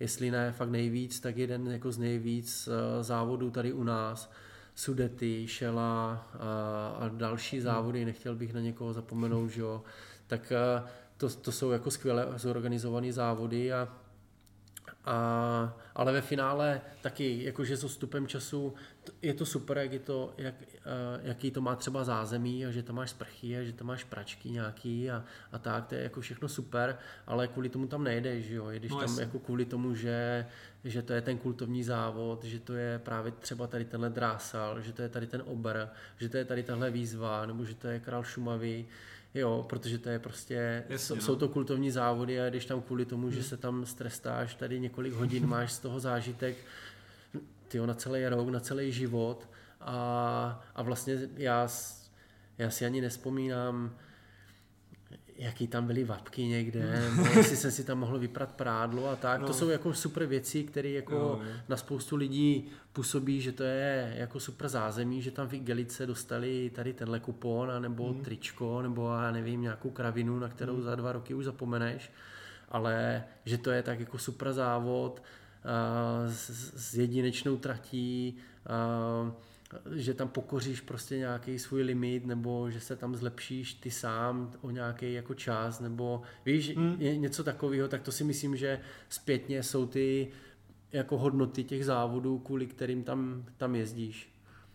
jestli 0.00 0.30
ne 0.30 0.52
fakt 0.52 0.70
nejvíc, 0.70 1.20
tak 1.20 1.36
jeden 1.36 1.68
jako 1.68 1.92
z 1.92 1.98
nejvíc 1.98 2.68
eh, 2.68 3.02
závodů 3.04 3.50
tady 3.50 3.72
u 3.72 3.84
nás. 3.84 4.32
Sudety, 4.74 5.48
Šela 5.48 6.26
a, 6.32 6.96
a 7.00 7.08
další 7.08 7.60
závody, 7.60 8.04
nechtěl 8.04 8.34
bych 8.34 8.54
na 8.54 8.60
někoho 8.60 8.92
zapomenout, 8.92 9.48
že 9.48 9.60
jo. 9.60 9.82
Tak 10.26 10.52
eh, 10.52 10.82
to, 11.16 11.28
to 11.28 11.52
jsou 11.52 11.70
jako 11.70 11.90
skvěle 11.90 12.28
zorganizované 12.36 13.12
závody 13.12 13.72
a 13.72 13.88
a, 15.04 15.76
ale 15.94 16.12
ve 16.12 16.20
finále 16.20 16.80
taky, 17.00 17.44
jakože 17.44 17.76
s 17.76 17.84
odstupem 17.84 18.26
času 18.26 18.74
t- 19.04 19.12
je 19.22 19.34
to 19.34 19.46
super, 19.46 19.78
jak 19.78 19.92
je 19.92 19.98
to, 19.98 20.34
jak, 20.38 20.54
jaký 21.22 21.50
to 21.50 21.60
má 21.60 21.76
třeba 21.76 22.04
zázemí 22.04 22.66
a 22.66 22.70
že 22.70 22.82
tam 22.82 22.96
máš 22.96 23.10
sprchy 23.10 23.58
a 23.58 23.62
že 23.62 23.72
tam 23.72 23.86
máš 23.86 24.04
pračky 24.04 24.50
nějaký 24.50 25.10
a, 25.10 25.24
a 25.52 25.58
tak, 25.58 25.86
to 25.86 25.94
je 25.94 26.02
jako 26.02 26.20
všechno 26.20 26.48
super, 26.48 26.98
ale 27.26 27.48
kvůli 27.48 27.68
tomu 27.68 27.86
tam 27.86 28.04
nejdeš, 28.04 28.44
že 28.44 28.54
jo, 28.54 28.68
jedeš 28.68 28.90
No, 28.90 28.96
tam 28.96 29.08
jasně. 29.08 29.22
jako 29.22 29.38
kvůli 29.38 29.64
tomu, 29.64 29.94
že, 29.94 30.46
že 30.84 31.02
to 31.02 31.12
je 31.12 31.20
ten 31.20 31.38
kultovní 31.38 31.84
závod, 31.84 32.44
že 32.44 32.60
to 32.60 32.74
je 32.74 32.98
právě 32.98 33.32
třeba 33.32 33.66
tady 33.66 33.84
tenhle 33.84 34.10
drásal, 34.10 34.80
že 34.80 34.92
to 34.92 35.02
je 35.02 35.08
tady 35.08 35.26
ten 35.26 35.42
obr, 35.46 35.86
že 36.18 36.28
to 36.28 36.36
je 36.36 36.44
tady 36.44 36.62
tahle 36.62 36.90
výzva, 36.90 37.46
nebo 37.46 37.64
že 37.64 37.74
to 37.74 37.88
je 37.88 38.00
král 38.00 38.22
Šumavy, 38.24 38.86
Jo, 39.34 39.66
protože 39.68 39.98
to 39.98 40.08
je 40.08 40.18
prostě, 40.18 40.84
Jasně, 40.88 40.98
jsou, 40.98 41.14
no. 41.14 41.20
jsou 41.20 41.36
to 41.36 41.48
kultovní 41.48 41.90
závody 41.90 42.40
a 42.40 42.50
když 42.50 42.64
tam 42.64 42.82
kvůli 42.82 43.04
tomu, 43.04 43.30
že 43.30 43.42
se 43.42 43.56
tam 43.56 43.86
strestáš, 43.86 44.54
tady 44.54 44.80
několik 44.80 45.12
hodin 45.12 45.46
máš 45.48 45.72
z 45.72 45.78
toho 45.78 46.00
zážitek, 46.00 46.56
tyjo, 47.68 47.86
na 47.86 47.94
celý 47.94 48.26
rok, 48.26 48.48
na 48.48 48.60
celý 48.60 48.92
život 48.92 49.48
a, 49.80 50.64
a 50.74 50.82
vlastně 50.82 51.18
já, 51.36 51.68
já 52.58 52.70
si 52.70 52.84
ani 52.86 53.00
nespomínám, 53.00 53.96
jaký 55.40 55.66
tam 55.66 55.86
byly 55.86 56.04
vapky 56.04 56.44
někde, 56.44 57.10
nebo 57.10 57.38
jestli 57.38 57.56
jsem 57.56 57.70
si 57.70 57.84
tam 57.84 57.98
mohl 57.98 58.18
vyprat 58.18 58.52
prádlo 58.52 59.08
a 59.08 59.16
tak. 59.16 59.40
No. 59.40 59.46
To 59.46 59.52
jsou 59.52 59.68
jako 59.68 59.94
super 59.94 60.26
věci, 60.26 60.64
které 60.64 60.88
jako 60.88 61.14
jo. 61.14 61.40
na 61.68 61.76
spoustu 61.76 62.16
lidí 62.16 62.68
působí, 62.92 63.40
že 63.40 63.52
to 63.52 63.62
je 63.62 64.14
jako 64.16 64.40
super 64.40 64.68
zázemí, 64.68 65.22
že 65.22 65.30
tam 65.30 65.48
v 65.48 65.54
Igelice 65.54 66.06
dostali 66.06 66.70
tady 66.74 66.92
tenhle 66.92 67.20
kupon, 67.20 67.70
nebo 67.78 68.12
hmm. 68.12 68.24
tričko, 68.24 68.82
nebo 68.82 69.08
já 69.08 69.30
nevím, 69.30 69.62
nějakou 69.62 69.90
kravinu, 69.90 70.38
na 70.38 70.48
kterou 70.48 70.74
hmm. 70.74 70.82
za 70.82 70.94
dva 70.94 71.12
roky 71.12 71.34
už 71.34 71.44
zapomeneš, 71.44 72.10
ale 72.68 73.24
že 73.44 73.58
to 73.58 73.70
je 73.70 73.82
tak 73.82 74.00
jako 74.00 74.18
super 74.18 74.52
závod 74.52 75.22
a 75.64 76.22
s, 76.26 76.50
s 76.74 76.94
jedinečnou 76.94 77.56
tratí, 77.56 78.36
a, 78.66 79.32
že 79.94 80.14
tam 80.14 80.28
pokoříš 80.28 80.80
prostě 80.80 81.16
nějaký 81.18 81.58
svůj 81.58 81.82
limit, 81.82 82.26
nebo 82.26 82.70
že 82.70 82.80
se 82.80 82.96
tam 82.96 83.16
zlepšíš 83.16 83.74
ty 83.74 83.90
sám 83.90 84.52
o 84.60 84.70
nějaký 84.70 85.12
jako 85.12 85.34
čas, 85.34 85.80
nebo 85.80 86.22
víš, 86.46 86.76
Hmm. 86.76 86.96
něco 87.00 87.44
takového, 87.44 87.88
tak 87.88 88.02
to 88.02 88.12
si 88.12 88.24
myslím, 88.24 88.56
že 88.56 88.80
zpětně 89.08 89.62
jsou 89.62 89.86
ty 89.86 90.28
jako 90.92 91.18
hodnoty 91.18 91.64
těch 91.64 91.84
závodů, 91.84 92.38
kvůli 92.38 92.66
kterým 92.66 93.02
tam, 93.04 93.44
tam 93.56 93.74
jezdíš. 93.74 94.32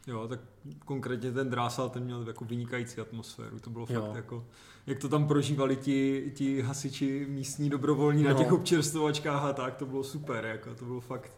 Jo, 0.07 0.27
tak 0.27 0.39
konkrétně 0.85 1.31
ten 1.31 1.49
drásal, 1.49 1.89
ten 1.89 2.03
měl 2.03 2.27
jako 2.27 2.45
vynikající 2.45 3.01
atmosféru, 3.01 3.59
to 3.59 3.69
bylo 3.69 3.85
Jo. 3.89 4.01
fakt 4.01 4.15
jako, 4.15 4.47
jak 4.87 4.99
to 4.99 5.09
tam 5.09 5.27
prožívali 5.27 5.75
ti, 5.75 6.31
ti 6.35 6.61
hasiči 6.61 7.25
místní 7.29 7.69
dobrovolní 7.69 8.23
na 8.23 8.31
No. 8.33 8.37
těch 8.37 8.51
občerstvovačkách 8.51 9.43
a 9.43 9.53
tak, 9.53 9.75
to 9.75 9.85
bylo 9.85 10.03
super, 10.03 10.45
jako 10.45 10.75
to 10.75 10.85
bylo 10.85 11.01
fakt, 11.01 11.31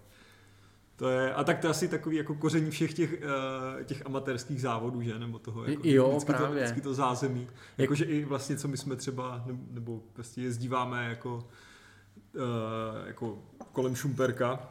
to 0.98 1.10
je, 1.10 1.34
a 1.34 1.44
tak 1.44 1.60
to 1.60 1.68
je 1.68 1.72
asi 1.72 1.88
takový 1.88 2.18
jako 2.18 2.36
koření 2.36 2.72
všech 2.72 2.94
těch, 2.94 3.14
uh, 3.14 3.84
těch 3.84 4.06
amatérských 4.06 4.62
závodů, 4.62 5.02
že, 5.02 5.20
nebo 5.20 5.40
toho, 5.40 5.66
jako, 5.66 5.82
Jo, 5.86 6.10
vždycky, 6.10 6.32
to, 6.32 6.38
právě. 6.38 6.64
vždycky 6.64 6.82
to 6.82 6.94
zázemí, 6.94 7.48
jakože 7.78 8.06
i 8.06 8.26
vlastně, 8.26 8.58
co 8.58 8.68
my 8.68 8.78
jsme 8.78 8.96
třeba, 8.96 9.44
nebo, 9.46 9.64
nebo 9.72 10.02
prostě 10.14 10.42
jezdíváme 10.42 11.10
jako, 11.10 11.36
uh, 11.36 13.08
jako 13.08 13.40
kolem 13.72 13.96
Šumperka, 13.96 14.70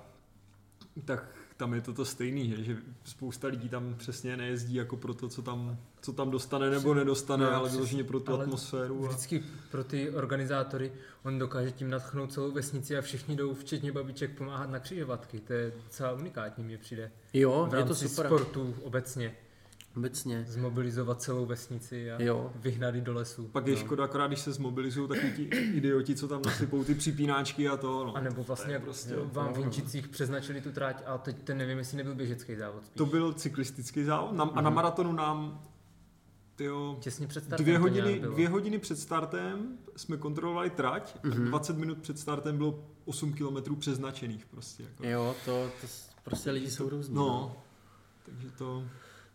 tak 1.04 1.35
tam 1.56 1.74
je 1.74 1.80
to 1.80 1.92
to 1.92 2.04
stejný, 2.04 2.48
že, 2.50 2.64
že 2.64 2.76
spousta 3.04 3.48
lidí 3.48 3.68
tam 3.68 3.94
přesně 3.98 4.36
nejezdí 4.36 4.74
jako 4.74 4.96
pro 4.96 5.14
to, 5.14 5.28
co 5.28 5.42
tam, 5.42 5.78
co 6.00 6.12
tam 6.12 6.30
dostane 6.30 6.70
nebo 6.70 6.94
nedostane, 6.94 7.44
No, 7.44 7.54
ale 7.54 7.70
vyloženě 7.70 8.04
pro 8.04 8.20
tu 8.20 8.32
Ale 8.32 8.44
atmosféru. 8.44 9.04
A... 9.04 9.08
Vždycky 9.08 9.44
pro 9.70 9.84
ty 9.84 10.10
organizátory 10.10 10.92
on 11.22 11.38
dokáže 11.38 11.70
tím 11.70 11.90
natchnout 11.90 12.32
celou 12.32 12.50
vesnici 12.50 12.98
a 12.98 13.02
všichni 13.02 13.36
jdou, 13.36 13.54
včetně 13.54 13.92
babiček, 13.92 14.38
pomáhat 14.38 14.70
na 14.70 14.78
křižovatky. 14.78 15.40
To 15.40 15.52
je 15.52 15.72
docela 15.84 16.12
unikátní, 16.12 16.64
mně 16.64 16.78
přijde. 16.78 17.12
Jo, 17.32 17.66
v 17.70 17.74
je 17.74 17.82
to 17.82 17.88
rámci 17.88 18.08
super. 18.08 18.26
sportu 18.26 18.74
obecně. 18.82 19.34
Obecně. 19.96 20.44
Zmobilizovat 20.48 21.22
celou 21.22 21.46
vesnici 21.46 22.12
a 22.12 22.22
Jo. 22.22 22.52
vyhnat 22.56 22.94
ji 22.94 23.00
do 23.00 23.14
lesu. 23.14 23.48
Pak 23.48 23.66
je 23.66 23.74
No. 23.74 23.80
škoda, 23.80 24.04
akorát 24.04 24.26
když 24.26 24.40
se 24.40 24.52
zmobilizují 24.52 25.08
takový 25.08 25.32
ti 25.32 25.42
idioti, 25.56 26.14
co 26.14 26.28
tam 26.28 26.42
nasypou 26.46 26.84
ty 26.84 26.94
připínáčky 26.94 27.68
a 27.68 27.76
to. 27.76 28.04
No. 28.04 28.16
A 28.16 28.20
nebo 28.20 28.42
vlastně 28.42 28.78
To 28.78 28.84
prostě, 28.84 29.14
prostě, 29.14 29.34
vám 29.34 29.52
v 29.52 29.56
no. 29.56 29.62
Hinčicích 29.62 30.08
přeznačili 30.08 30.60
tu 30.60 30.72
tráť 30.72 31.02
a 31.06 31.18
teď 31.18 31.42
ten 31.42 31.58
nevím, 31.58 31.78
jestli 31.78 31.96
nebyl 31.96 32.14
běžecký 32.14 32.56
závod 32.56 32.86
spíš. 32.86 32.96
To 32.98 33.06
byl 33.06 33.32
cyklistický 33.32 34.04
závod 34.04 34.32
na, 34.32 34.44
a 34.44 34.60
na 34.60 34.70
Mhm. 34.70 34.74
maratonu 34.76 35.12
nám 35.12 35.62
tyjo, 36.56 36.96
Těsně 37.00 37.26
před 37.26 37.44
startem 37.44 37.64
dvě 37.64 37.74
to 37.76 37.80
hodiny, 37.82 38.20
dvě 38.20 38.48
hodiny 38.48 38.78
před 38.78 38.98
startem 38.98 39.78
jsme 39.96 40.16
kontrolovali 40.16 40.70
trať 40.70 41.16
a 41.24 41.26
Mhm. 41.28 41.44
20 41.48 41.76
minut 41.78 41.98
před 41.98 42.18
startem 42.18 42.56
bylo 42.56 42.84
8 43.04 43.32
kilometrů 43.32 43.76
přeznačených 43.76 44.46
prostě. 44.46 44.82
Jako. 44.82 45.06
Jo, 45.06 45.34
to, 45.44 45.70
to 45.80 45.86
prostě 46.24 46.50
lidi 46.50 46.70
jsou 46.70 46.88
různí. 46.88 47.14
No, 47.14 47.56
takže 48.26 48.50
to... 48.50 48.84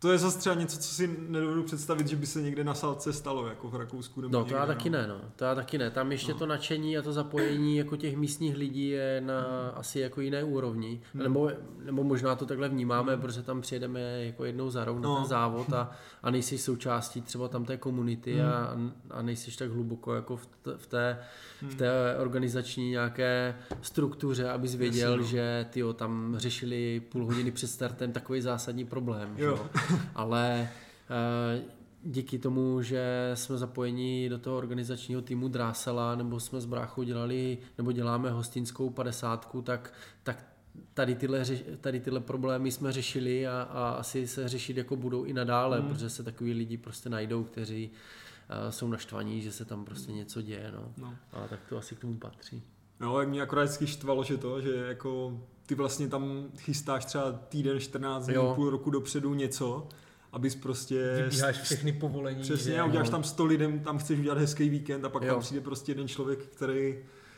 To 0.02 0.12
je 0.12 0.18
zase 0.18 0.39
třeba 0.39 0.56
něco, 0.56 0.78
co 0.78 0.93
si 0.93 1.16
nedovedu 1.28 1.64
představit, 1.64 2.08
že 2.08 2.16
by 2.16 2.26
se 2.26 2.41
někde 2.41 2.64
na 2.64 2.74
salce 2.74 3.14
stalo, 3.14 3.47
jako 3.47 3.68
v 3.70 3.76
Rakousku. 3.76 4.22
Nebo 4.22 4.32
No, 4.34 4.39
to 4.39 4.45
někde, 4.45 4.60
já 4.60 4.66
taky 4.66 4.89
ne, 4.89 5.08
no. 5.08 5.22
To 5.36 5.45
já 5.45 5.56
taky 5.56 5.78
ne. 5.78 5.91
Tam 5.91 6.12
ještě 6.12 6.32
No. 6.32 6.38
to 6.39 6.45
nadšení 6.45 6.97
a 6.97 7.02
to 7.02 7.14
zapojení 7.14 7.78
jako 7.78 7.95
těch 7.97 8.18
místních 8.18 8.58
lidí 8.58 8.89
je 8.89 9.22
na 9.26 9.39
Hmm. 9.39 9.49
asi 9.76 9.99
jako 9.99 10.22
jiné 10.22 10.43
úrovni. 10.43 11.02
Nebo, 11.14 11.52
nebo 11.86 12.04
možná 12.04 12.36
to 12.36 12.45
takhle 12.45 12.70
vnímáme, 12.70 13.12
Hmm. 13.14 13.22
protože 13.22 13.41
tam 13.41 13.62
přijedeme 13.62 14.02
jako 14.26 14.45
jednou 14.45 14.70
za 14.70 14.86
rok 14.86 14.95
na 14.97 15.02
No. 15.10 15.16
ten 15.16 15.26
závod 15.26 15.74
a, 15.74 15.91
a 16.24 16.32
nejsi 16.32 16.58
součástí 16.58 17.22
třeba 17.22 17.47
tam 17.47 17.66
té 17.66 17.78
komunity 17.78 18.34
Hmm. 18.39 18.91
a, 19.12 19.18
a 19.18 19.22
nejsi 19.22 19.58
tak 19.58 19.72
hluboko 19.72 20.16
jako 20.16 20.36
v, 20.38 20.45
t, 20.45 20.72
v, 20.78 20.88
té, 20.88 21.18
Hmm. 21.62 21.70
v 21.70 21.76
té 21.76 22.16
organizační 22.18 22.89
nějaké 22.89 23.56
struktuře, 23.82 24.49
abys 24.49 24.76
věděl, 24.76 25.12
Jasně, 25.12 25.22
no. 25.24 25.28
že 25.30 25.66
tyjo, 25.70 25.93
tam 25.93 26.34
řešili 26.38 26.99
půl 27.12 27.26
hodiny 27.26 27.52
před 27.52 27.68
startem 27.68 28.12
takový 28.12 28.41
zásadní 28.41 28.86
problém. 28.86 29.34
že 29.38 29.43
Jo. 29.43 29.52
jo. 29.52 29.70
Ale 30.16 30.70
eh, 31.10 31.62
díky 32.04 32.39
tomu, 32.39 32.82
že 32.82 33.32
jsme 33.34 33.58
zapojeni 33.58 34.30
do 34.30 34.39
toho 34.39 34.58
organizačního 34.58 35.22
týmu 35.22 35.48
Drásela, 35.48 36.16
nebo 36.16 36.39
jsme 36.39 36.62
s 36.62 36.66
bráchou 36.66 37.04
dělali, 37.04 37.58
nebo 37.78 37.92
děláme 37.92 38.32
hostinskou 38.32 38.89
padesátku, 38.89 39.62
tak, 39.62 39.94
tak 40.24 40.46
tady 40.94 41.16
tyhle, 41.16 41.46
tady 41.82 42.00
tyhle 42.00 42.20
problémy 42.20 42.72
jsme 42.72 42.92
řešili 42.92 43.48
a, 43.48 43.62
a 43.62 43.89
asi 43.89 44.28
se 44.28 44.50
řešit 44.50 44.78
jako 44.78 44.96
budou 44.96 45.24
i 45.24 45.34
nadále, 45.34 45.78
Hmm. 45.78 45.88
mm. 45.88 45.94
protože 45.94 46.10
se 46.10 46.24
takový 46.24 46.54
lidi 46.54 46.78
prostě 46.78 47.10
najdou, 47.10 47.44
kteří 47.44 47.89
uh, 47.89 48.72
jsou 48.72 48.88
naštvaní, 48.88 49.42
že 49.42 49.52
se 49.52 49.66
tam 49.66 49.86
prostě 49.86 50.12
něco 50.12 50.42
děje. 50.42 50.72
No. 50.76 50.94
No. 50.98 51.16
A 51.34 51.48
tak 51.48 51.60
to 51.70 51.78
asi 51.78 51.96
k 51.96 52.00
tomu 52.00 52.18
patří. 52.18 52.64
No, 53.02 53.20
jak 53.20 53.30
mě 53.30 53.41
akorát 53.41 53.64
vždycky 53.64 53.88
štvalo, 53.88 54.24
že 54.24 54.38
to, 54.38 54.62
že 54.62 54.76
jako 54.76 55.41
ty 55.66 55.76
vlastně 55.76 56.08
tam 56.08 56.43
chystáš 56.58 57.06
třeba 57.06 57.32
týden, 57.32 57.80
14 57.80 58.26
dní, 58.26 58.36
půl 58.56 58.70
roku 58.70 58.89
dopředu 58.89 59.34
něco, 59.34 59.88
abys 60.32 60.56
prostě... 60.56 61.24
Vybíháš 61.24 61.62
všechny 61.62 61.93
povolení. 61.93 62.41
Přesně, 62.41 62.82
a 62.82 62.86
uděláš 62.86 63.08
no. 63.08 63.12
tam 63.12 63.24
100 63.24 63.45
lidem, 63.45 63.80
tam 63.80 63.97
chceš 63.97 64.20
udělat 64.20 64.38
hezký 64.38 64.70
víkend 64.70 65.06
a 65.06 65.10
pak 65.10 65.24
Jo. 65.24 65.34
tam 65.34 65.39
přijde 65.39 65.62
prostě 65.62 65.91
jeden 65.91 66.08
člověk, 66.08 66.39
který 66.39 66.97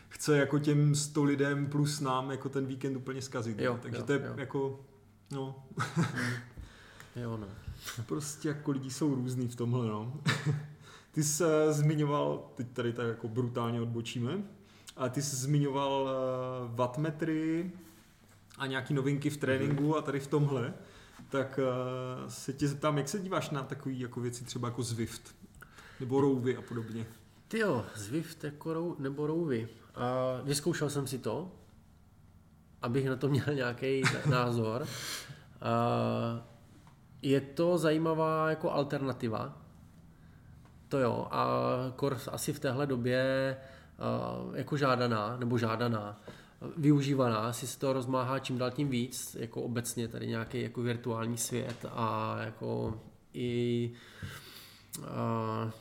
chce 0.09 0.37
jako 0.37 0.59
těm 0.59 0.95
100 0.95 1.23
lidem 1.23 1.65
plus 1.65 1.99
nám 1.99 2.31
jako 2.31 2.49
ten 2.49 2.65
víkend 2.65 2.95
úplně 2.95 3.21
zkazit. 3.21 3.59
Jo, 3.59 3.73
no. 3.73 3.79
Takže 3.81 3.99
jo, 3.99 4.05
to 4.05 4.13
je 4.13 4.21
jo. 4.25 4.33
jako, 4.37 4.79
no, 5.31 5.63
Jo, 7.15 7.37
no. 7.37 7.47
prostě 8.05 8.47
jako 8.47 8.71
lidi 8.71 8.89
jsou 8.89 9.15
různý 9.15 9.47
v 9.47 9.55
tomhle, 9.55 9.87
no. 9.87 10.13
Ty 11.11 11.23
jsi 11.23 11.43
zmiňoval, 11.69 12.51
teď 12.55 12.67
tady 12.73 12.93
tak 12.93 13.07
jako 13.07 13.27
brutálně 13.27 13.81
odbočíme, 13.81 14.43
a 14.97 15.09
ty 15.09 15.21
jsi 15.21 15.35
zmiňoval 15.35 16.03
uh, 16.03 16.75
wattmetry 16.75 17.71
a 18.57 18.65
nějaký 18.67 18.93
novinky 18.93 19.29
v 19.29 19.37
tréninku 19.37 19.97
a 19.97 20.01
tady 20.01 20.19
v 20.19 20.27
tomhle, 20.27 20.73
tak 21.29 21.59
uh, 21.59 22.29
se 22.29 22.53
tě 22.53 22.67
zeptám, 22.67 22.97
jak 22.97 23.09
se 23.09 23.19
díváš 23.19 23.49
na 23.49 23.63
takové 23.63 23.95
jako 23.95 24.21
věci 24.21 24.43
třeba 24.45 24.67
jako 24.67 24.83
Zwift 24.83 25.35
nebo 25.99 26.21
Rouvy 26.21 26.57
a 26.57 26.61
podobně. 26.61 27.05
Ty 27.47 27.59
jo, 27.59 27.85
Zwift 27.95 28.43
jako 28.43 28.73
rou, 28.73 28.95
nebo 28.99 29.27
Rouvy. 29.27 29.69
A 29.95 30.39
vyzkoušel 30.43 30.89
jsem 30.89 31.07
si 31.07 31.19
to, 31.19 31.51
abych 32.81 33.09
na 33.09 33.15
to 33.15 33.29
měl 33.29 33.45
nějaký 33.53 34.01
názor. 34.29 34.87
A 35.61 36.47
je 37.21 37.41
to 37.41 37.77
zajímavá 37.77 38.49
jako 38.49 38.71
alternativa. 38.71 39.57
To 40.89 40.99
jo, 40.99 41.27
a 41.31 41.47
kor 41.95 42.17
asi 42.31 42.53
v 42.53 42.59
téhle 42.59 42.87
době 42.87 43.57
jako 44.53 44.77
žádaná, 44.77 45.37
nebo 45.37 45.57
žádaná, 45.57 46.21
využívaná, 46.77 47.53
si 47.53 47.67
se 47.67 47.79
to 47.79 47.93
rozmáhá 47.93 48.39
čím 48.39 48.57
dál 48.57 48.71
tím 48.71 48.89
víc, 48.89 49.35
jako 49.39 49.61
obecně 49.61 50.07
tady 50.07 50.27
nějaký 50.27 50.61
jako 50.61 50.81
virtuální 50.81 51.37
svět 51.37 51.85
a 51.91 52.35
jako 52.39 53.01
i 53.33 53.91
a, 55.07 55.71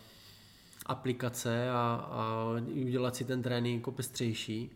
aplikace 0.87 1.71
a, 1.71 2.07
a 2.11 2.45
udělat 2.75 3.17
si 3.17 3.25
ten 3.25 3.43
trénink 3.43 3.81
jako 3.81 3.93
pestřejší. 3.93 4.71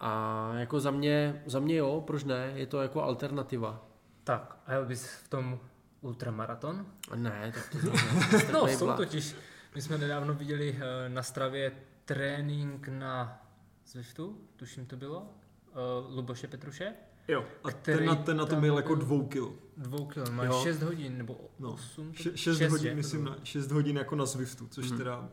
A 0.00 0.50
jako 0.54 0.80
za 0.80 0.90
mě, 0.90 1.42
za 1.46 1.60
mě 1.60 1.76
jo, 1.76 2.04
proč 2.06 2.24
ne, 2.24 2.52
je 2.54 2.66
to 2.66 2.82
jako 2.82 3.02
alternativa. 3.02 3.84
Tak, 4.24 4.56
a 4.66 4.72
jel 4.72 4.84
bys 4.86 5.06
v 5.06 5.28
tom 5.28 5.60
ultramaraton? 6.00 6.86
Ne, 7.14 7.52
tak 7.54 7.70
to 7.72 7.78
zrovna. 7.82 8.52
No, 8.52 8.66
jsou 8.66 8.92
totiž. 8.92 9.34
My 9.74 9.82
jsme 9.82 9.98
nedávno 9.98 10.34
viděli 10.34 10.78
eh, 10.78 11.08
na 11.08 11.22
Stravě 11.22 11.72
trénink 12.08 12.88
na 12.88 13.42
Zwiftu, 13.86 14.40
tuším 14.56 14.86
to 14.86 14.96
bylo, 14.96 15.20
uh, 15.20 16.16
Luboše 16.16 16.46
Petruše. 16.48 16.94
Jo, 17.28 17.44
a 17.64 17.70
Který 17.70 17.98
ten 17.98 18.06
na, 18.06 18.14
ten 18.14 18.36
na 18.36 18.44
tom 18.44 18.50
tam 18.50 18.60
byl 18.60 18.76
jako 18.76 18.94
dvou 18.94 19.26
kil. 19.26 19.52
Dvou 19.76 20.06
kil, 20.06 20.24
má 20.30 20.44
Jo. 20.44 20.60
6 20.64 20.82
hodin, 20.82 21.18
nebo 21.18 21.40
No. 21.58 21.72
8? 21.72 22.12
Še- 22.12 22.36
šest 22.36 22.60
hodin, 22.60 22.94
myslím, 22.96 23.24
na, 23.24 23.36
šest 23.42 23.70
hodin 23.70 23.96
jako 23.96 24.16
na 24.16 24.26
Zwiftu, 24.26 24.66
což 24.70 24.90
teda 24.90 25.28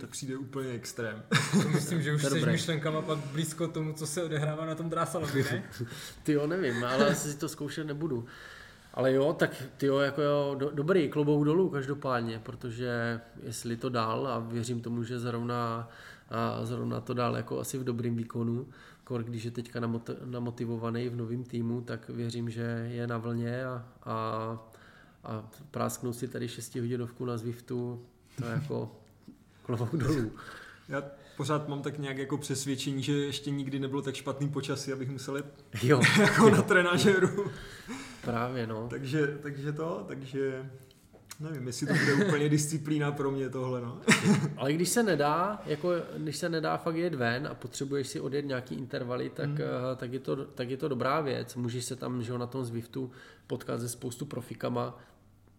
tak 0.00 0.10
přijde 0.10 0.36
úplně 0.36 0.70
extrém. 0.70 1.22
To 1.62 1.68
myslím, 1.68 2.02
že 2.02 2.14
už 2.14 2.22
To 2.28 2.34
je 2.34 2.40
jsi 2.42 2.46
myšlenkama 2.50 3.02
pak 3.02 3.18
blízko 3.18 3.68
tomu, 3.68 3.92
co 3.92 4.06
se 4.06 4.22
odehrává 4.22 4.66
na 4.66 4.74
tom 4.74 4.90
Drásalovi, 4.90 5.42
ne? 5.42 5.62
Ty 6.22 6.32
jo, 6.32 6.46
nevím, 6.46 6.84
ale 6.84 7.08
asi 7.10 7.32
si 7.32 7.38
to 7.38 7.48
zkoušet 7.48 7.86
nebudu. 7.86 8.26
Ale 8.96 9.12
jo, 9.12 9.32
tak 9.32 9.62
ty 9.76 9.86
jo, 9.86 9.98
jako 9.98 10.22
jo, 10.22 10.54
do, 10.58 10.70
dobrý, 10.70 11.08
klobouk 11.08 11.44
dolů 11.44 11.68
každopádně, 11.70 12.38
protože 12.38 13.20
jestli 13.42 13.76
to 13.76 13.88
dál 13.88 14.28
a 14.28 14.38
věřím 14.38 14.80
tomu, 14.80 15.02
že 15.02 15.18
zrovna, 15.18 15.88
a 16.30 16.64
zrovna 16.64 17.00
to 17.00 17.14
dál 17.14 17.36
jako 17.36 17.60
asi 17.60 17.78
v 17.78 17.84
dobrým 17.84 18.16
výkonu, 18.16 18.66
kor, 19.04 19.24
když 19.24 19.44
je 19.44 19.50
teďka 19.50 19.80
namot- 19.80 20.16
namotivovaný 20.24 21.08
v 21.08 21.16
novém 21.16 21.44
týmu, 21.44 21.80
tak 21.80 22.08
věřím, 22.08 22.50
že 22.50 22.88
je 22.90 23.06
na 23.06 23.18
vlně 23.18 23.64
a, 23.64 23.84
a, 24.04 24.14
a 25.24 25.44
prásknout 25.70 26.16
si 26.16 26.28
tady 26.28 26.48
6 26.48 26.74
hodinovku 26.74 27.24
na 27.24 27.36
Zwiftu, 27.36 28.02
to 28.38 28.44
je 28.44 28.52
jako 28.52 28.92
klobouk 29.62 29.96
dolů. 29.96 30.32
Já 30.88 31.02
pořád 31.36 31.68
mám 31.68 31.82
tak 31.82 31.98
nějak 31.98 32.18
jako 32.18 32.38
přesvědčení, 32.38 33.02
že 33.02 33.12
ještě 33.12 33.50
nikdy 33.50 33.78
nebylo 33.78 34.02
tak 34.02 34.14
špatný 34.14 34.48
počasí, 34.48 34.92
abych 34.92 35.10
musel 35.10 35.36
jet 35.36 35.64
Jo, 35.82 36.00
jako 36.20 36.50
na 36.50 36.62
trenažéru. 36.62 37.50
Právě 38.26 38.66
no. 38.66 38.88
takže, 38.90 39.38
takže 39.42 39.72
to, 39.72 40.04
takže 40.08 40.70
nevím, 41.40 41.66
jestli 41.66 41.86
to 41.86 41.92
bude 41.92 42.26
úplně 42.26 42.48
disciplína 42.48 43.12
pro 43.12 43.30
mě 43.30 43.50
tohle, 43.50 43.80
no. 43.80 44.00
Ale 44.56 44.72
když 44.72 44.88
se 44.88 45.02
nedá, 45.02 45.62
jako 45.66 45.90
když 46.16 46.36
se 46.36 46.48
nedá 46.48 46.76
fakt 46.76 46.96
jet 46.96 47.14
ven 47.14 47.46
a 47.46 47.54
potřebuješ 47.54 48.08
si 48.08 48.20
odjet 48.20 48.44
nějaký 48.44 48.74
intervaly, 48.74 49.30
tak, 49.30 49.48
mm. 49.48 49.56
tak, 49.96 50.12
je, 50.12 50.20
to, 50.20 50.44
tak 50.44 50.70
je 50.70 50.76
to 50.76 50.88
dobrá 50.88 51.20
věc. 51.20 51.54
Můžeš 51.54 51.84
se 51.84 51.96
tam 51.96 52.22
že 52.22 52.38
na 52.38 52.46
tom 52.46 52.64
Zwiftu 52.64 53.10
potkat 53.46 53.80
se 53.80 53.88
spoustu 53.88 54.26
profikama, 54.26 54.98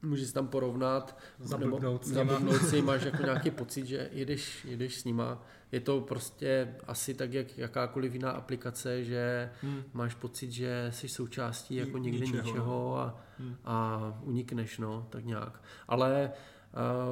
můžeš 0.01 0.31
tam 0.31 0.47
porovnat, 0.47 1.17
Zablbnout 1.39 2.05
s 2.05 2.11
nima. 2.11 2.23
zablbnout 2.23 2.61
si, 2.61 2.81
máš 2.81 3.03
jako 3.03 3.23
nějaký 3.23 3.51
pocit, 3.51 3.85
že 3.85 4.09
jedeš, 4.11 4.65
jedeš 4.65 4.99
s 4.99 5.03
nima. 5.03 5.43
Je 5.71 5.79
to 5.79 6.01
prostě 6.01 6.75
asi 6.87 7.13
tak, 7.13 7.33
jak 7.33 7.57
jakákoliv 7.57 8.13
jiná 8.13 8.31
aplikace, 8.31 9.03
že 9.03 9.49
Hmm. 9.61 9.83
máš 9.93 10.13
pocit, 10.15 10.51
že 10.51 10.87
jsi 10.93 11.07
součástí 11.07 11.75
jako 11.75 11.97
někde 11.97 12.25
ničeho, 12.25 12.47
něčeho, 12.47 12.65
no. 12.95 12.97
a, 12.97 13.23
Hmm. 13.39 13.55
a 13.65 13.99
unikneš, 14.23 14.77
no, 14.77 15.07
tak 15.09 15.25
nějak. 15.25 15.63
Ale 15.87 16.31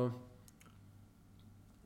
uh, 0.06 0.12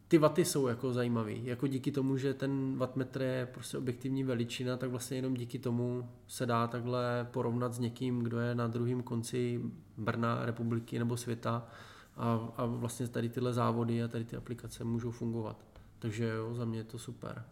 ty 0.07 0.17
vaty 0.17 0.45
jsou 0.45 0.67
jako 0.67 0.93
zajímavý. 0.93 1.45
Jako 1.45 1.67
díky 1.67 1.91
tomu, 1.91 2.17
že 2.17 2.34
ten 2.34 2.78
wattmetr 2.78 3.22
je 3.22 3.47
prostě 3.53 3.78
objektivní 3.78 4.24
veličina, 4.24 4.78
tak 4.78 4.89
vlastně 4.89 5.17
jenom 5.17 5.34
díky 5.34 5.59
tomu 5.59 6.09
se 6.28 6.45
dá 6.45 6.67
takhle 6.67 7.28
porovnat 7.32 7.74
s 7.74 7.80
někým, 7.80 8.20
kdo 8.20 8.39
je 8.39 8.55
na 8.55 8.67
druhém 8.67 9.03
konci 9.03 9.61
Brna, 9.97 10.45
republiky 10.45 10.99
nebo 10.99 11.17
světa 11.17 11.67
a, 12.17 12.49
a 12.57 12.65
vlastně 12.65 13.07
tady 13.07 13.30
tyhle 13.30 13.53
závody 13.53 14.03
a 14.03 14.07
tady 14.07 14.26
ty 14.26 14.36
aplikace 14.36 14.84
můžou 14.84 15.11
fungovat. 15.11 15.68
Takže 16.00 16.28
jo, 16.30 16.54
za 16.56 16.66
mě 16.66 16.80
je 16.80 16.84
to 16.84 17.00
super. 17.00 17.43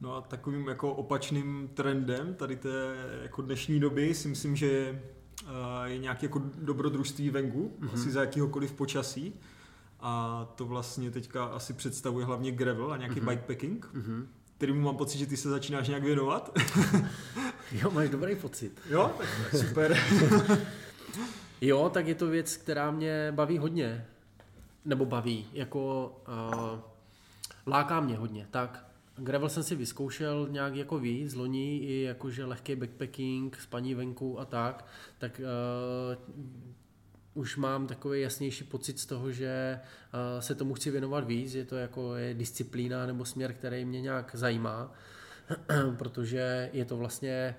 No 0.00 0.16
a 0.16 0.20
takovým 0.20 0.68
jako 0.68 0.94
opačným 0.94 1.70
trendem 1.74 2.34
tady 2.34 2.56
té 2.56 2.68
jako 3.22 3.42
dnešní 3.42 3.80
doby 3.80 4.14
si 4.14 4.28
myslím, 4.28 4.56
že 4.56 5.02
uh, 5.44 5.50
je 5.84 5.98
nějaké 5.98 6.26
jako 6.26 6.42
dobrodružství 6.58 7.30
venku, 7.30 7.72
mm-hmm. 7.80 7.90
asi 7.94 8.10
za 8.10 8.20
jakýhokoliv 8.20 8.72
počasí. 8.72 9.34
A 10.00 10.44
to 10.54 10.64
vlastně 10.66 11.10
teďka 11.10 11.44
asi 11.44 11.72
představuje 11.72 12.26
hlavně 12.26 12.52
gravel 12.52 12.92
a 12.92 12.96
nějaký 12.96 13.20
mm-hmm. 13.20 13.28
bikepacking, 13.28 13.88
Mhm. 13.92 14.28
kterým 14.56 14.82
mám 14.82 14.96
pocit, 14.96 15.18
že 15.18 15.26
ty 15.26 15.36
se 15.36 15.48
začínáš 15.50 15.88
nějak 15.88 16.02
věnovat. 16.02 16.58
Jo, 17.72 17.90
máš 17.90 18.08
dobrý 18.08 18.36
pocit. 18.36 18.80
jo, 18.90 19.10
tak 19.18 19.28
super. 19.60 19.98
Jo, 21.60 21.90
tak 21.94 22.06
je 22.06 22.14
to 22.14 22.26
věc, 22.26 22.56
která 22.56 22.90
mě 22.90 23.32
baví 23.36 23.58
hodně. 23.58 24.06
Nebo 24.84 25.04
baví, 25.06 25.46
jako 25.52 26.12
uh, 26.28 26.78
láká 27.66 28.00
mě 28.00 28.16
hodně, 28.16 28.46
tak. 28.50 28.86
Gravel 29.16 29.48
jsem 29.48 29.62
si 29.62 29.74
vyzkoušel 29.74 30.48
nějak 30.50 30.74
jako 30.74 30.98
víc, 30.98 31.34
loni 31.34 31.78
i 31.78 32.02
jakože 32.02 32.44
lehký 32.44 32.76
backpacking, 32.76 33.60
spaní 33.60 33.94
venku 33.94 34.40
a 34.40 34.44
tak, 34.44 34.86
tak 35.18 35.40
uh, 35.40 36.34
už 37.34 37.56
mám 37.56 37.86
takový 37.86 38.20
jasnější 38.20 38.64
pocit 38.64 38.98
z 38.98 39.06
toho, 39.06 39.32
že 39.32 39.80
uh, 39.80 40.40
se 40.40 40.54
tomu 40.54 40.74
chci 40.74 40.90
věnovat 40.90 41.24
víc, 41.24 41.54
je 41.54 41.64
to 41.64 41.76
jako 41.76 42.14
je 42.14 42.34
disciplína 42.34 43.06
nebo 43.06 43.24
směr, 43.24 43.52
který 43.52 43.84
mě 43.84 44.00
nějak 44.00 44.30
zajímá, 44.34 44.92
protože 45.96 46.70
je 46.72 46.84
to 46.84 46.96
vlastně 46.96 47.56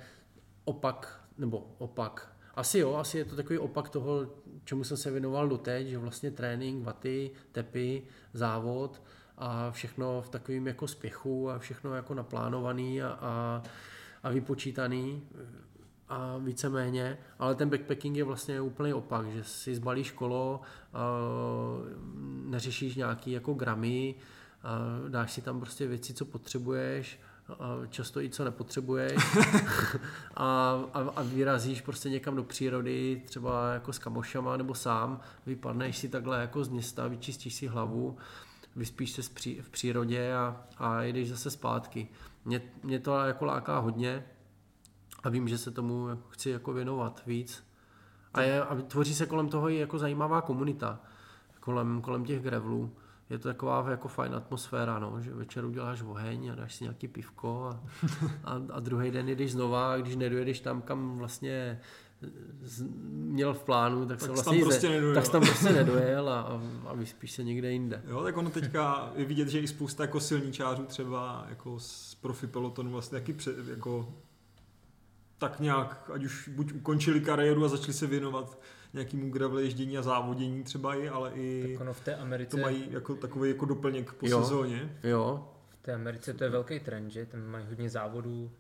opak, 0.66 1.26
nebo 1.38 1.76
opak, 1.78 2.32
Asi 2.56 2.80
jo, 2.80 2.96
asi 2.96 3.18
je 3.18 3.26
to 3.26 3.36
takový 3.36 3.60
opak 3.60 3.90
toho, 3.90 4.28
čemu 4.64 4.84
jsem 4.84 4.98
se 4.98 5.12
věnoval 5.12 5.48
doteď, 5.48 5.88
že 5.88 5.98
vlastně 5.98 6.32
trénink, 6.32 6.86
vaty, 6.86 7.32
tepy, 7.52 8.04
závod 8.34 9.02
a 9.42 9.72
všechno 9.72 10.22
v 10.22 10.30
takovém 10.30 10.68
jako 10.68 10.88
spěchu 10.88 11.50
a 11.50 11.60
všechno 11.60 11.96
jako 11.96 12.14
naplánovaný 12.14 13.02
a, 13.02 13.18
a, 13.22 13.64
a 14.24 14.30
vypočítaný 14.30 15.22
a 16.10 16.38
víceméně, 16.38 17.18
ale 17.40 17.56
ten 17.56 17.70
backpacking 17.70 18.18
je 18.18 18.24
vlastně 18.24 18.62
úplný 18.62 18.94
opak, 18.94 19.28
že 19.28 19.44
si 19.44 19.76
zbalíš 19.76 20.12
kolo, 20.12 20.62
neřešíš 22.46 22.96
nějaký 22.96 23.32
jako 23.32 23.54
gramy, 23.54 24.16
dáš 25.08 25.32
si 25.32 25.42
tam 25.42 25.60
prostě 25.60 25.88
věci, 25.88 26.14
co 26.14 26.26
potřebuješ, 26.26 27.20
často 27.90 28.22
i 28.22 28.30
co 28.30 28.44
nepotřebuješ. 28.44 29.22
A, 30.36 30.80
a, 30.94 31.00
a 31.16 31.22
vyrazíš 31.22 31.82
prostě 31.82 32.10
někam 32.10 32.36
do 32.36 32.44
přírody, 32.44 33.22
třeba 33.26 33.74
jako 33.74 33.94
s 33.94 34.00
kamošama 34.00 34.58
nebo 34.58 34.76
sám, 34.76 35.20
vypadneš 35.46 35.98
si 35.98 36.10
takhle 36.10 36.42
jako 36.42 36.64
z 36.64 36.70
města, 36.70 37.08
vyčistíš 37.08 37.54
si 37.54 37.68
hlavu, 37.68 38.18
vyspíš 38.76 39.12
se 39.12 39.22
v 39.62 39.70
přírodě 39.70 40.34
a, 40.34 40.64
a 40.78 41.04
jdeš 41.04 41.30
zase 41.30 41.52
zpátky. 41.52 42.08
Mě, 42.46 42.62
mě 42.84 43.00
to 43.00 43.18
jako 43.18 43.46
láká 43.46 43.80
hodně 43.80 44.26
a 45.24 45.30
vím, 45.30 45.48
že 45.48 45.58
se 45.58 45.72
tomu 45.72 46.08
chci 46.30 46.50
jako 46.50 46.74
věnovat 46.74 47.22
víc. 47.26 47.64
A, 48.34 48.42
je, 48.42 48.64
a 48.64 48.76
tvoří 48.76 49.16
se 49.16 49.26
kolem 49.26 49.50
toho 49.50 49.70
i 49.70 49.78
jako 49.78 50.00
zajímavá 50.00 50.42
komunita, 50.42 51.00
kolem, 51.60 52.02
kolem 52.02 52.26
těch 52.26 52.42
grevlů 52.42 52.96
je 53.32 53.38
to 53.38 53.48
taková 53.48 53.90
jako 53.90 54.08
fajn 54.08 54.36
atmosféra, 54.36 55.00
no, 55.00 55.22
že 55.22 55.34
večer 55.34 55.66
uděláš 55.66 56.02
oheň 56.02 56.52
a 56.52 56.56
dáš 56.56 56.76
si 56.76 56.84
nějaký 56.84 57.08
pivko 57.08 57.70
a, 57.70 57.80
a, 58.44 58.62
a 58.72 58.80
druhý 58.80 59.12
den 59.12 59.30
jdeš 59.30 59.52
znova 59.52 59.94
a 59.94 59.98
když 59.98 60.16
nedojedeš 60.16 60.60
tam, 60.60 60.82
kam 60.82 61.18
vlastně 61.18 61.80
měl 63.12 63.54
v 63.54 63.64
plánu, 63.64 64.06
tak, 64.06 64.08
tak 64.08 64.22
se 64.22 64.28
vlastně 64.28 64.60
tam 64.60 64.68
prostě 64.68 64.90
nedojel. 64.90 65.16
tak 65.16 65.30
tam 65.30 65.42
prostě 65.42 65.70
nedojel 65.70 66.30
a, 66.30 66.42
a, 66.42 66.62
a 66.86 66.94
vyspíš 66.94 67.32
se 67.32 67.44
někde 67.44 67.72
jinde. 67.72 68.02
Jo, 68.08 68.24
tak 68.24 68.38
ono 68.38 68.50
teďka 68.50 69.12
je 69.16 69.26
vidět, 69.26 69.48
že 69.48 69.60
i 69.60 69.68
spousta 69.68 70.04
jako 70.04 70.20
silničářů 70.20 70.84
třeba 70.86 71.46
jako 71.50 71.80
z 71.80 72.16
profi 72.16 72.48
pelotonu 72.48 72.92
vlastně 72.92 73.20
taky 73.20 73.34
před, 73.34 73.68
jako 73.68 74.14
tak 75.38 75.60
nějak, 75.60 76.12
ať 76.14 76.24
už 76.24 76.48
buď 76.48 76.74
ukončili 76.74 77.22
kariéru 77.22 77.66
a 77.66 77.68
začali 77.68 77.94
se 77.94 78.08
věnovat 78.08 78.62
nějakému 78.94 79.30
gravel 79.30 79.60
ježdění 79.60 79.98
a 79.98 80.02
závodění 80.02 80.64
třeba 80.64 80.96
i, 80.96 81.10
ale 81.10 81.32
i 81.32 81.72
tak 81.72 81.82
ono 81.82 81.94
v 81.94 82.00
té 82.00 82.16
Americe... 82.16 82.58
to 82.58 82.64
mají 82.64 82.88
jako 82.92 83.16
takový 83.16 83.50
jako 83.50 83.66
doplněk 83.66 84.14
po 84.14 84.28
jo, 84.28 84.44
sezóně. 84.44 84.98
Jo. 85.04 85.48
V 85.70 85.84
té 85.84 85.94
Americe 85.94 86.34
to 86.34 86.44
je 86.44 86.50
velký 86.50 86.80
trend, 86.80 87.10
že? 87.10 87.26
Tam 87.26 87.42
mají 87.42 87.66
hodně 87.70 87.90
závodů. 87.90 88.52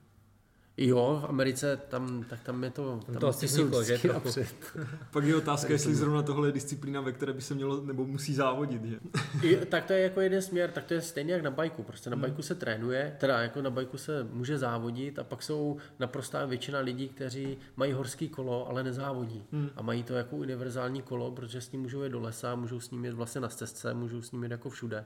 Jo, 0.83 1.19
v 1.21 1.29
Americe 1.29 1.77
tam, 1.77 2.23
tak 2.29 2.39
tam 2.43 2.63
je 2.63 2.69
to... 2.69 2.99
Tam 3.05 3.15
to 3.15 3.27
asi 3.27 3.45
vzniklo, 3.45 3.83
že? 3.83 3.99
Pak 5.11 5.23
je 5.23 5.35
otázka, 5.35 5.73
jestli 5.73 5.95
zrovna 5.95 6.21
tohle 6.21 6.47
je 6.47 6.51
disciplína, 6.51 7.01
ve 7.01 7.11
které 7.11 7.33
by 7.33 7.41
se 7.41 7.53
mělo 7.53 7.81
nebo 7.81 8.05
musí 8.05 8.33
závodit, 8.33 8.85
že? 8.85 8.99
I, 9.47 9.65
tak 9.65 9.85
to 9.85 9.93
je 9.93 9.99
jako 9.99 10.21
jeden 10.21 10.41
směr, 10.41 10.71
tak 10.71 10.85
to 10.85 10.93
je 10.93 11.01
stejně 11.01 11.33
jak 11.33 11.43
na 11.43 11.51
bajku. 11.51 11.83
Prostě 11.83 12.09
na 12.09 12.15
hmm. 12.15 12.21
bajku 12.21 12.41
se 12.41 12.55
trénuje, 12.55 13.15
teda 13.19 13.41
jako 13.41 13.61
na 13.61 13.69
bajku 13.69 13.97
se 13.97 14.23
může 14.23 14.57
závodit 14.57 15.19
a 15.19 15.23
pak 15.23 15.43
jsou 15.43 15.77
naprostá 15.99 16.45
většina 16.45 16.79
lidí, 16.79 17.09
kteří 17.09 17.57
mají 17.75 17.93
horský 17.93 18.29
kolo, 18.29 18.69
ale 18.69 18.83
nezávodí. 18.83 19.43
Hmm. 19.51 19.69
A 19.75 19.81
mají 19.81 20.03
to 20.03 20.13
jako 20.13 20.35
univerzální 20.35 21.01
kolo, 21.01 21.31
protože 21.31 21.61
s 21.61 21.71
ním 21.71 21.81
můžou 21.81 22.03
jít 22.03 22.11
do 22.11 22.19
lesa, 22.19 22.55
můžou 22.55 22.79
s 22.79 22.91
ním 22.91 23.05
jít 23.05 23.13
vlastně 23.13 23.41
na 23.41 23.49
stezce, 23.49 23.93
můžou 23.93 24.21
s 24.21 24.31
ním 24.31 24.43
jít 24.43 24.51
jako 24.51 24.69
všude 24.69 25.05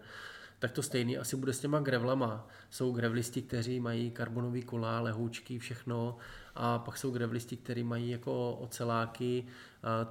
tak 0.59 0.71
to 0.71 0.81
stejný 0.81 1.17
asi 1.17 1.35
bude 1.35 1.53
s 1.53 1.59
těma 1.59 1.79
grevlama. 1.79 2.47
Jsou 2.69 2.91
grevlisti, 2.91 3.41
kteří 3.41 3.79
mají 3.79 4.11
karbonový 4.11 4.61
kola, 4.61 4.99
lehoučky, 4.99 5.59
všechno 5.59 6.17
a 6.55 6.79
pak 6.79 6.97
jsou 6.97 7.11
grevlisti, 7.11 7.57
kteří 7.57 7.83
mají 7.83 8.09
jako 8.09 8.53
oceláky, 8.53 9.45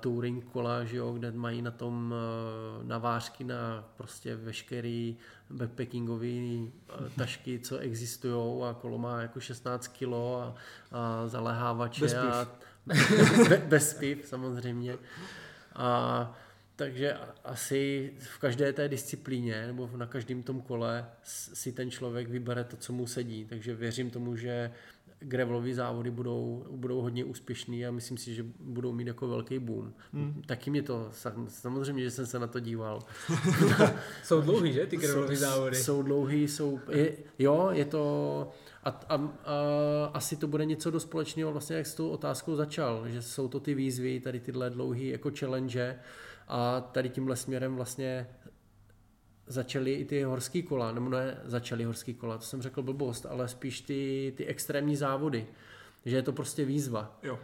touring 0.00 0.44
kola, 0.44 0.84
že 0.84 0.96
jo, 0.96 1.12
kde 1.12 1.32
mají 1.32 1.62
na 1.62 1.70
tom 1.70 2.14
uh, 2.14 2.86
navářky 2.86 3.44
na 3.44 3.84
prostě 3.96 4.36
veškerý 4.36 5.16
backpackingové 5.50 6.26
uh, 6.26 6.68
tašky, 7.16 7.58
co 7.58 7.78
existují 7.78 8.62
a 8.62 8.74
kolo 8.74 8.98
má 8.98 9.22
jako 9.22 9.40
16 9.40 9.88
kilo 9.88 10.42
a, 10.42 10.54
a 10.92 11.28
zaléhávače 11.28 12.00
bez 12.00 12.14
a 12.14 12.48
be, 13.48 13.56
bez 13.56 13.94
piv 13.94 14.26
samozřejmě. 14.26 14.96
A 15.74 16.36
takže 16.76 17.14
asi 17.44 18.12
v 18.18 18.38
každé 18.38 18.72
té 18.72 18.88
disciplíně 18.88 19.66
nebo 19.66 19.90
na 19.96 20.06
každém 20.06 20.42
tom 20.42 20.60
kole 20.62 21.06
si 21.22 21.72
ten 21.72 21.90
člověk 21.90 22.28
vybere 22.28 22.64
to, 22.64 22.76
co 22.76 22.92
mu 22.92 23.06
sedí. 23.06 23.44
Takže 23.44 23.74
věřím 23.74 24.10
tomu, 24.10 24.36
že 24.36 24.70
gravelové 25.24 25.74
závody 25.74 26.10
budou, 26.10 26.66
budou 26.70 27.00
hodně 27.00 27.24
úspěšný 27.24 27.86
a 27.86 27.90
myslím 27.90 28.18
si, 28.18 28.34
že 28.34 28.44
budou 28.60 28.92
mít 28.92 29.06
jako 29.06 29.28
velký 29.28 29.58
boom. 29.58 29.92
Hmm. 30.12 30.42
Taky 30.46 30.70
mě 30.70 30.82
to, 30.82 31.10
samozřejmě, 31.48 32.02
že 32.02 32.10
jsem 32.10 32.26
se 32.26 32.38
na 32.38 32.46
to 32.46 32.60
díval. 32.60 33.02
jsou 34.22 34.40
dlouhý, 34.40 34.72
že, 34.72 34.86
ty 34.86 34.96
gravelové 34.96 35.36
závody? 35.36 35.76
Jsou 35.76 36.02
dlouhý, 36.02 36.48
jsou, 36.48 36.80
je, 36.90 37.16
jo, 37.38 37.68
je 37.72 37.84
to, 37.84 38.50
a, 38.84 38.88
a, 38.88 39.14
a, 39.14 39.30
asi 40.14 40.36
to 40.36 40.46
bude 40.46 40.64
něco 40.64 40.90
do 40.90 41.00
společného, 41.00 41.52
vlastně 41.52 41.76
jak 41.76 41.86
s 41.86 41.94
tou 41.94 42.08
otázkou 42.08 42.56
začal, 42.56 43.08
že 43.08 43.22
jsou 43.22 43.48
to 43.48 43.60
ty 43.60 43.74
výzvy, 43.74 44.20
tady 44.20 44.40
tyhle 44.40 44.70
dlouhé 44.70 45.04
jako 45.04 45.30
challenge, 45.38 45.98
a 46.48 46.80
tady 46.80 47.08
tímhle 47.08 47.36
směrem 47.36 47.76
vlastně 47.76 48.26
začaly 49.46 49.92
i 49.92 50.04
ty 50.04 50.22
horský 50.22 50.62
kola, 50.62 50.92
nebo 50.92 51.08
ne 51.08 51.40
začaly 51.44 51.84
horský 51.84 52.14
kola, 52.14 52.38
to 52.38 52.44
jsem 52.44 52.62
řekl 52.62 52.82
blbost, 52.82 53.26
ale 53.26 53.48
spíš 53.48 53.80
ty, 53.80 54.32
ty 54.36 54.46
extrémní 54.46 54.96
závody, 54.96 55.46
že 56.04 56.16
je 56.16 56.22
to 56.22 56.32
prostě 56.32 56.64
výzva. 56.64 57.18
Jo. 57.22 57.38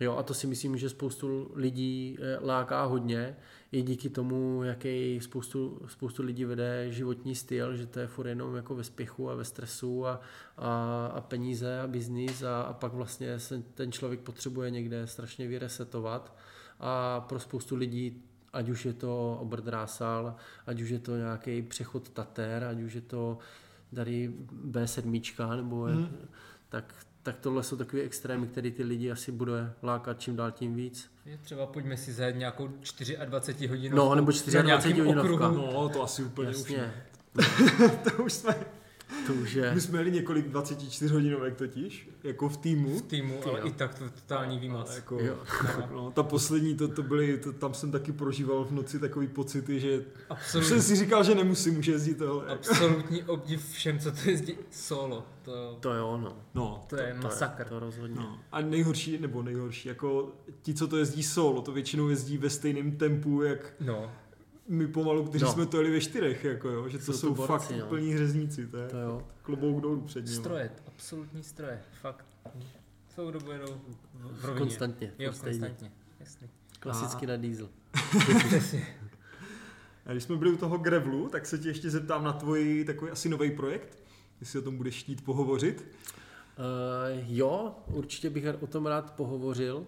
Jo, 0.00 0.16
a 0.16 0.22
to 0.22 0.34
si 0.34 0.46
myslím, 0.46 0.76
že 0.76 0.88
spoustu 0.88 1.50
lidí 1.54 2.18
eh, 2.20 2.38
láká 2.46 2.84
hodně, 2.84 3.36
i 3.72 3.82
díky 3.82 4.10
tomu, 4.10 4.62
jaký 4.62 5.20
spoustu, 5.20 5.80
spoustu 5.86 6.22
lidí 6.22 6.44
vede 6.44 6.92
životní 6.92 7.34
styl, 7.34 7.76
že 7.76 7.86
to 7.86 8.00
je 8.00 8.06
furt 8.06 8.26
jenom 8.26 8.56
jako 8.56 8.74
ve 8.74 8.84
spěchu 8.84 9.30
a 9.30 9.34
ve 9.34 9.44
stresu 9.44 10.06
a, 10.06 10.20
a, 10.56 11.06
a 11.06 11.20
peníze 11.20 11.80
a 11.80 11.86
biznis 11.86 12.42
a, 12.42 12.62
a 12.62 12.72
pak 12.72 12.92
vlastně 12.92 13.38
se 13.38 13.62
ten 13.74 13.92
člověk 13.92 14.20
potřebuje 14.20 14.70
někde 14.70 15.06
strašně 15.06 15.48
vyresetovat 15.48 16.36
a 16.80 17.20
pro 17.20 17.40
spoustu 17.40 17.76
lidí 17.76 18.22
ať 18.52 18.68
už 18.68 18.84
je 18.84 18.92
to 18.92 19.38
obrdrásal, 19.40 20.36
ať 20.66 20.80
už 20.80 20.88
je 20.88 20.98
to 20.98 21.16
nějaký 21.16 21.62
přechod 21.62 22.08
Tater, 22.08 22.64
ať 22.64 22.80
už 22.80 22.92
je 22.92 23.00
to 23.00 23.38
tady 23.94 24.32
B7, 24.70 25.56
nebo 25.56 25.86
je, 25.86 25.94
hmm. 25.94 26.28
tak, 26.68 26.94
tak 27.22 27.38
tohle 27.38 27.62
jsou 27.62 27.76
takové 27.76 28.02
extrémy, 28.02 28.46
které 28.46 28.70
ty 28.70 28.82
lidi 28.82 29.10
asi 29.10 29.32
bude 29.32 29.72
lákat 29.82 30.20
čím 30.20 30.36
dál 30.36 30.50
tím 30.50 30.74
víc. 30.74 31.10
Je 31.26 31.38
třeba 31.38 31.66
pojďme 31.66 31.96
si 31.96 32.12
zajet 32.12 32.36
nějakou 32.36 32.68
24 33.24 33.66
hodinu. 33.66 33.96
No, 33.96 34.14
nebo 34.14 34.30
24 34.30 35.00
hodinovka. 35.00 35.48
No, 35.48 35.88
to 35.88 36.02
asi 36.02 36.24
úplně 36.24 36.48
Jasně. 36.48 36.92
už 37.38 37.46
to 38.16 38.22
už 38.22 38.32
jsme 38.32 38.54
to 39.26 39.32
už 39.32 39.52
je... 39.52 39.74
My 39.74 39.80
jsme 39.80 39.92
měli 39.92 40.10
několik 40.10 40.48
24 40.48 41.14
hodinovek 41.14 41.56
totiž, 41.56 42.10
jako 42.22 42.48
v 42.48 42.56
týmu. 42.56 42.98
V 42.98 43.02
týmu, 43.02 43.40
Ty, 43.42 43.50
ale 43.50 43.60
jo. 43.60 43.66
i 43.66 43.72
tak 43.72 43.94
to 43.94 44.10
totální 44.10 44.58
výmoc. 44.58 44.94
Jako, 44.94 45.18
jo. 45.20 45.36
no, 45.92 46.10
ta 46.14 46.22
poslední, 46.22 46.74
to, 46.74 46.88
to 46.88 47.02
byly, 47.02 47.38
to, 47.38 47.52
tam 47.52 47.74
jsem 47.74 47.92
taky 47.92 48.12
prožíval 48.12 48.64
v 48.64 48.72
noci 48.72 48.98
takový 48.98 49.26
pocity, 49.26 49.80
že 49.80 50.04
Absolutně. 50.30 50.68
jsem 50.68 50.82
si 50.82 50.96
říkal, 50.96 51.24
že 51.24 51.34
nemusím 51.34 51.78
už 51.78 51.86
jezdit 51.86 52.18
tohle. 52.18 52.46
Absolutní 52.46 53.22
obdiv 53.22 53.72
všem, 53.72 53.98
co 53.98 54.12
to 54.12 54.30
jezdí 54.30 54.54
solo. 54.70 55.26
To, 55.42 55.76
to 55.80 55.94
jo, 55.94 56.16
no. 56.16 56.36
no 56.54 56.84
to, 56.88 56.96
to 56.96 57.02
je 57.02 57.14
masakr. 57.14 57.64
To, 57.64 57.70
to 57.70 57.80
rozhodně. 57.80 58.16
No. 58.16 58.38
A 58.52 58.60
nejhorší, 58.60 59.18
nebo 59.18 59.42
nejhorší, 59.42 59.88
jako 59.88 60.32
ti, 60.62 60.74
co 60.74 60.88
to 60.88 60.96
jezdí 60.96 61.22
solo, 61.22 61.62
to 61.62 61.72
většinou 61.72 62.08
jezdí 62.08 62.38
ve 62.38 62.50
stejném 62.50 62.96
tempu, 62.96 63.42
jak 63.42 63.74
no 63.80 64.10
my 64.68 64.88
pomalu, 64.88 65.24
kteří 65.24 65.44
no. 65.44 65.52
jsme 65.52 65.66
to 65.66 65.76
jeli 65.76 65.92
ve 65.92 66.00
čtyřech, 66.00 66.44
jako 66.44 66.68
jo, 66.68 66.88
že 66.88 66.98
to 66.98 67.04
jsou, 67.04 67.12
jsou 67.12 67.28
to 67.28 67.34
borci, 67.34 67.52
fakt 67.52 67.78
no. 67.78 67.86
úplní 67.86 68.12
hřezníci, 68.12 68.66
to 68.66 68.76
je 68.76 68.88
to 68.88 68.96
jo. 68.98 69.26
klobouk 69.42 69.80
dolů 69.82 70.00
před 70.00 70.24
nimi. 70.24 70.36
Stroje, 70.36 70.70
absolutní 70.86 71.42
stroje, 71.42 71.80
fakt. 72.00 72.26
Celou 73.08 73.30
dobu 73.30 73.50
jedou 73.50 73.80
v, 74.14 74.44
rovině. 74.44 74.66
Konstantně. 74.66 75.12
Jo, 75.18 75.30
konstantně, 75.30 75.92
jasný. 76.20 76.48
Klasicky 76.80 77.26
a... 77.26 77.28
na 77.28 77.36
diesel. 77.36 77.68
a 80.06 80.12
když 80.12 80.24
jsme 80.24 80.36
byli 80.36 80.52
u 80.52 80.56
toho 80.56 80.78
Grevlu, 80.78 81.28
tak 81.28 81.46
se 81.46 81.58
tě 81.58 81.68
ještě 81.68 81.90
zeptám 81.90 82.24
na 82.24 82.32
tvůj 82.32 82.84
takový 82.84 83.10
asi 83.10 83.28
nový 83.28 83.50
projekt, 83.50 83.98
jestli 84.40 84.58
o 84.58 84.62
tom 84.62 84.76
budeš 84.76 85.02
chtít 85.02 85.24
pohovořit. 85.24 85.86
Uh, 86.58 87.24
jo, 87.26 87.74
určitě 87.86 88.30
bych 88.30 88.44
o 88.60 88.66
tom 88.66 88.86
rád 88.86 89.10
pohovořil. 89.10 89.86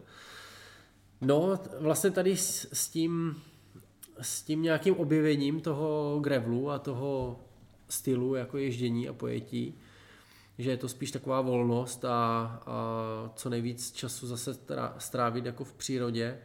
No, 1.21 1.59
vlastně 1.79 2.11
tady 2.11 2.37
s, 2.37 2.69
s 2.73 2.89
tím 2.89 3.43
s 4.21 4.43
tím 4.43 4.63
nějakým 4.63 4.95
objevením 4.95 5.61
toho 5.61 6.21
grevlu 6.23 6.71
a 6.71 6.79
toho 6.79 7.41
stylu 7.89 8.35
jako 8.35 8.59
ježdění 8.59 9.09
a 9.09 9.13
pojetí, 9.13 9.79
že 10.59 10.71
je 10.71 10.77
to 10.77 10.89
spíš 10.89 11.11
taková 11.11 11.41
volnost 11.41 12.05
a, 12.05 12.11
a 12.67 13.31
co 13.37 13.51
nejvíc 13.51 13.93
času 13.93 14.27
zase 14.27 14.59
strávit 14.99 15.47
jako 15.47 15.65
v 15.65 15.75
přírodě 15.75 16.39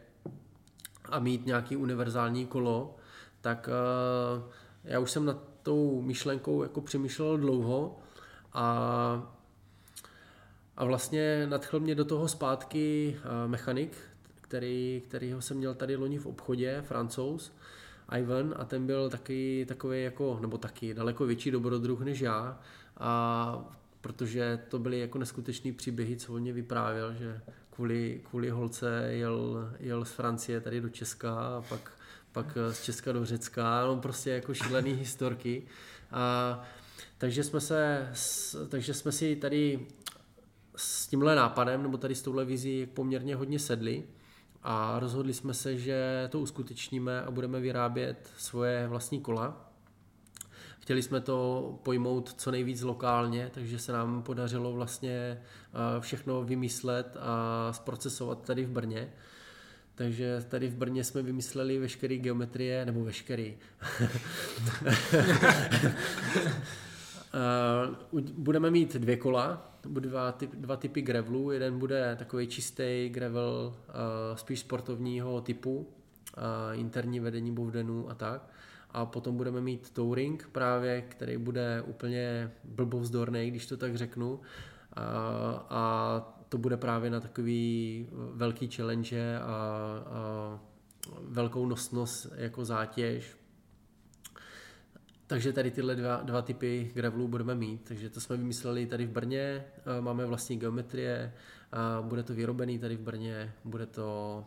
a 1.04 1.18
mít 1.18 1.46
nějaký 1.46 1.76
univerzální 1.76 2.46
kolo, 2.46 2.96
tak 3.40 3.68
uh, 3.68 4.52
já 4.84 4.98
už 4.98 5.10
jsem 5.10 5.24
nad 5.24 5.48
tou 5.62 6.02
myšlenkou 6.02 6.62
jako 6.62 6.80
přemýšlel 6.80 7.38
dlouho 7.38 7.98
a, 8.52 9.34
a 10.76 10.84
vlastně 10.84 11.46
nadchl 11.46 11.80
mě 11.80 11.94
do 11.94 12.04
toho 12.04 12.28
zpátky 12.28 13.16
uh, 13.18 13.50
mechanik, 13.50 14.05
který, 14.48 15.02
kterýho 15.08 15.40
jsem 15.40 15.56
měl 15.56 15.74
tady 15.74 15.96
loni 15.96 16.18
v 16.18 16.26
obchodě, 16.26 16.82
francouz, 16.86 17.52
Ivan, 18.18 18.54
a 18.56 18.64
ten 18.64 18.86
byl 18.86 19.10
taky 19.10 19.66
takový 19.68 20.02
jako, 20.02 20.38
nebo 20.40 20.58
taky 20.58 20.94
daleko 20.94 21.26
větší 21.26 21.50
dobrodruh 21.50 22.00
než 22.00 22.20
já, 22.20 22.60
a 22.96 23.76
protože 24.00 24.58
to 24.68 24.78
byly 24.78 25.00
jako 25.00 25.18
neskutečné 25.18 25.72
příběhy, 25.72 26.16
co 26.16 26.34
on 26.34 26.40
mě 26.40 26.52
vyprávěl, 26.52 27.14
že 27.14 27.40
kvůli, 27.70 28.20
kvůli 28.28 28.50
holce 28.50 29.08
jel, 29.10 29.70
jel 29.78 30.04
z 30.04 30.10
Francie 30.12 30.60
tady 30.60 30.80
do 30.80 30.88
Česka 30.88 31.34
a 31.34 31.64
pak, 31.68 31.92
pak 32.32 32.58
z 32.70 32.84
Česka 32.84 33.12
do 33.12 33.24
Řecka, 33.24 33.86
no 33.86 33.96
prostě 33.96 34.30
jako 34.30 34.54
šílený 34.54 34.92
historky. 34.92 35.62
A, 36.10 36.62
takže 37.18 37.44
jsme 37.44 37.60
se, 37.60 38.12
takže 38.68 38.94
jsme 38.94 39.12
si 39.12 39.36
tady 39.36 39.86
s 40.76 41.06
tímhle 41.06 41.34
nápadem, 41.34 41.82
nebo 41.82 41.96
tady 41.96 42.14
s 42.14 42.22
touhle 42.22 42.44
vizí 42.44 42.86
poměrně 42.86 43.36
hodně 43.36 43.58
sedli 43.58 44.04
a 44.68 44.98
rozhodli 44.98 45.34
jsme 45.34 45.54
se, 45.54 45.78
že 45.78 46.28
to 46.30 46.40
uskutečníme 46.40 47.22
a 47.22 47.30
budeme 47.30 47.60
vyrábět 47.60 48.30
svoje 48.36 48.88
vlastní 48.88 49.20
kola. 49.20 49.70
Chtěli 50.80 51.02
jsme 51.02 51.20
to 51.20 51.78
pojmout 51.82 52.34
co 52.38 52.50
nejvíc 52.50 52.82
lokálně, 52.82 53.50
takže 53.54 53.78
se 53.78 53.92
nám 53.92 54.22
podařilo 54.22 54.72
vlastně 54.72 55.38
eh, 55.40 55.40
všechno 56.00 56.44
vymyslet 56.44 57.16
a 57.20 57.72
zprocesovat 57.72 58.42
tady 58.42 58.64
v 58.64 58.70
Brně. 58.70 59.12
Takže 59.94 60.44
tady 60.48 60.68
v 60.68 60.74
Brně 60.74 61.04
jsme 61.04 61.22
vymysleli 61.22 61.78
veškeré 61.78 62.16
geometrie, 62.16 62.86
nebo 62.86 63.04
veškerý. 63.04 63.56
Eh, 67.36 68.20
budeme 68.36 68.70
mít 68.70 68.96
dvě 68.96 69.16
kola, 69.16 69.72
dva, 69.84 70.32
typ, 70.32 70.54
dva 70.54 70.76
typy 70.76 71.02
gravelu. 71.02 71.50
Jeden 71.50 71.78
bude 71.78 72.16
takový 72.18 72.46
čistý 72.46 73.08
gravel 73.08 73.74
uh, 73.88 74.36
spíš 74.36 74.60
sportovního 74.60 75.40
typu, 75.40 75.76
uh, 75.76 76.80
interní 76.80 77.20
vedení 77.20 77.52
bovdenů 77.52 78.10
a 78.10 78.14
tak. 78.14 78.48
A 78.90 79.06
potom 79.06 79.36
budeme 79.36 79.60
mít 79.60 79.90
touring 79.90 80.48
právě, 80.52 81.02
který 81.02 81.36
bude 81.36 81.82
úplně 81.86 82.52
blbovzdorný, 82.64 83.50
když 83.50 83.66
to 83.66 83.76
tak 83.76 83.96
řeknu. 83.96 84.40
A, 84.92 85.02
a 85.70 86.34
to 86.48 86.58
bude 86.58 86.76
právě 86.76 87.10
na 87.10 87.20
takový 87.20 88.08
velký 88.32 88.70
challenge 88.70 89.38
a, 89.38 89.44
a 89.44 90.60
velkou 91.22 91.66
nosnost 91.66 92.32
jako 92.36 92.64
zátěž 92.64 93.36
takže 95.26 95.52
tady 95.52 95.70
tyhle 95.70 95.96
dva, 95.96 96.16
dva 96.16 96.42
typy 96.42 96.90
gravelů 96.94 97.28
budeme 97.28 97.54
mít. 97.54 97.80
Takže 97.88 98.10
to 98.10 98.20
jsme 98.20 98.36
vymysleli 98.36 98.86
tady 98.86 99.06
v 99.06 99.10
Brně, 99.10 99.64
máme 100.00 100.26
vlastní 100.26 100.58
geometrie, 100.58 101.32
a 101.72 102.02
bude 102.02 102.22
to 102.22 102.34
vyrobený 102.34 102.78
tady 102.78 102.96
v 102.96 103.00
Brně, 103.00 103.52
bude 103.64 103.86
to 103.86 104.44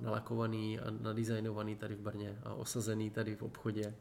nalakovaný 0.00 0.80
a 0.80 0.84
nadizajnovaný 1.00 1.76
tady 1.76 1.94
v 1.94 2.00
Brně 2.00 2.38
a 2.42 2.54
osazený 2.54 3.10
tady 3.10 3.36
v 3.36 3.42
obchodě. 3.42 3.94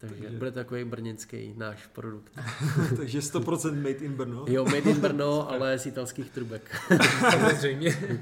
Takže, 0.00 0.14
Takže 0.14 0.38
bude 0.38 0.50
takový 0.50 0.84
brněnský 0.84 1.54
náš 1.56 1.86
produkt. 1.86 2.32
Takže 2.96 3.18
100% 3.18 3.76
made 3.76 3.90
in 3.90 4.12
Brno? 4.12 4.44
Jo, 4.48 4.64
made 4.64 4.90
in 4.90 5.00
Brno, 5.00 5.50
ale 5.50 5.78
z 5.78 5.86
italských 5.86 6.30
trubek. 6.30 6.76
Samozřejmě. 7.30 8.20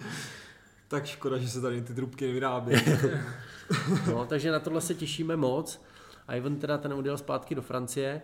tak 0.88 1.06
škoda, 1.06 1.38
že 1.38 1.48
se 1.48 1.60
tady 1.60 1.82
ty 1.82 1.94
trubky 1.94 2.26
nevyrábí. 2.26 2.72
no, 4.06 4.26
takže 4.26 4.50
na 4.50 4.60
tohle 4.60 4.80
se 4.80 4.94
těšíme 4.94 5.36
moc. 5.36 5.80
Ivan 6.36 6.56
teda 6.56 6.78
ten 6.78 6.92
odjel 6.92 7.18
zpátky 7.18 7.54
do 7.54 7.62
Francie, 7.62 8.22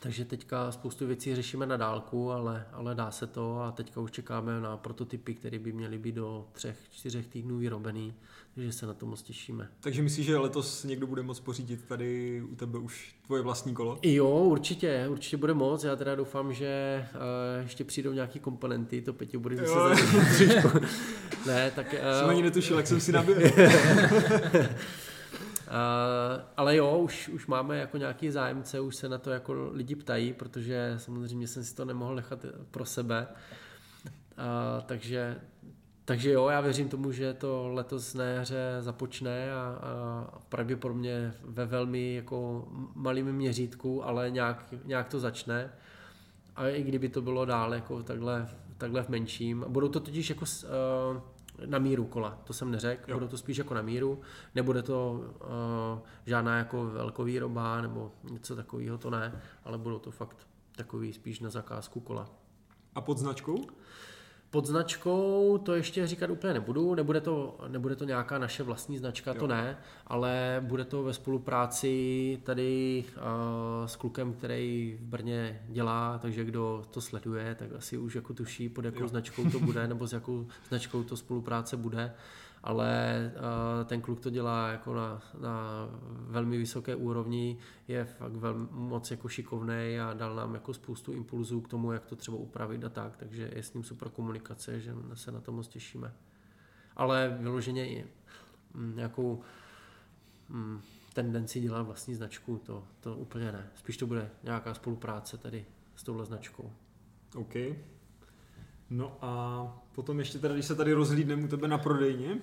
takže 0.00 0.24
teďka 0.24 0.72
spoustu 0.72 1.06
věcí 1.06 1.34
řešíme 1.34 1.66
na 1.66 1.76
dálku, 1.76 2.32
ale, 2.32 2.66
ale 2.72 2.94
dá 2.94 3.10
se 3.10 3.26
to 3.26 3.60
a 3.60 3.72
teďka 3.72 4.00
už 4.00 4.10
čekáme 4.10 4.60
na 4.60 4.76
prototypy, 4.76 5.34
které 5.34 5.58
by 5.58 5.72
měly 5.72 5.98
být 5.98 6.14
do 6.14 6.46
třech, 6.52 6.76
čtyřech 6.90 7.26
týdnů 7.26 7.58
vyrobený, 7.58 8.14
takže 8.54 8.72
se 8.72 8.86
na 8.86 8.94
to 8.94 9.06
moc 9.06 9.22
těšíme. 9.22 9.68
Takže 9.80 10.02
myslíš, 10.02 10.26
že 10.26 10.36
letos 10.36 10.84
někdo 10.84 11.06
bude 11.06 11.22
moct 11.22 11.40
pořídit 11.40 11.84
tady 11.84 12.42
u 12.42 12.54
tebe 12.54 12.78
už 12.78 13.14
tvoje 13.26 13.42
vlastní 13.42 13.74
kolo? 13.74 13.98
Jo, 14.02 14.28
určitě, 14.28 15.06
určitě 15.08 15.36
bude 15.36 15.54
moc. 15.54 15.84
Já 15.84 15.96
teda 15.96 16.14
doufám, 16.14 16.52
že 16.52 17.04
uh, 17.14 17.62
ještě 17.62 17.84
přijdou 17.84 18.12
nějaké 18.12 18.38
komponenty, 18.38 19.02
to 19.02 19.12
Petě 19.12 19.38
bude 19.38 19.56
zase 19.56 20.04
Ne, 21.46 21.70
tak... 21.70 21.86
Uh, 21.92 22.20
jsem 22.20 22.28
ani 22.28 22.42
netušil, 22.42 22.76
jak 22.76 22.86
jsem 22.86 23.00
si 23.00 23.12
nabil. 23.12 23.36
Uh, 25.68 26.42
ale 26.56 26.76
jo, 26.76 26.98
už, 26.98 27.28
už 27.28 27.46
máme 27.46 27.78
jako 27.78 27.96
nějaký 27.96 28.30
zájemce, 28.30 28.80
už 28.80 28.96
se 28.96 29.08
na 29.08 29.18
to 29.18 29.30
jako 29.30 29.70
lidi 29.72 29.94
ptají, 29.94 30.32
protože 30.32 30.94
samozřejmě 30.96 31.46
jsem 31.46 31.64
si 31.64 31.74
to 31.74 31.84
nemohl 31.84 32.14
nechat 32.14 32.44
pro 32.70 32.84
sebe. 32.84 33.26
Uh, 33.26 34.82
takže, 34.86 35.36
takže 36.04 36.32
jo, 36.32 36.48
já 36.48 36.60
věřím 36.60 36.88
tomu, 36.88 37.12
že 37.12 37.34
to 37.34 37.68
letos 37.68 38.14
na 38.14 38.24
jaře 38.24 38.76
započne 38.80 39.52
a, 39.52 39.78
a 39.82 40.38
pravděpodobně 40.48 41.34
ve 41.44 41.66
velmi 41.66 42.14
jako 42.14 42.68
malým 42.94 43.32
měřítku, 43.32 44.04
ale 44.04 44.30
nějak, 44.30 44.64
nějak 44.84 45.08
to 45.08 45.20
začne. 45.20 45.72
A 46.56 46.68
i 46.68 46.82
kdyby 46.82 47.08
to 47.08 47.22
bylo 47.22 47.44
dál 47.44 47.74
jako 47.74 48.02
takhle, 48.02 48.48
takhle 48.78 49.02
v 49.02 49.08
menším. 49.08 49.64
Budou 49.68 49.88
to 49.88 50.00
totiž 50.00 50.30
jako 50.30 50.44
uh, 50.44 51.20
na 51.66 51.78
míru 51.78 52.06
kola, 52.06 52.38
to 52.44 52.52
jsem 52.52 52.70
neřekl, 52.70 53.14
budou 53.14 53.28
to 53.28 53.38
spíš 53.38 53.56
jako 53.56 53.74
na 53.74 53.82
míru, 53.82 54.20
nebude 54.54 54.82
to 54.82 55.12
uh, 55.12 56.08
žádná 56.26 56.58
jako 56.58 56.84
velkovýroba 56.84 57.80
nebo 57.80 58.12
něco 58.30 58.56
takového, 58.56 58.98
to 58.98 59.10
ne, 59.10 59.42
ale 59.64 59.78
budou 59.78 59.98
to 59.98 60.10
fakt 60.10 60.46
takový 60.76 61.12
spíš 61.12 61.40
na 61.40 61.50
zakázku 61.50 62.00
kola. 62.00 62.30
A 62.94 63.00
pod 63.00 63.18
značkou? 63.18 63.66
Pod 64.50 64.66
značkou 64.66 65.58
to 65.58 65.74
ještě 65.74 66.06
říkat 66.06 66.30
úplně 66.30 66.52
nebudu, 66.52 66.94
nebude 66.94 67.20
to, 67.20 67.58
nebude 67.68 67.96
to 67.96 68.04
nějaká 68.04 68.38
naše 68.38 68.62
vlastní 68.62 68.98
značka, 68.98 69.30
jo. 69.30 69.40
to 69.40 69.46
ne, 69.46 69.76
ale 70.06 70.62
bude 70.66 70.84
to 70.84 71.02
ve 71.02 71.12
spolupráci 71.12 72.40
tady 72.44 73.04
uh, 73.16 73.86
s 73.86 73.96
klukem, 73.96 74.32
který 74.32 74.98
v 75.00 75.04
Brně 75.04 75.62
dělá, 75.68 76.18
takže 76.18 76.44
kdo 76.44 76.84
to 76.90 77.00
sleduje, 77.00 77.54
tak 77.54 77.68
asi 77.76 77.98
už 77.98 78.14
jako 78.14 78.34
tuší, 78.34 78.68
pod 78.68 78.84
jakou 78.84 79.00
jo. 79.00 79.08
značkou 79.08 79.50
to 79.50 79.60
bude, 79.60 79.88
nebo 79.88 80.06
s 80.06 80.12
jakou 80.12 80.46
značkou 80.68 81.02
to 81.02 81.16
spolupráce 81.16 81.76
bude 81.76 82.12
ale 82.62 83.32
uh, 83.34 83.86
ten 83.86 84.00
kluk 84.00 84.20
to 84.20 84.30
dělá 84.30 84.68
jako 84.68 84.94
na, 84.94 85.22
na 85.40 85.88
velmi 86.08 86.58
vysoké 86.58 86.94
úrovni, 86.94 87.58
je 87.88 88.04
fakt 88.04 88.32
velmi 88.32 88.66
moc 88.70 89.10
jako 89.10 89.28
šikovný 89.28 90.00
a 90.00 90.14
dal 90.14 90.34
nám 90.34 90.54
jako 90.54 90.74
spoustu 90.74 91.12
impulzů 91.12 91.60
k 91.60 91.68
tomu, 91.68 91.92
jak 91.92 92.06
to 92.06 92.16
třeba 92.16 92.36
upravit 92.36 92.84
a 92.84 92.88
tak, 92.88 93.16
takže 93.16 93.50
je 93.54 93.62
s 93.62 93.74
ním 93.74 93.84
super 93.84 94.08
komunikace, 94.08 94.80
že 94.80 94.94
se 95.14 95.32
na 95.32 95.40
to 95.40 95.52
moc 95.52 95.68
těšíme. 95.68 96.14
Ale 96.96 97.36
vyloženě 97.40 97.88
i 97.88 98.06
mm, 98.74 98.96
nějakou 98.96 99.40
mm, 100.48 100.80
tendenci 101.14 101.60
dělat 101.60 101.82
vlastní 101.82 102.14
značku, 102.14 102.60
to, 102.66 102.84
to 103.00 103.16
úplně 103.16 103.52
ne. 103.52 103.70
Spíš 103.74 103.96
to 103.96 104.06
bude 104.06 104.30
nějaká 104.42 104.74
spolupráce 104.74 105.38
tady 105.38 105.66
s 105.96 106.02
touhle 106.02 106.24
značkou. 106.24 106.72
OK. 107.34 107.54
No 108.90 109.18
a 109.20 109.82
potom 109.94 110.18
ještě 110.18 110.38
teda, 110.38 110.54
když 110.54 110.66
se 110.66 110.74
tady 110.74 110.92
rozhlídneme 110.92 111.44
u 111.44 111.48
tebe 111.48 111.68
na 111.68 111.78
prodejně, 111.78 112.38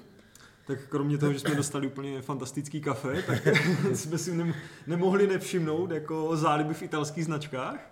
tak 0.68 0.88
kromě 0.90 1.18
toho, 1.18 1.34
že 1.34 1.40
jsme 1.40 1.56
dostali 1.56 1.88
úplně 1.88 2.22
fantastický 2.22 2.82
kafe, 2.82 3.22
tak 3.22 3.48
jsme 3.94 4.18
si 4.18 4.54
nemohli 4.88 5.28
nevšimnout 5.28 5.92
jako 5.92 6.38
záliby 6.38 6.74
v 6.74 6.82
italských 6.82 7.26
značkách. 7.26 7.92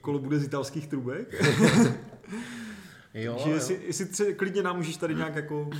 Kolo 0.00 0.18
bude 0.18 0.38
z 0.38 0.44
italských 0.44 0.86
trubek. 0.86 1.34
jo, 3.14 3.44
jestli, 3.46 3.74
jo. 3.74 3.80
jestli 3.86 4.06
tře, 4.06 4.32
klidně 4.32 4.62
nám 4.62 4.76
můžeš 4.76 4.96
tady 4.96 5.14
nějak 5.14 5.34
jako 5.34 5.70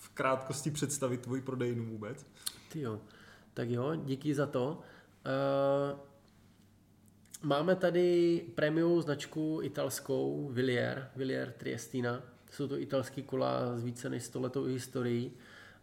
v 0.00 0.08
krátkosti 0.08 0.70
představit 0.70 1.20
tvůj 1.20 1.40
prodejnu 1.40 1.84
vůbec. 1.84 2.26
Ty 2.72 2.80
jo. 2.80 3.00
Tak 3.54 3.68
jo, 3.68 3.94
díky 3.94 4.34
za 4.34 4.46
to. 4.46 4.80
Uh, 5.92 5.98
máme 7.42 7.76
tady 7.76 8.40
premium 8.54 9.02
značku 9.02 9.60
italskou 9.62 10.48
Villier, 10.52 11.10
Villier 11.16 11.52
Triestina. 11.52 12.22
Jsou 12.50 12.68
to 12.68 12.78
italský 12.80 13.22
kola 13.22 13.78
s 13.78 13.84
více 13.84 14.10
než 14.10 14.22
100 14.22 14.40
letou 14.40 14.64
historií. 14.64 15.32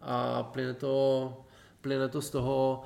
A 0.02 0.44
plyne 0.44 0.74
to, 0.74 1.46
plyne 1.82 2.10
to 2.10 2.22
z 2.22 2.30
toho, 2.30 2.84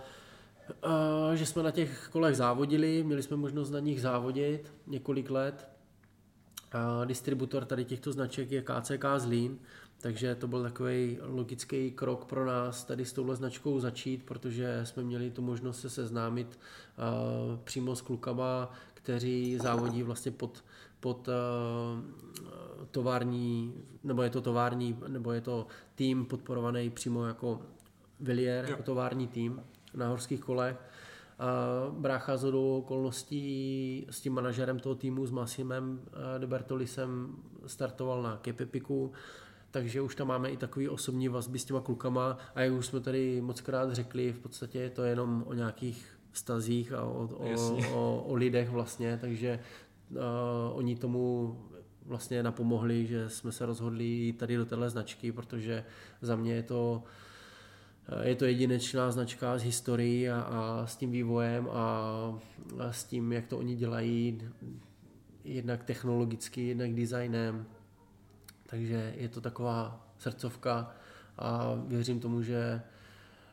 uh, 0.86 1.34
že 1.34 1.45
jsme 1.45 1.63
na 1.63 1.71
těch 1.71 2.09
kolech 2.11 2.36
závodili, 2.36 3.03
měli 3.03 3.24
jsme 3.24 3.38
možnost 3.38 3.69
na 3.71 3.80
nich 3.80 4.01
závodit 4.01 4.74
několik 4.88 5.30
let. 5.30 5.69
Distributor 7.05 7.65
tady 7.65 7.86
těchto 7.86 8.11
značek 8.11 8.51
je 8.51 8.61
KCK 8.61 9.05
Zlín, 9.17 9.59
takže 10.04 10.36
to 10.36 10.47
byl 10.47 10.64
takový 10.64 11.18
logický 11.22 11.91
krok 11.91 12.26
pro 12.26 12.45
nás 12.45 12.84
tady 12.84 13.06
s 13.06 13.14
touhle 13.14 13.36
značkou 13.36 13.80
začít, 13.80 14.24
protože 14.24 14.82
jsme 14.84 15.04
měli 15.04 15.32
tu 15.32 15.41
možnost 15.41 15.82
se 15.82 15.89
seznámit 15.89 16.60
uh, 16.97 17.60
přímo 17.64 17.95
s 17.95 18.01
klukama, 18.01 18.72
kteří 18.93 19.58
závodí 19.58 20.04
vlastně 20.04 20.32
pod, 20.32 20.64
pod 20.99 21.28
uh, 21.28 21.34
tovární, 22.91 23.74
nebo 24.04 24.22
je 24.22 24.30
to 24.30 24.41
tovární, 24.41 24.99
nebo 25.08 25.32
je 25.32 25.41
to 25.41 25.68
tým 25.95 26.26
podporovaný 26.26 26.89
přímo 26.89 27.26
jako 27.26 27.62
Villier, 28.20 28.66
jako 28.70 28.84
tovární 28.84 29.28
tým 29.28 29.62
na 29.93 30.08
horských 30.08 30.39
kolech. 30.39 30.78
A 31.39 31.56
brácha 31.91 32.38
z 32.38 32.54
okolností 32.54 34.06
s 34.10 34.22
tím 34.22 34.34
manažerem 34.34 34.80
toho 34.80 34.95
týmu, 34.95 35.26
s 35.26 35.32
Massimem 35.32 36.01
de 36.38 36.47
Bertolisem 36.47 37.36
startoval 37.66 38.24
na 38.24 38.38
Kepepiku, 38.38 39.12
takže 39.74 40.01
už 40.01 40.15
tam 40.15 40.28
máme 40.28 40.49
i 40.49 40.57
takový 40.57 40.89
osobní 40.89 41.28
vazby 41.28 41.59
s 41.59 41.65
těma 41.65 41.82
klukama 41.82 42.38
a 42.55 42.61
jak 42.61 42.74
už 42.74 42.86
jsme 42.86 42.99
tady 42.99 43.41
moc 43.41 43.61
krát 43.61 43.93
řekli, 43.93 44.34
v 44.34 44.39
podstatě 44.39 44.80
je 44.80 44.89
to 44.89 45.03
jenom 45.03 45.43
o 45.47 45.53
nějakých 45.53 46.07
vztazích 46.32 46.93
a 46.93 47.03
o, 47.03 47.30
o, 47.34 47.78
o, 47.93 48.24
o 48.24 48.36
lidech 48.36 48.69
vlastně, 48.69 49.17
takže 49.21 49.59
uh, 50.09 50.17
oni 50.74 50.95
tomu 50.95 51.57
vlastně 52.05 52.43
napomohli, 52.43 53.07
že 53.07 53.30
jsme 53.30 53.51
se 53.51 53.65
rozhodli 53.65 54.34
tady 54.34 54.55
do 54.55 54.65
téhle 54.65 54.89
značky, 54.89 55.32
protože 55.32 55.86
za 56.21 56.36
mě 56.36 56.53
je 56.53 56.63
to 56.63 57.03
je 58.21 58.36
to 58.36 58.45
jedinečná 58.45 59.11
značka 59.11 59.57
s 59.57 59.63
historií 59.63 60.30
a, 60.30 60.41
a 60.41 60.88
s 60.88 60.95
tím 60.95 61.11
vývojem 61.11 61.69
a, 61.71 61.80
a 62.80 62.91
s 62.91 63.03
tím, 63.03 63.32
jak 63.32 63.47
to 63.47 63.57
oni 63.57 63.76
dělají, 63.76 64.41
jednak 65.43 65.84
technologicky, 65.84 66.67
jednak 66.67 66.93
designem. 66.93 67.65
Takže 68.74 69.13
je 69.17 69.30
to 69.30 69.41
taková 69.41 70.07
srdcovka 70.17 70.91
a 71.38 71.74
věřím 71.88 72.19
tomu, 72.19 72.41
že, 72.41 72.82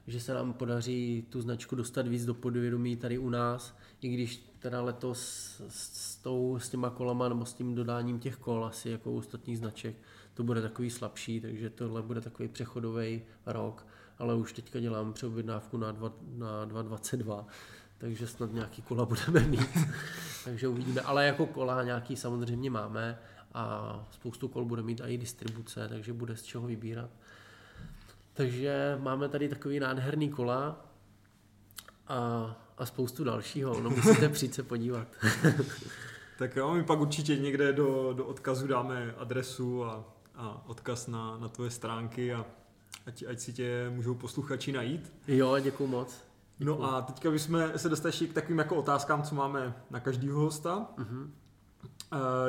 že 0.07 0.21
se 0.21 0.35
nám 0.35 0.53
podaří 0.53 1.27
tu 1.31 1.41
značku 1.41 1.77
dostat 1.77 2.09
víc 2.09 2.25
do 2.25 2.35
podvědomí 2.35 2.97
tady 2.97 3.19
u 3.19 3.31
nás, 3.31 3.77
i 4.01 4.09
když 4.09 4.55
teda 4.59 4.83
letos 4.83 5.21
s, 5.69 6.13
s, 6.13 6.17
tou, 6.17 6.59
s 6.59 6.69
těma 6.69 6.91
kolama 6.91 7.29
nebo 7.29 7.45
s 7.45 7.55
tím 7.55 7.75
dodáním 7.75 8.19
těch 8.19 8.37
kol 8.37 8.65
asi 8.65 8.91
jako 8.91 9.11
u 9.11 9.17
ostatních 9.17 9.59
značek 9.59 9.97
to 10.35 10.43
bude 10.43 10.63
takový 10.63 10.91
slabší, 10.91 11.41
takže 11.41 11.71
tohle 11.71 12.03
bude 12.03 12.21
takový 12.21 12.49
přechodový 12.49 13.23
rok, 13.47 13.87
ale 14.19 14.35
už 14.35 14.53
teďka 14.53 14.81
dělám 14.81 15.13
přeobjednávku 15.13 15.77
na, 15.77 15.93
dva, 15.93 16.13
na 16.37 16.67
2.22, 16.67 17.45
takže 17.99 18.27
snad 18.27 18.53
nějaký 18.53 18.83
kola 18.83 19.07
budeme 19.07 19.41
mít, 19.41 19.79
takže 20.45 20.69
uvidíme, 20.69 21.01
ale 21.01 21.27
jako 21.27 21.47
kola 21.47 21.83
nějaký 21.83 22.17
samozřejmě 22.17 22.71
máme 22.71 23.19
a 23.55 23.95
spoustu 24.11 24.49
kol 24.49 24.65
bude 24.65 24.83
mít 24.83 25.01
i 25.05 25.19
distribuce, 25.19 25.89
takže 25.89 26.13
bude 26.13 26.37
z 26.37 26.43
čeho 26.43 26.67
vybírat. 26.67 27.11
Takže 28.33 28.99
máme 29.01 29.29
tady 29.29 29.49
takový 29.49 29.81
nádherný 29.81 30.29
kola 30.31 30.87
a, 32.07 32.57
a 32.79 32.87
spoustu 32.87 33.25
dalšího, 33.25 33.81
no 33.81 33.91
musíte 33.91 34.29
přijít 34.33 34.55
se 34.55 34.63
podívat. 34.63 35.09
tak 36.39 36.57
jo, 36.57 36.75
my 36.75 36.85
pak 36.85 37.01
určitě 37.01 37.37
někde 37.37 37.73
do, 37.73 38.13
do 38.13 38.25
odkazu 38.27 38.67
dáme 38.67 39.15
adresu 39.19 39.85
a, 39.85 40.05
a 40.35 40.65
odkaz 40.67 41.07
na, 41.07 41.39
na 41.39 41.49
tvoje 41.49 41.71
stránky 41.71 42.35
a 42.35 42.47
ať, 43.07 43.25
ať 43.29 43.41
si 43.41 43.53
tě 43.53 43.91
můžou 43.91 44.15
posluchači 44.15 44.73
najít. 44.73 45.13
Jo, 45.29 45.59
děkuji 45.59 45.87
moc. 45.87 46.25
Děkuju. 46.59 46.79
No 46.79 46.95
a 46.95 47.03
teďka 47.03 47.31
bychom 47.31 47.73
se 47.77 47.89
dostali 47.89 48.15
k 48.29 48.33
takovým 48.33 48.59
jako 48.59 48.77
otázkám, 48.77 49.23
co 49.23 49.35
máme 49.35 49.75
na 49.91 50.01
každého 50.01 50.41
hosta. 50.41 50.89
Uh-huh. 50.99 51.31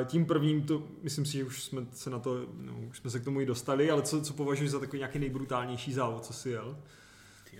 Tím 0.04 0.26
prvním, 0.26 0.62
to, 0.62 0.82
myslím 1.02 1.24
si, 1.24 1.32
že 1.32 1.44
už 1.44 1.62
jsme 1.62 1.86
se 1.92 2.10
na 2.10 2.18
to, 2.18 2.46
no, 2.54 2.72
už 2.90 2.98
jsme 2.98 3.10
se 3.10 3.20
k 3.20 3.24
tomu 3.24 3.40
i 3.40 3.46
dostali, 3.46 3.90
ale 3.90 4.02
co, 4.02 4.22
co 4.22 4.34
považuješ 4.34 4.70
za 4.70 4.80
takový 4.80 4.98
nějaký 4.98 5.18
nejbrutálnější 5.18 5.92
závod, 5.92 6.24
co 6.24 6.32
jsi 6.32 6.50
jel? 6.50 6.78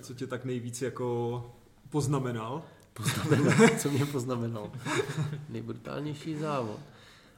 Co 0.03 0.15
tě 0.15 0.27
tak 0.27 0.45
nejvíc 0.45 0.83
jako 0.83 1.51
poznamenal? 1.91 2.63
Poznamenal, 2.93 3.69
co 3.79 3.91
mě 3.91 4.07
poznamenal? 4.07 4.73
Nejbrutálnější 5.49 6.37
závod. 6.37 6.81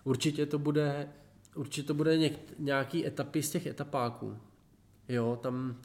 Určitě 0.05 0.47
to 0.47 0.59
bude, 0.59 1.09
určitě 1.55 1.87
to 1.87 1.95
bude 1.95 2.19
něk, 2.19 2.39
nějaký 2.59 3.07
etapy 3.07 3.43
z 3.43 3.51
těch 3.51 3.67
etapáků. 3.67 4.39
Jo, 5.09 5.39
tam 5.43 5.77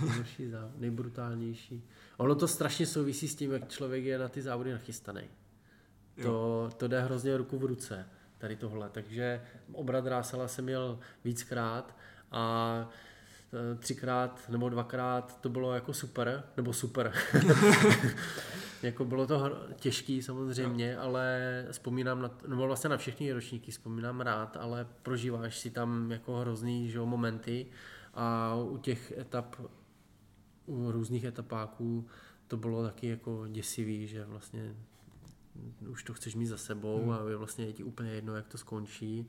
nejhorší 0.00 0.48
závod, 0.48 0.80
nejbrutálnější. 0.80 1.84
Ono 2.16 2.34
to 2.34 2.48
strašně 2.48 2.86
souvisí 2.86 3.28
s 3.28 3.34
tím, 3.34 3.52
jak 3.52 3.68
člověk 3.68 4.04
je 4.04 4.18
na 4.18 4.28
ty 4.28 4.42
závody 4.42 4.72
nachystaný. 4.72 5.22
To, 6.22 6.70
to 6.76 6.88
jde 6.88 7.00
hrozně 7.02 7.36
ruku 7.36 7.58
v 7.58 7.64
ruce, 7.64 8.06
tady 8.38 8.56
tohle. 8.56 8.88
Takže 8.90 9.42
obrat 9.72 10.06
Rásela 10.06 10.48
jsem 10.48 10.64
měl 10.64 10.98
víckrát 11.24 11.96
a 12.30 12.88
e, 13.72 13.74
třikrát 13.74 14.48
nebo 14.48 14.68
dvakrát 14.68 15.40
to 15.40 15.48
bylo 15.48 15.74
jako 15.74 15.92
super, 15.92 16.44
nebo 16.56 16.72
super. 16.72 17.12
jako 18.82 19.04
bylo 19.04 19.26
to 19.26 19.66
těžký 19.76 20.22
samozřejmě, 20.22 20.96
ale 20.96 21.66
vzpomínám 21.70 22.22
na, 22.22 22.30
nebo 22.48 22.66
vlastně 22.66 22.90
na 22.90 22.96
všechny 22.96 23.32
ročníky 23.32 23.70
vzpomínám 23.70 24.20
rád, 24.20 24.56
ale 24.60 24.86
prožíváš 25.02 25.58
si 25.58 25.70
tam 25.70 26.10
jako 26.10 26.36
hrozný 26.36 26.90
že, 26.90 27.00
momenty 27.00 27.66
a 28.14 28.54
u 28.54 28.78
těch 28.78 29.12
etap, 29.18 29.56
u 30.66 30.90
různých 30.90 31.24
etapáků 31.24 32.06
to 32.48 32.56
bylo 32.56 32.82
taky 32.82 33.06
jako 33.06 33.46
děsivý, 33.48 34.06
že 34.06 34.24
vlastně 34.24 34.74
už 35.88 36.02
to 36.02 36.14
chceš 36.14 36.34
mít 36.34 36.46
za 36.46 36.56
sebou 36.56 37.02
hmm. 37.02 37.10
a 37.10 37.30
je 37.30 37.36
vlastně 37.36 37.72
ti 37.72 37.84
úplně 37.84 38.10
jedno, 38.10 38.36
jak 38.36 38.48
to 38.48 38.58
skončí. 38.58 39.28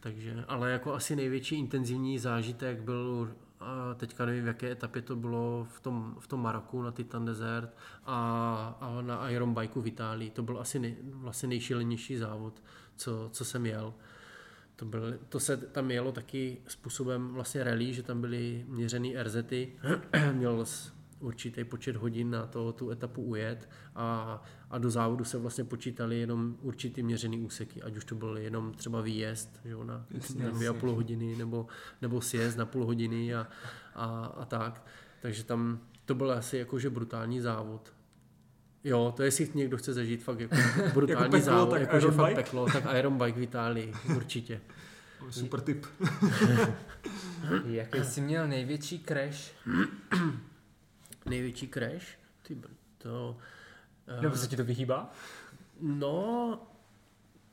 Takže, 0.00 0.44
ale 0.48 0.70
jako 0.70 0.94
asi 0.94 1.16
největší 1.16 1.58
intenzivní 1.58 2.18
zážitek 2.18 2.80
byl 2.80 3.34
a 3.60 3.94
teďka 3.94 4.26
nevím, 4.26 4.44
v 4.44 4.46
jaké 4.46 4.70
etapě 4.70 5.02
to 5.02 5.16
bylo 5.16 5.66
v 5.70 5.80
tom, 5.80 6.16
v 6.18 6.26
tom 6.26 6.42
Maroku 6.42 6.82
na 6.82 6.92
Titan 6.92 7.24
Desert 7.24 7.76
a, 8.04 8.76
a 8.80 9.02
na 9.02 9.30
Iron 9.30 9.54
Bikeu 9.54 9.82
v 9.82 9.86
Itálii. 9.86 10.30
To 10.30 10.42
byl 10.42 10.60
asi 10.60 10.78
nej, 10.78 10.96
vlastně 11.02 11.48
nejšilenější 11.48 12.16
závod, 12.16 12.62
co, 12.96 13.28
co 13.32 13.44
jsem 13.44 13.66
jel. 13.66 13.94
To, 14.76 14.84
byl, 14.84 15.18
to 15.28 15.40
se 15.40 15.56
tam 15.56 15.90
jelo 15.90 16.12
taky 16.12 16.56
způsobem 16.68 17.28
vlastně 17.28 17.64
rally, 17.64 17.94
že 17.94 18.02
tam 18.02 18.20
byly 18.20 18.64
měřený 18.68 19.16
RZty. 19.16 19.72
Měl 20.32 20.64
určitý 21.22 21.64
počet 21.64 21.96
hodin 21.96 22.30
na 22.30 22.46
to, 22.46 22.72
tu 22.72 22.90
etapu 22.90 23.22
ujet 23.22 23.68
a, 23.94 24.42
a 24.70 24.78
do 24.78 24.90
závodu 24.90 25.24
se 25.24 25.38
vlastně 25.38 25.64
počítali 25.64 26.20
jenom 26.20 26.56
určitý 26.60 27.02
měřený 27.02 27.40
úseky, 27.40 27.82
ať 27.82 27.96
už 27.96 28.04
to 28.04 28.14
byl 28.14 28.36
jenom 28.36 28.74
třeba 28.74 29.00
výjezd 29.00 29.60
že 29.64 29.76
na, 29.76 30.06
na 30.36 30.50
dvě 30.50 30.68
a 30.68 30.72
půl 30.72 30.94
hodiny 30.94 31.36
nebo, 31.36 31.66
nebo 32.02 32.20
sjezd 32.20 32.58
na 32.58 32.66
půl 32.66 32.86
hodiny 32.86 33.34
a, 33.34 33.46
a, 33.94 34.24
a 34.26 34.44
tak. 34.44 34.84
Takže 35.22 35.44
tam 35.44 35.80
to 36.04 36.14
byl 36.14 36.32
asi 36.32 36.56
jakože 36.56 36.90
brutální 36.90 37.40
závod. 37.40 37.92
Jo, 38.84 39.12
to 39.16 39.22
jestli 39.22 39.50
někdo 39.54 39.76
chce 39.76 39.92
zažít 39.92 40.24
fakt 40.24 40.40
jako 40.40 40.56
brutální 40.94 41.08
jako 41.08 41.30
peklo, 41.30 41.40
závod, 41.40 41.80
jakože 41.80 42.10
fakt 42.10 42.28
bike? 42.28 42.42
peklo, 42.42 42.66
tak 42.72 42.84
Iron 42.98 43.18
Bike 43.18 43.38
v 43.38 43.42
Itálii, 43.42 43.92
určitě. 44.16 44.60
Super 45.30 45.60
tip. 45.60 45.86
Jaký 47.64 48.04
jsi 48.04 48.20
měl 48.20 48.48
největší 48.48 49.04
crash? 49.08 49.52
největší 51.26 51.68
crash? 51.68 52.18
Ty, 52.42 52.56
to... 52.98 53.36
Nebo 54.20 54.36
se 54.36 54.46
ti 54.46 54.56
to 54.56 54.64
vyhýbá? 54.64 55.12
No, 55.80 56.58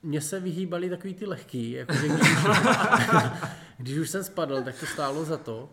mně 0.04 0.22
se 0.22 0.40
vyhýbaly 0.40 0.90
takový 0.90 1.14
ty 1.14 1.26
lehký, 1.26 1.72
jakože 1.72 2.08
když, 2.08 2.30
když 3.78 3.98
už 3.98 4.10
jsem 4.10 4.24
spadl, 4.24 4.64
tak 4.64 4.80
to 4.80 4.86
stálo 4.86 5.26
za 5.26 5.38
to. 5.38 5.70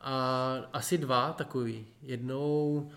A 0.00 0.52
asi 0.72 0.98
dva 0.98 1.32
takový. 1.32 1.86
Jednou 2.02 2.90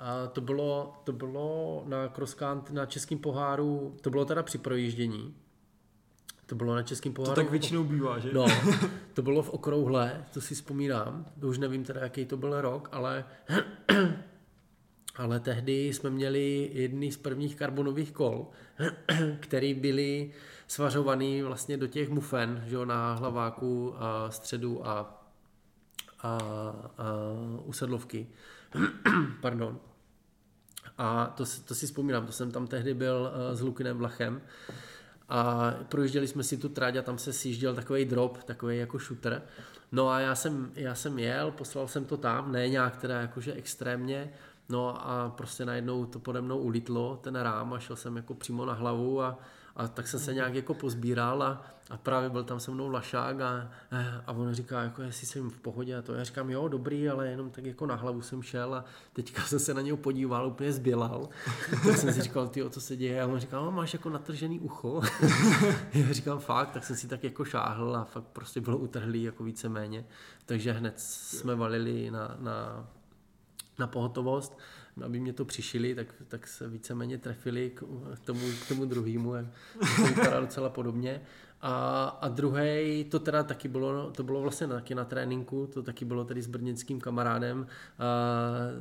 a 0.00 0.26
to 0.26 0.40
bylo, 0.40 1.00
to 1.04 1.12
bylo 1.12 1.82
na 1.86 2.08
crosskant 2.08 2.70
na 2.70 2.86
českém 2.86 3.18
poháru, 3.18 3.96
to 4.00 4.10
bylo 4.10 4.24
teda 4.24 4.42
při 4.42 4.58
projíždění. 4.58 5.34
To 6.46 6.54
bylo 6.54 6.74
na 6.74 6.82
českém 6.82 7.12
poháru. 7.12 7.34
To 7.34 7.40
tak 7.40 7.50
většinou 7.50 7.84
bývá, 7.84 8.18
že? 8.18 8.30
No, 8.32 8.46
to 9.14 9.22
bylo 9.22 9.42
v 9.42 9.50
okrouhle, 9.50 10.24
to 10.34 10.40
si 10.40 10.54
vzpomínám. 10.54 11.26
To 11.40 11.48
už 11.48 11.58
nevím 11.58 11.84
teda, 11.84 12.00
jaký 12.00 12.24
to 12.24 12.36
byl 12.36 12.60
rok, 12.60 12.88
ale 12.92 13.24
ale 15.16 15.40
tehdy 15.40 15.86
jsme 15.86 16.10
měli 16.10 16.70
jedny 16.72 17.12
z 17.12 17.16
prvních 17.16 17.56
karbonových 17.56 18.12
kol, 18.12 18.46
které 19.40 19.74
byly 19.74 20.32
svařovaný 20.66 21.42
vlastně 21.42 21.76
do 21.76 21.86
těch 21.86 22.08
mufen, 22.08 22.64
že 22.66 22.74
jo, 22.74 22.84
na 22.84 23.14
hlaváku 23.14 23.94
a 23.96 24.30
středu 24.30 24.88
a, 24.88 25.24
a, 26.22 26.28
a 26.28 26.38
usedlovky. 27.64 28.26
Pardon. 29.40 29.78
A 30.98 31.26
to, 31.36 31.44
to 31.64 31.74
si 31.74 31.86
vzpomínám, 31.86 32.26
to 32.26 32.32
jsem 32.32 32.50
tam 32.50 32.66
tehdy 32.66 32.94
byl 32.94 33.32
uh, 33.32 33.56
s 33.56 33.60
Lukinem 33.60 33.98
Vlachem 33.98 34.40
a 35.28 35.74
projížděli 35.88 36.28
jsme 36.28 36.42
si 36.42 36.56
tu 36.56 36.68
tráť 36.68 36.96
a 36.96 37.02
tam 37.02 37.18
se 37.18 37.32
sjížděl 37.32 37.74
takový 37.74 38.04
drop, 38.04 38.42
takový 38.42 38.78
jako 38.78 38.98
shooter. 38.98 39.42
No 39.92 40.08
a 40.08 40.20
já 40.20 40.34
jsem, 40.34 40.72
já 40.74 40.94
jsem 40.94 41.18
jel, 41.18 41.50
poslal 41.50 41.88
jsem 41.88 42.04
to 42.04 42.16
tam, 42.16 42.52
ne 42.52 42.68
nějak 42.68 42.96
teda 42.96 43.20
jakože 43.20 43.52
extrémně, 43.52 44.32
no 44.68 45.08
a 45.08 45.28
prostě 45.28 45.64
najednou 45.64 46.06
to 46.06 46.18
pode 46.18 46.40
mnou 46.40 46.58
ulítlo, 46.58 47.20
ten 47.22 47.36
rám 47.36 47.72
a 47.72 47.78
šel 47.78 47.96
jsem 47.96 48.16
jako 48.16 48.34
přímo 48.34 48.64
na 48.64 48.72
hlavu 48.72 49.22
a, 49.22 49.38
a 49.80 49.88
tak 49.88 50.08
jsem 50.08 50.20
se 50.20 50.34
nějak 50.34 50.54
jako 50.54 50.74
pozbíral 50.74 51.42
a, 51.42 51.62
a 51.90 51.96
právě 51.96 52.30
byl 52.30 52.44
tam 52.44 52.60
se 52.60 52.70
mnou 52.70 52.88
Lašák 52.88 53.40
a, 53.40 53.70
a 54.26 54.32
on 54.32 54.54
říká, 54.54 54.82
jako 54.82 55.02
jestli 55.02 55.26
jsem 55.26 55.50
v 55.50 55.58
pohodě 55.58 55.96
a 55.96 56.02
to 56.02 56.14
já 56.14 56.24
říkám, 56.24 56.50
jo, 56.50 56.68
dobrý, 56.68 57.08
ale 57.08 57.28
jenom 57.28 57.50
tak 57.50 57.64
jako 57.64 57.86
na 57.86 57.94
hlavu 57.94 58.22
jsem 58.22 58.42
šel 58.42 58.74
a 58.74 58.84
teďka 59.12 59.42
jsem 59.42 59.58
se 59.58 59.74
na 59.74 59.80
něj 59.80 59.96
podíval, 59.96 60.46
úplně 60.46 60.72
zbělal. 60.72 61.28
tak 61.70 61.96
jsem 61.96 62.12
si 62.12 62.22
říkal, 62.22 62.48
ty, 62.48 62.70
co 62.70 62.80
se 62.80 62.96
děje 62.96 63.22
a 63.22 63.26
on 63.26 63.38
říká, 63.38 63.56
no, 63.56 63.70
máš 63.70 63.92
jako 63.92 64.10
natržený 64.10 64.60
ucho. 64.60 65.02
já 65.94 66.12
říkám, 66.12 66.38
fakt, 66.38 66.70
tak 66.70 66.84
jsem 66.84 66.96
si 66.96 67.08
tak 67.08 67.24
jako 67.24 67.44
šáhl 67.44 67.96
a 67.96 68.04
fakt 68.04 68.24
prostě 68.24 68.60
bylo 68.60 68.78
utrhlý 68.78 69.22
jako 69.22 69.44
víceméně. 69.44 70.04
Takže 70.46 70.72
hned 70.72 71.00
jsme 71.00 71.54
valili 71.54 72.10
na, 72.10 72.36
na, 72.38 72.88
na 73.78 73.86
pohotovost 73.86 74.58
aby 75.04 75.20
mě 75.20 75.32
to 75.32 75.44
přišili, 75.44 75.94
tak, 75.94 76.06
tak 76.28 76.46
se 76.46 76.68
víceméně 76.68 77.18
trefili 77.18 77.70
k 77.70 77.84
tomu, 78.24 78.40
k 78.64 78.68
tomu 78.68 78.84
druhému, 78.84 79.32
to 79.96 80.06
vypadá 80.06 80.40
docela 80.40 80.68
podobně. 80.68 81.20
A, 81.60 82.04
a 82.04 82.28
druhý, 82.28 83.04
to 83.10 83.18
teda 83.18 83.42
taky 83.42 83.68
bylo, 83.68 84.10
to 84.10 84.22
bylo 84.22 84.40
vlastně 84.42 84.66
taky 84.66 84.94
na 84.94 85.04
tréninku, 85.04 85.66
to 85.66 85.82
taky 85.82 86.04
bylo 86.04 86.24
tedy 86.24 86.42
s 86.42 86.46
brněnským 86.46 87.00
kamarádem, 87.00 87.66
a, 87.98 88.06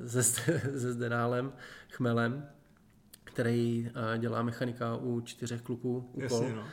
se, 0.07 0.23
se 0.79 0.93
Zdenálem 0.93 1.51
Chmelem, 1.89 2.45
který 3.23 3.91
a, 3.95 4.17
dělá 4.17 4.41
mechanika 4.41 4.95
u 4.95 5.21
čtyřech 5.21 5.61
kluků 5.61 6.09
úkol. 6.13 6.21
Jasně, 6.21 6.55
no. 6.55 6.63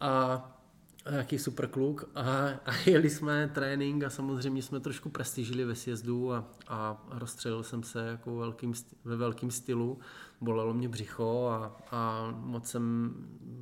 A 0.00 0.59
jaký 1.06 1.38
super 1.38 1.66
kluk 1.66 2.10
a, 2.14 2.48
a 2.66 2.72
jeli 2.86 3.10
jsme 3.10 3.50
trénink 3.54 4.04
a 4.04 4.10
samozřejmě 4.10 4.62
jsme 4.62 4.80
trošku 4.80 5.08
prestižili 5.08 5.64
ve 5.64 5.74
sjezdu 5.74 6.32
a, 6.32 6.44
a 6.68 7.06
rozstřelil 7.10 7.62
jsem 7.62 7.82
se 7.82 8.06
jako 8.06 8.36
velkým, 8.36 8.72
ve 9.04 9.16
velkým 9.16 9.50
stylu, 9.50 9.98
bolelo 10.40 10.74
mě 10.74 10.88
břicho 10.88 11.48
a, 11.48 11.76
a 11.90 12.30
moc 12.36 12.68
jsem, 12.68 13.14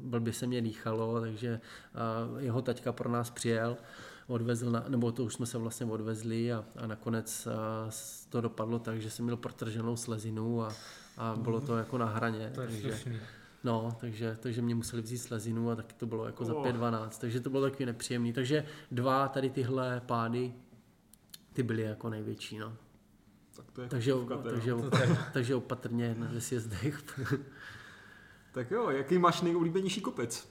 blbě 0.03 0.33
se 0.33 0.47
mě 0.47 0.61
dýchalo, 0.61 1.21
takže 1.21 1.61
jeho 2.39 2.63
taťka 2.63 2.93
pro 2.93 3.11
nás 3.11 3.31
přijel, 3.31 3.77
odvezl, 4.27 4.71
na, 4.71 4.85
nebo 4.89 5.13
to 5.13 5.25
už 5.25 5.35
jsme 5.35 5.47
se 5.47 5.59
vlastně 5.59 5.87
odvezli 5.87 6.53
a, 6.53 6.65
a 6.77 6.87
nakonec 6.87 7.47
a, 7.47 7.91
to 8.29 8.41
dopadlo 8.41 8.79
tak, 8.79 9.01
že 9.01 9.11
jsem 9.11 9.25
měl 9.25 9.37
protrženou 9.37 9.97
slezinu 9.97 10.63
a, 10.63 10.73
a 11.17 11.37
bylo 11.37 11.61
to 11.61 11.77
jako 11.77 11.99
na 11.99 12.07
hraně. 12.07 12.51
To 12.55 12.61
je 12.61 12.67
takže, 12.67 12.93
slušný. 12.93 13.21
No, 13.69 13.97
takže, 14.01 14.37
takže 14.41 14.63
mě 14.63 14.75
museli 14.75 15.03
vzít 15.03 15.19
slezinu 15.19 15.71
a 15.71 15.77
taky 15.77 15.95
to 15.95 16.07
bylo 16.07 16.27
jako 16.27 16.45
za 16.45 16.53
5-12, 16.55 17.09
takže 17.21 17.41
to 17.41 17.51
bylo 17.51 17.63
takový 17.63 17.87
nepříjemný. 17.87 18.33
Takže 18.33 18.65
dva 18.91 19.29
tady 19.29 19.51
tyhle 19.51 20.01
pády, 20.01 20.55
ty 21.53 21.63
byly 21.63 21.83
jako 21.83 22.09
největší, 22.09 22.59
no. 22.59 22.77
Tak 23.57 23.71
to 23.71 23.83
je 23.83 23.89
Takže, 23.89 24.13
chovka, 24.13 24.37
teda. 24.37 24.51
takže, 24.51 24.75
opatrně, 24.75 25.19
takže 25.33 25.55
opatrně 25.55 26.17
ve 26.19 26.41
sjezdech. 26.41 27.03
Tak 28.53 28.71
jo, 28.71 28.91
jaký 28.91 29.19
máš 29.19 29.41
nejoblíbenější 29.43 30.01
kopec? 30.01 30.49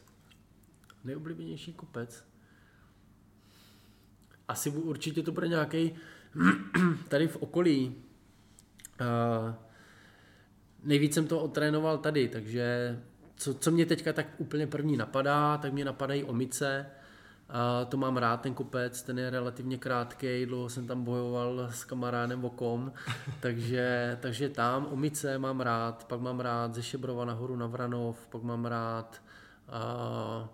Nejoblíbenější 1.04 1.74
kopec? 1.74 2.26
Asi 4.48 4.70
určitě 4.70 5.24
to 5.24 5.32
bude 5.32 5.48
nějaký 5.48 5.96
tady 7.08 7.28
v 7.28 7.36
okolí. 7.36 7.96
Uh, 9.02 9.67
nejvíc 10.88 11.14
jsem 11.14 11.28
to 11.28 11.40
otrénoval 11.40 11.98
tady, 11.98 12.28
takže 12.28 12.98
co, 13.36 13.54
co 13.54 13.72
mě 13.72 13.86
teďka 13.86 14.14
tak 14.14 14.28
úplně 14.38 14.68
první 14.68 14.98
napadá, 14.98 15.58
tak 15.58 15.74
mě 15.74 15.86
napadají 15.86 16.24
omice. 16.24 16.86
A 17.50 17.86
to 17.86 17.98
mám 17.98 18.18
rád, 18.18 18.42
ten 18.42 18.54
kopec, 18.54 19.02
ten 19.02 19.20
je 19.20 19.30
relativně 19.30 19.78
krátký, 19.78 20.46
dlouho 20.46 20.70
jsem 20.70 20.88
tam 20.88 21.04
bojoval 21.04 21.68
s 21.72 21.84
kamarádem 21.84 22.42
Vokom, 22.42 22.92
takže, 23.40 24.18
takže 24.22 24.50
tam 24.50 24.88
omice 24.92 25.38
mám 25.38 25.62
rád, 25.62 26.04
pak 26.08 26.20
mám 26.20 26.40
rád 26.40 26.76
ze 26.76 26.84
Šebrova 26.84 27.26
nahoru 27.26 27.56
na 27.56 27.68
Vranov, 27.68 28.28
pak 28.28 28.44
mám 28.44 28.66
rád 28.66 29.22
a, 29.68 30.50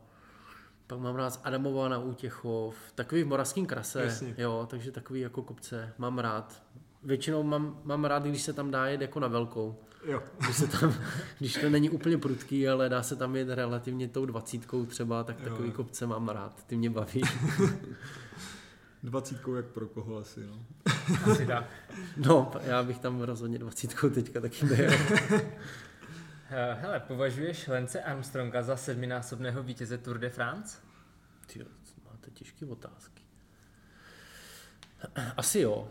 pak 0.88 1.00
mám 1.00 1.16
rád 1.16 1.30
z 1.30 1.40
Adamova 1.44 1.90
na 1.90 1.98
Útěchov, 1.98 2.76
takový 2.96 3.24
v 3.24 3.28
Moravském 3.28 3.66
krase, 3.66 4.04
Jasně. 4.04 4.36
jo, 4.38 4.68
takže 4.70 4.92
takový 4.92 5.20
jako 5.20 5.42
kopce 5.42 5.94
mám 5.98 6.20
rád. 6.20 6.64
Většinou 7.06 7.43
mám, 7.43 7.82
mám 7.84 8.06
rád, 8.06 8.24
když 8.24 8.41
se 8.41 8.54
tam 8.54 8.72
dá 8.72 8.86
jet 8.88 9.01
jako 9.01 9.20
na 9.20 9.28
velkou. 9.28 9.80
Jo. 10.06 10.24
Když, 10.39 10.56
se 10.58 10.68
tam, 10.68 10.93
když 11.39 11.54
to 11.54 11.70
není 11.70 11.89
úplně 11.89 12.18
prudký, 12.18 12.68
ale 12.70 12.89
dá 12.89 13.04
se 13.04 13.16
tam 13.16 13.36
jet 13.36 13.49
relativně 13.49 14.08
tou 14.08 14.26
dvacítkou 14.26 14.86
třeba, 14.86 15.24
tak 15.24 15.39
Jo. 15.39 15.49
takový 15.49 15.72
kopce 15.72 16.08
mám 16.08 16.30
rád, 16.30 16.64
ty 16.68 16.78
mě 16.78 16.89
baví. 16.89 17.22
Dvacítkou 19.04 19.56
jak 19.56 19.66
pro 19.66 19.88
koho 19.88 20.18
asi, 20.18 20.39
no. 20.47 20.66
Asi 21.32 21.45
tak. 21.45 21.66
No, 22.18 22.51
já 22.64 22.84
bych 22.84 22.99
tam 22.99 23.22
rozhodně 23.22 23.60
dvacítkou 23.60 24.10
teďka 24.10 24.41
taky 24.41 24.66
byl. 24.66 24.89
Eh, 26.49 26.78
Hele, 26.82 26.99
považuješ 26.99 27.68
Lence 27.68 28.04
Armstronga 28.04 28.62
za 28.64 28.78
sedminásobného 28.78 29.64
vítěze 29.64 29.97
Tour 29.97 30.18
de 30.18 30.30
France? 30.30 30.78
Ty 31.54 31.66
máte 32.12 32.32
těžké 32.32 32.66
otázky. 32.66 33.24
Asi 35.38 35.60
jo. 35.60 35.88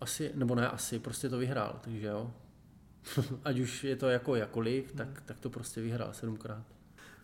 Asi, 0.00 0.30
nebo 0.34 0.54
ne 0.54 0.68
asi, 0.68 0.98
prostě 0.98 1.28
to 1.28 1.38
vyhrál, 1.38 1.80
takže 1.80 2.06
jo. 2.06 2.32
Ať 3.44 3.58
už 3.58 3.84
je 3.84 3.96
to 3.96 4.08
jako 4.08 4.36
jakoliv, 4.36 4.92
tak, 4.92 5.20
tak 5.20 5.40
to 5.40 5.50
prostě 5.50 5.80
vyhrál 5.80 6.12
sedmkrát. 6.12 6.64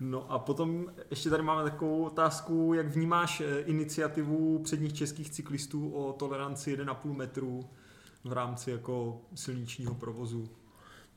No 0.00 0.32
a 0.32 0.38
potom 0.38 0.86
ještě 1.10 1.30
tady 1.30 1.42
máme 1.42 1.62
takovou 1.62 2.04
otázku, 2.04 2.74
jak 2.74 2.86
vnímáš 2.86 3.40
eh, 3.40 3.60
iniciativu 3.60 4.58
předních 4.58 4.92
českých 4.92 5.30
cyklistů 5.30 5.90
o 5.90 6.12
toleranci 6.12 6.76
1,5 6.76 7.12
metru 7.12 7.70
v 8.24 8.32
rámci 8.32 8.70
jako 8.70 9.20
silničního 9.34 9.94
provozu. 9.94 10.48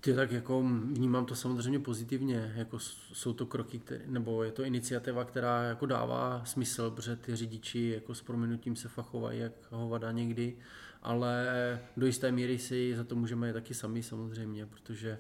Ty 0.01 0.14
tak 0.14 0.32
jako 0.32 0.64
vnímám 0.93 1.26
to 1.26 1.36
samozřejmě 1.36 1.80
pozitivně, 1.80 2.53
jako 2.55 2.80
jsou 3.14 3.34
to 3.34 3.45
kroky, 3.45 3.80
které, 3.80 4.01
nebo 4.07 4.43
je 4.43 4.51
to 4.51 4.64
iniciativa, 4.64 5.26
která 5.26 5.64
jako 5.64 5.86
dává 5.86 6.41
smysl, 6.45 6.91
protože 6.91 7.16
ty 7.16 7.36
řidiči 7.36 7.91
jako 7.95 8.16
s 8.16 8.22
prominutím 8.22 8.76
se 8.76 8.89
fachovají 8.89 9.39
jak 9.39 9.51
hovada 9.70 10.12
někdy, 10.12 10.57
ale 11.02 11.80
do 11.97 12.06
jisté 12.06 12.32
míry 12.32 12.60
si 12.60 12.95
za 12.95 13.04
to 13.04 13.16
můžeme 13.16 13.54
taky 13.54 13.74
sami 13.74 14.04
samozřejmě, 14.04 14.66
protože 14.66 15.18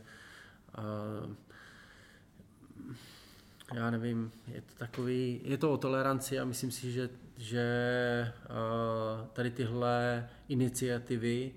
uh, 0.77 1.35
já 3.73 3.89
nevím, 3.89 4.31
je 4.47 4.61
to 4.61 4.73
takový, 4.77 5.41
je 5.43 5.57
to 5.57 5.71
o 5.71 5.77
toleranci 5.77 6.39
a 6.39 6.45
myslím 6.45 6.71
si, 6.71 6.91
že, 6.91 7.09
že 7.37 8.33
uh, 8.49 9.27
tady 9.27 9.51
tyhle 9.51 10.29
iniciativy 10.47 11.51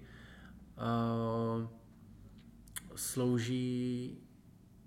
uh, 0.76 1.68
slouží 2.96 4.18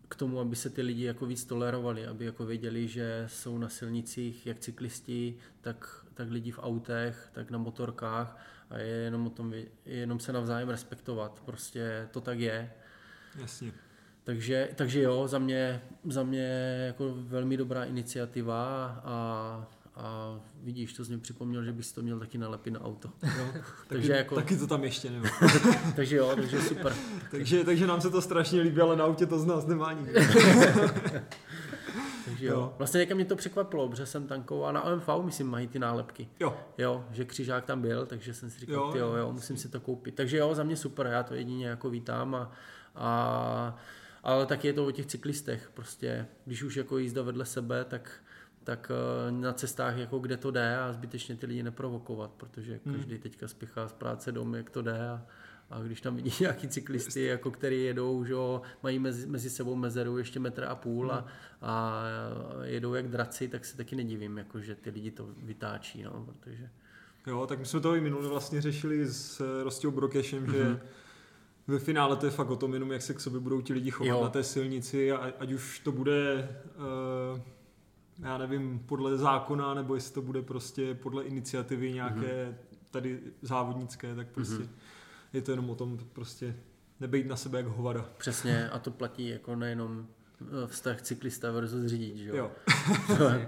k 0.09 0.15
tomu, 0.15 0.39
aby 0.39 0.55
se 0.55 0.69
ty 0.69 0.81
lidi 0.81 1.03
jako 1.03 1.25
víc 1.25 1.45
tolerovali, 1.45 2.07
aby 2.07 2.25
jako 2.25 2.45
věděli, 2.45 2.88
že 2.88 3.25
jsou 3.27 3.57
na 3.57 3.69
silnicích 3.69 4.45
jak 4.45 4.59
cyklisti, 4.59 5.38
tak, 5.61 6.05
tak 6.13 6.31
lidi 6.31 6.51
v 6.51 6.59
autech, 6.59 7.29
tak 7.33 7.51
na 7.51 7.57
motorkách 7.57 8.55
a 8.70 8.78
je 8.78 8.88
jenom 8.88 9.28
o 9.28 9.30
tom, 9.30 9.53
je 9.53 9.66
jenom 9.86 10.20
se 10.20 10.34
navzájem 10.34 10.70
respektovat. 10.70 11.41
Prostě 11.45 12.07
to 12.11 12.22
tak 12.22 12.39
je. 12.39 12.72
Jasně. 13.39 13.72
Takže, 14.24 14.70
takže 14.76 15.01
jo, 15.01 15.28
za 15.28 15.39
mě, 15.39 15.82
za 16.09 16.24
mě 16.24 16.47
jako 16.88 17.13
velmi 17.18 17.57
dobrá 17.57 17.84
iniciativa 17.84 18.86
a, 19.05 19.68
a 19.95 20.36
vidíš, 20.63 20.93
to 20.93 21.05
jsi 21.05 21.11
mi 21.11 21.18
připomněl, 21.18 21.63
že 21.63 21.72
bys 21.72 21.91
to 21.91 22.01
měl 22.01 22.20
taky 22.20 22.38
nalepit 22.38 22.72
na 22.72 22.82
auto. 22.82 23.09
Jo. 23.38 23.47
Takže 23.88 24.07
taky, 24.07 24.18
jako- 24.18 24.36
taky 24.36 24.57
to 24.57 24.68
tam 24.68 24.84
ještě 24.84 25.09
nemá. 25.09 25.30
takže 25.95 26.16
jo, 26.16 26.32
takže 26.36 26.61
super. 26.61 26.93
takže, 27.32 27.63
takže 27.63 27.88
nám 27.88 28.01
se 28.01 28.09
to 28.09 28.22
strašně 28.22 28.61
líbí, 28.61 28.82
ale 28.82 28.95
na 28.95 29.03
autě 29.03 29.26
to 29.26 29.39
z 29.39 29.45
nás 29.45 29.66
nemá 29.66 29.93
nikdo. 29.93 30.20
Takže 32.47 32.59
jo. 32.59 32.59
Jo. 32.67 32.73
Vlastně 32.77 32.97
někam 32.97 33.15
mě 33.15 33.25
to 33.25 33.35
překvapilo, 33.35 33.89
protože 33.89 34.05
jsem 34.05 34.27
tankoval 34.27 34.73
na 34.73 34.81
OMV, 34.83 35.09
myslím, 35.23 35.47
mají 35.47 35.67
ty 35.67 35.79
nálepky. 35.79 36.29
Jo, 36.39 36.57
Jo, 36.77 37.05
že 37.11 37.25
křižák 37.25 37.65
tam 37.65 37.81
byl, 37.81 38.05
takže 38.05 38.33
jsem 38.33 38.49
si 38.49 38.59
říkal, 38.59 38.93
Jo, 38.95 39.13
jo, 39.15 39.31
musím 39.31 39.57
si 39.57 39.69
to 39.69 39.79
koupit. 39.79 40.15
Takže 40.15 40.37
jo, 40.37 40.55
za 40.55 40.63
mě 40.63 40.75
super, 40.77 41.07
já 41.07 41.23
to 41.23 41.33
jedině 41.33 41.67
jako 41.67 41.89
vítám 41.89 42.35
a, 42.35 42.51
a 42.95 43.75
ale 44.23 44.45
taky 44.45 44.67
je 44.67 44.73
to 44.73 44.85
o 44.87 44.91
těch 44.91 45.05
cyklistech, 45.05 45.69
prostě, 45.73 46.27
když 46.45 46.63
už 46.63 46.75
jako 46.75 46.97
jízda 46.97 47.21
vedle 47.21 47.45
sebe, 47.45 47.85
tak, 47.85 48.11
tak 48.63 48.91
eh, 49.27 49.31
na 49.31 49.53
cestách, 49.53 49.97
jako 49.97 50.19
kde 50.19 50.37
to 50.37 50.51
jde 50.51 50.77
a 50.77 50.93
zbytečně 50.93 51.35
ty 51.35 51.45
lidi 51.45 51.63
neprovokovat, 51.63 52.31
protože 52.31 52.79
Hmm. 52.85 52.95
každý 52.95 53.17
teďka 53.17 53.47
spěchá 53.47 53.87
z 53.87 53.93
práce 53.93 54.31
domů, 54.31 54.55
jak 54.55 54.69
to 54.69 54.81
jde 54.81 55.09
a, 55.09 55.21
a 55.70 55.80
když 55.80 56.01
tam 56.01 56.16
vidí 56.16 56.32
nějaký 56.39 56.68
cyklisty, 56.68 57.24
jako 57.24 57.51
který 57.51 57.84
jedou, 57.84 58.24
že 58.26 58.36
mají 58.84 58.99
mezi, 58.99 59.28
mezi 59.28 59.49
sebou 59.49 59.76
mezeru 59.76 60.18
ještě 60.18 60.39
metr 60.39 60.63
a 60.63 60.76
půl 60.76 61.11
a, 61.11 61.26
a 61.61 62.03
jedou 62.63 62.93
jak 62.93 63.07
draci, 63.07 63.47
tak 63.47 63.66
se 63.66 63.78
taky 63.78 63.95
nedivím, 63.95 64.38
jako, 64.38 64.59
že 64.61 64.76
ty 64.76 64.89
lidi 64.89 65.11
to 65.11 65.28
vytáčí, 65.38 66.03
no, 66.03 66.26
protože 66.26 66.70
jo, 67.28 67.45
tak 67.47 67.59
my 67.59 67.66
jsme 67.66 67.80
to 67.80 67.95
i 67.95 68.01
minule 68.01 68.28
vlastně 68.28 68.61
řešili 68.61 69.05
s 69.07 69.41
eh, 69.41 69.63
Rostou 69.63 69.91
Brokešem, 69.91 70.51
že 70.51 70.63
Mhm. 70.63 70.80
ve 71.68 71.80
finále 71.80 72.16
to 72.16 72.26
je 72.26 72.32
fakt 72.32 72.49
o 72.49 72.55
tom 72.55 72.74
jenom, 72.74 72.91
jak 72.91 73.01
se 73.01 73.13
k 73.13 73.20
sobě 73.20 73.39
budou 73.39 73.61
ti 73.61 73.74
lidi 73.74 73.91
chovat 73.91 74.09
Jo. 74.09 74.24
na 74.24 74.30
té 74.30 74.43
silnici, 74.43 75.11
a, 75.11 75.34
ať 75.39 75.51
už 75.51 75.80
to 75.80 75.91
bude, 75.91 76.49
uh, 77.34 77.39
já 78.20 78.38
nevím, 78.38 78.80
podle 78.80 79.18
zákona, 79.18 79.74
nebo 79.74 79.95
jestli 79.95 80.13
to 80.13 80.22
bude 80.22 80.41
prostě 80.41 80.93
podle 80.95 81.24
iniciativy 81.24 81.93
nějaké 81.93 82.45
Mhm. 82.45 82.55
tady 82.91 83.20
závodnické, 83.41 84.16
tak 84.16 84.28
prostě 84.28 84.68
je 85.36 85.41
to 85.41 85.51
jenom 85.51 85.69
o 85.69 85.75
tom 85.75 85.97
prostě 86.13 86.55
nebejt 86.99 87.27
na 87.27 87.36
sebe 87.36 87.57
jak 87.57 87.67
hovada. 87.67 88.09
Přesně, 88.17 88.69
a 88.69 88.79
to 88.79 88.91
platí 88.91 89.27
jako 89.27 89.55
nejenom 89.55 90.07
eh, 90.41 90.67
vztah 90.67 91.01
cyklista 91.01 91.51
versus 91.51 91.86
řidič, 91.86 92.19
jo. 92.19 92.36
Jo. 92.36 92.51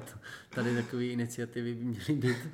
Tady 0.55 0.75
takové 0.75 1.05
iniciativy 1.05 1.73
by 1.73 1.83
měly 1.83 2.13
být. 2.13 2.37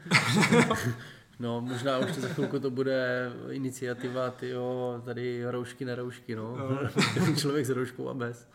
No, 1.39 1.61
možná 1.61 1.97
už 1.99 2.11
to 2.15 2.21
za 2.21 2.27
chvilku 2.27 2.59
to 2.59 2.71
bude 2.71 3.31
iniciativa, 3.49 4.31
ty 4.31 4.49
jo, 4.49 5.01
tady 5.05 5.51
roušky 5.51 5.86
na 5.86 5.95
roušky, 5.95 6.36
no. 6.36 6.57
Člověk 7.38 7.65
s 7.65 7.69
rouškou 7.69 8.09
a 8.09 8.13
bez. 8.13 8.47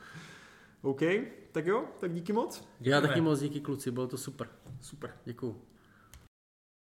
OK, 0.83 1.01
tak 1.53 1.67
jo, 1.67 1.85
tak 2.01 2.13
díky 2.13 2.33
moc. 2.33 2.69
Já 2.81 3.01
taky 3.01 3.21
moc 3.21 3.41
díky 3.41 3.61
kluci, 3.61 3.91
bylo 3.91 4.07
to 4.07 4.17
super. 4.17 4.49
Super. 4.81 5.11
Děkuju. 5.25 5.63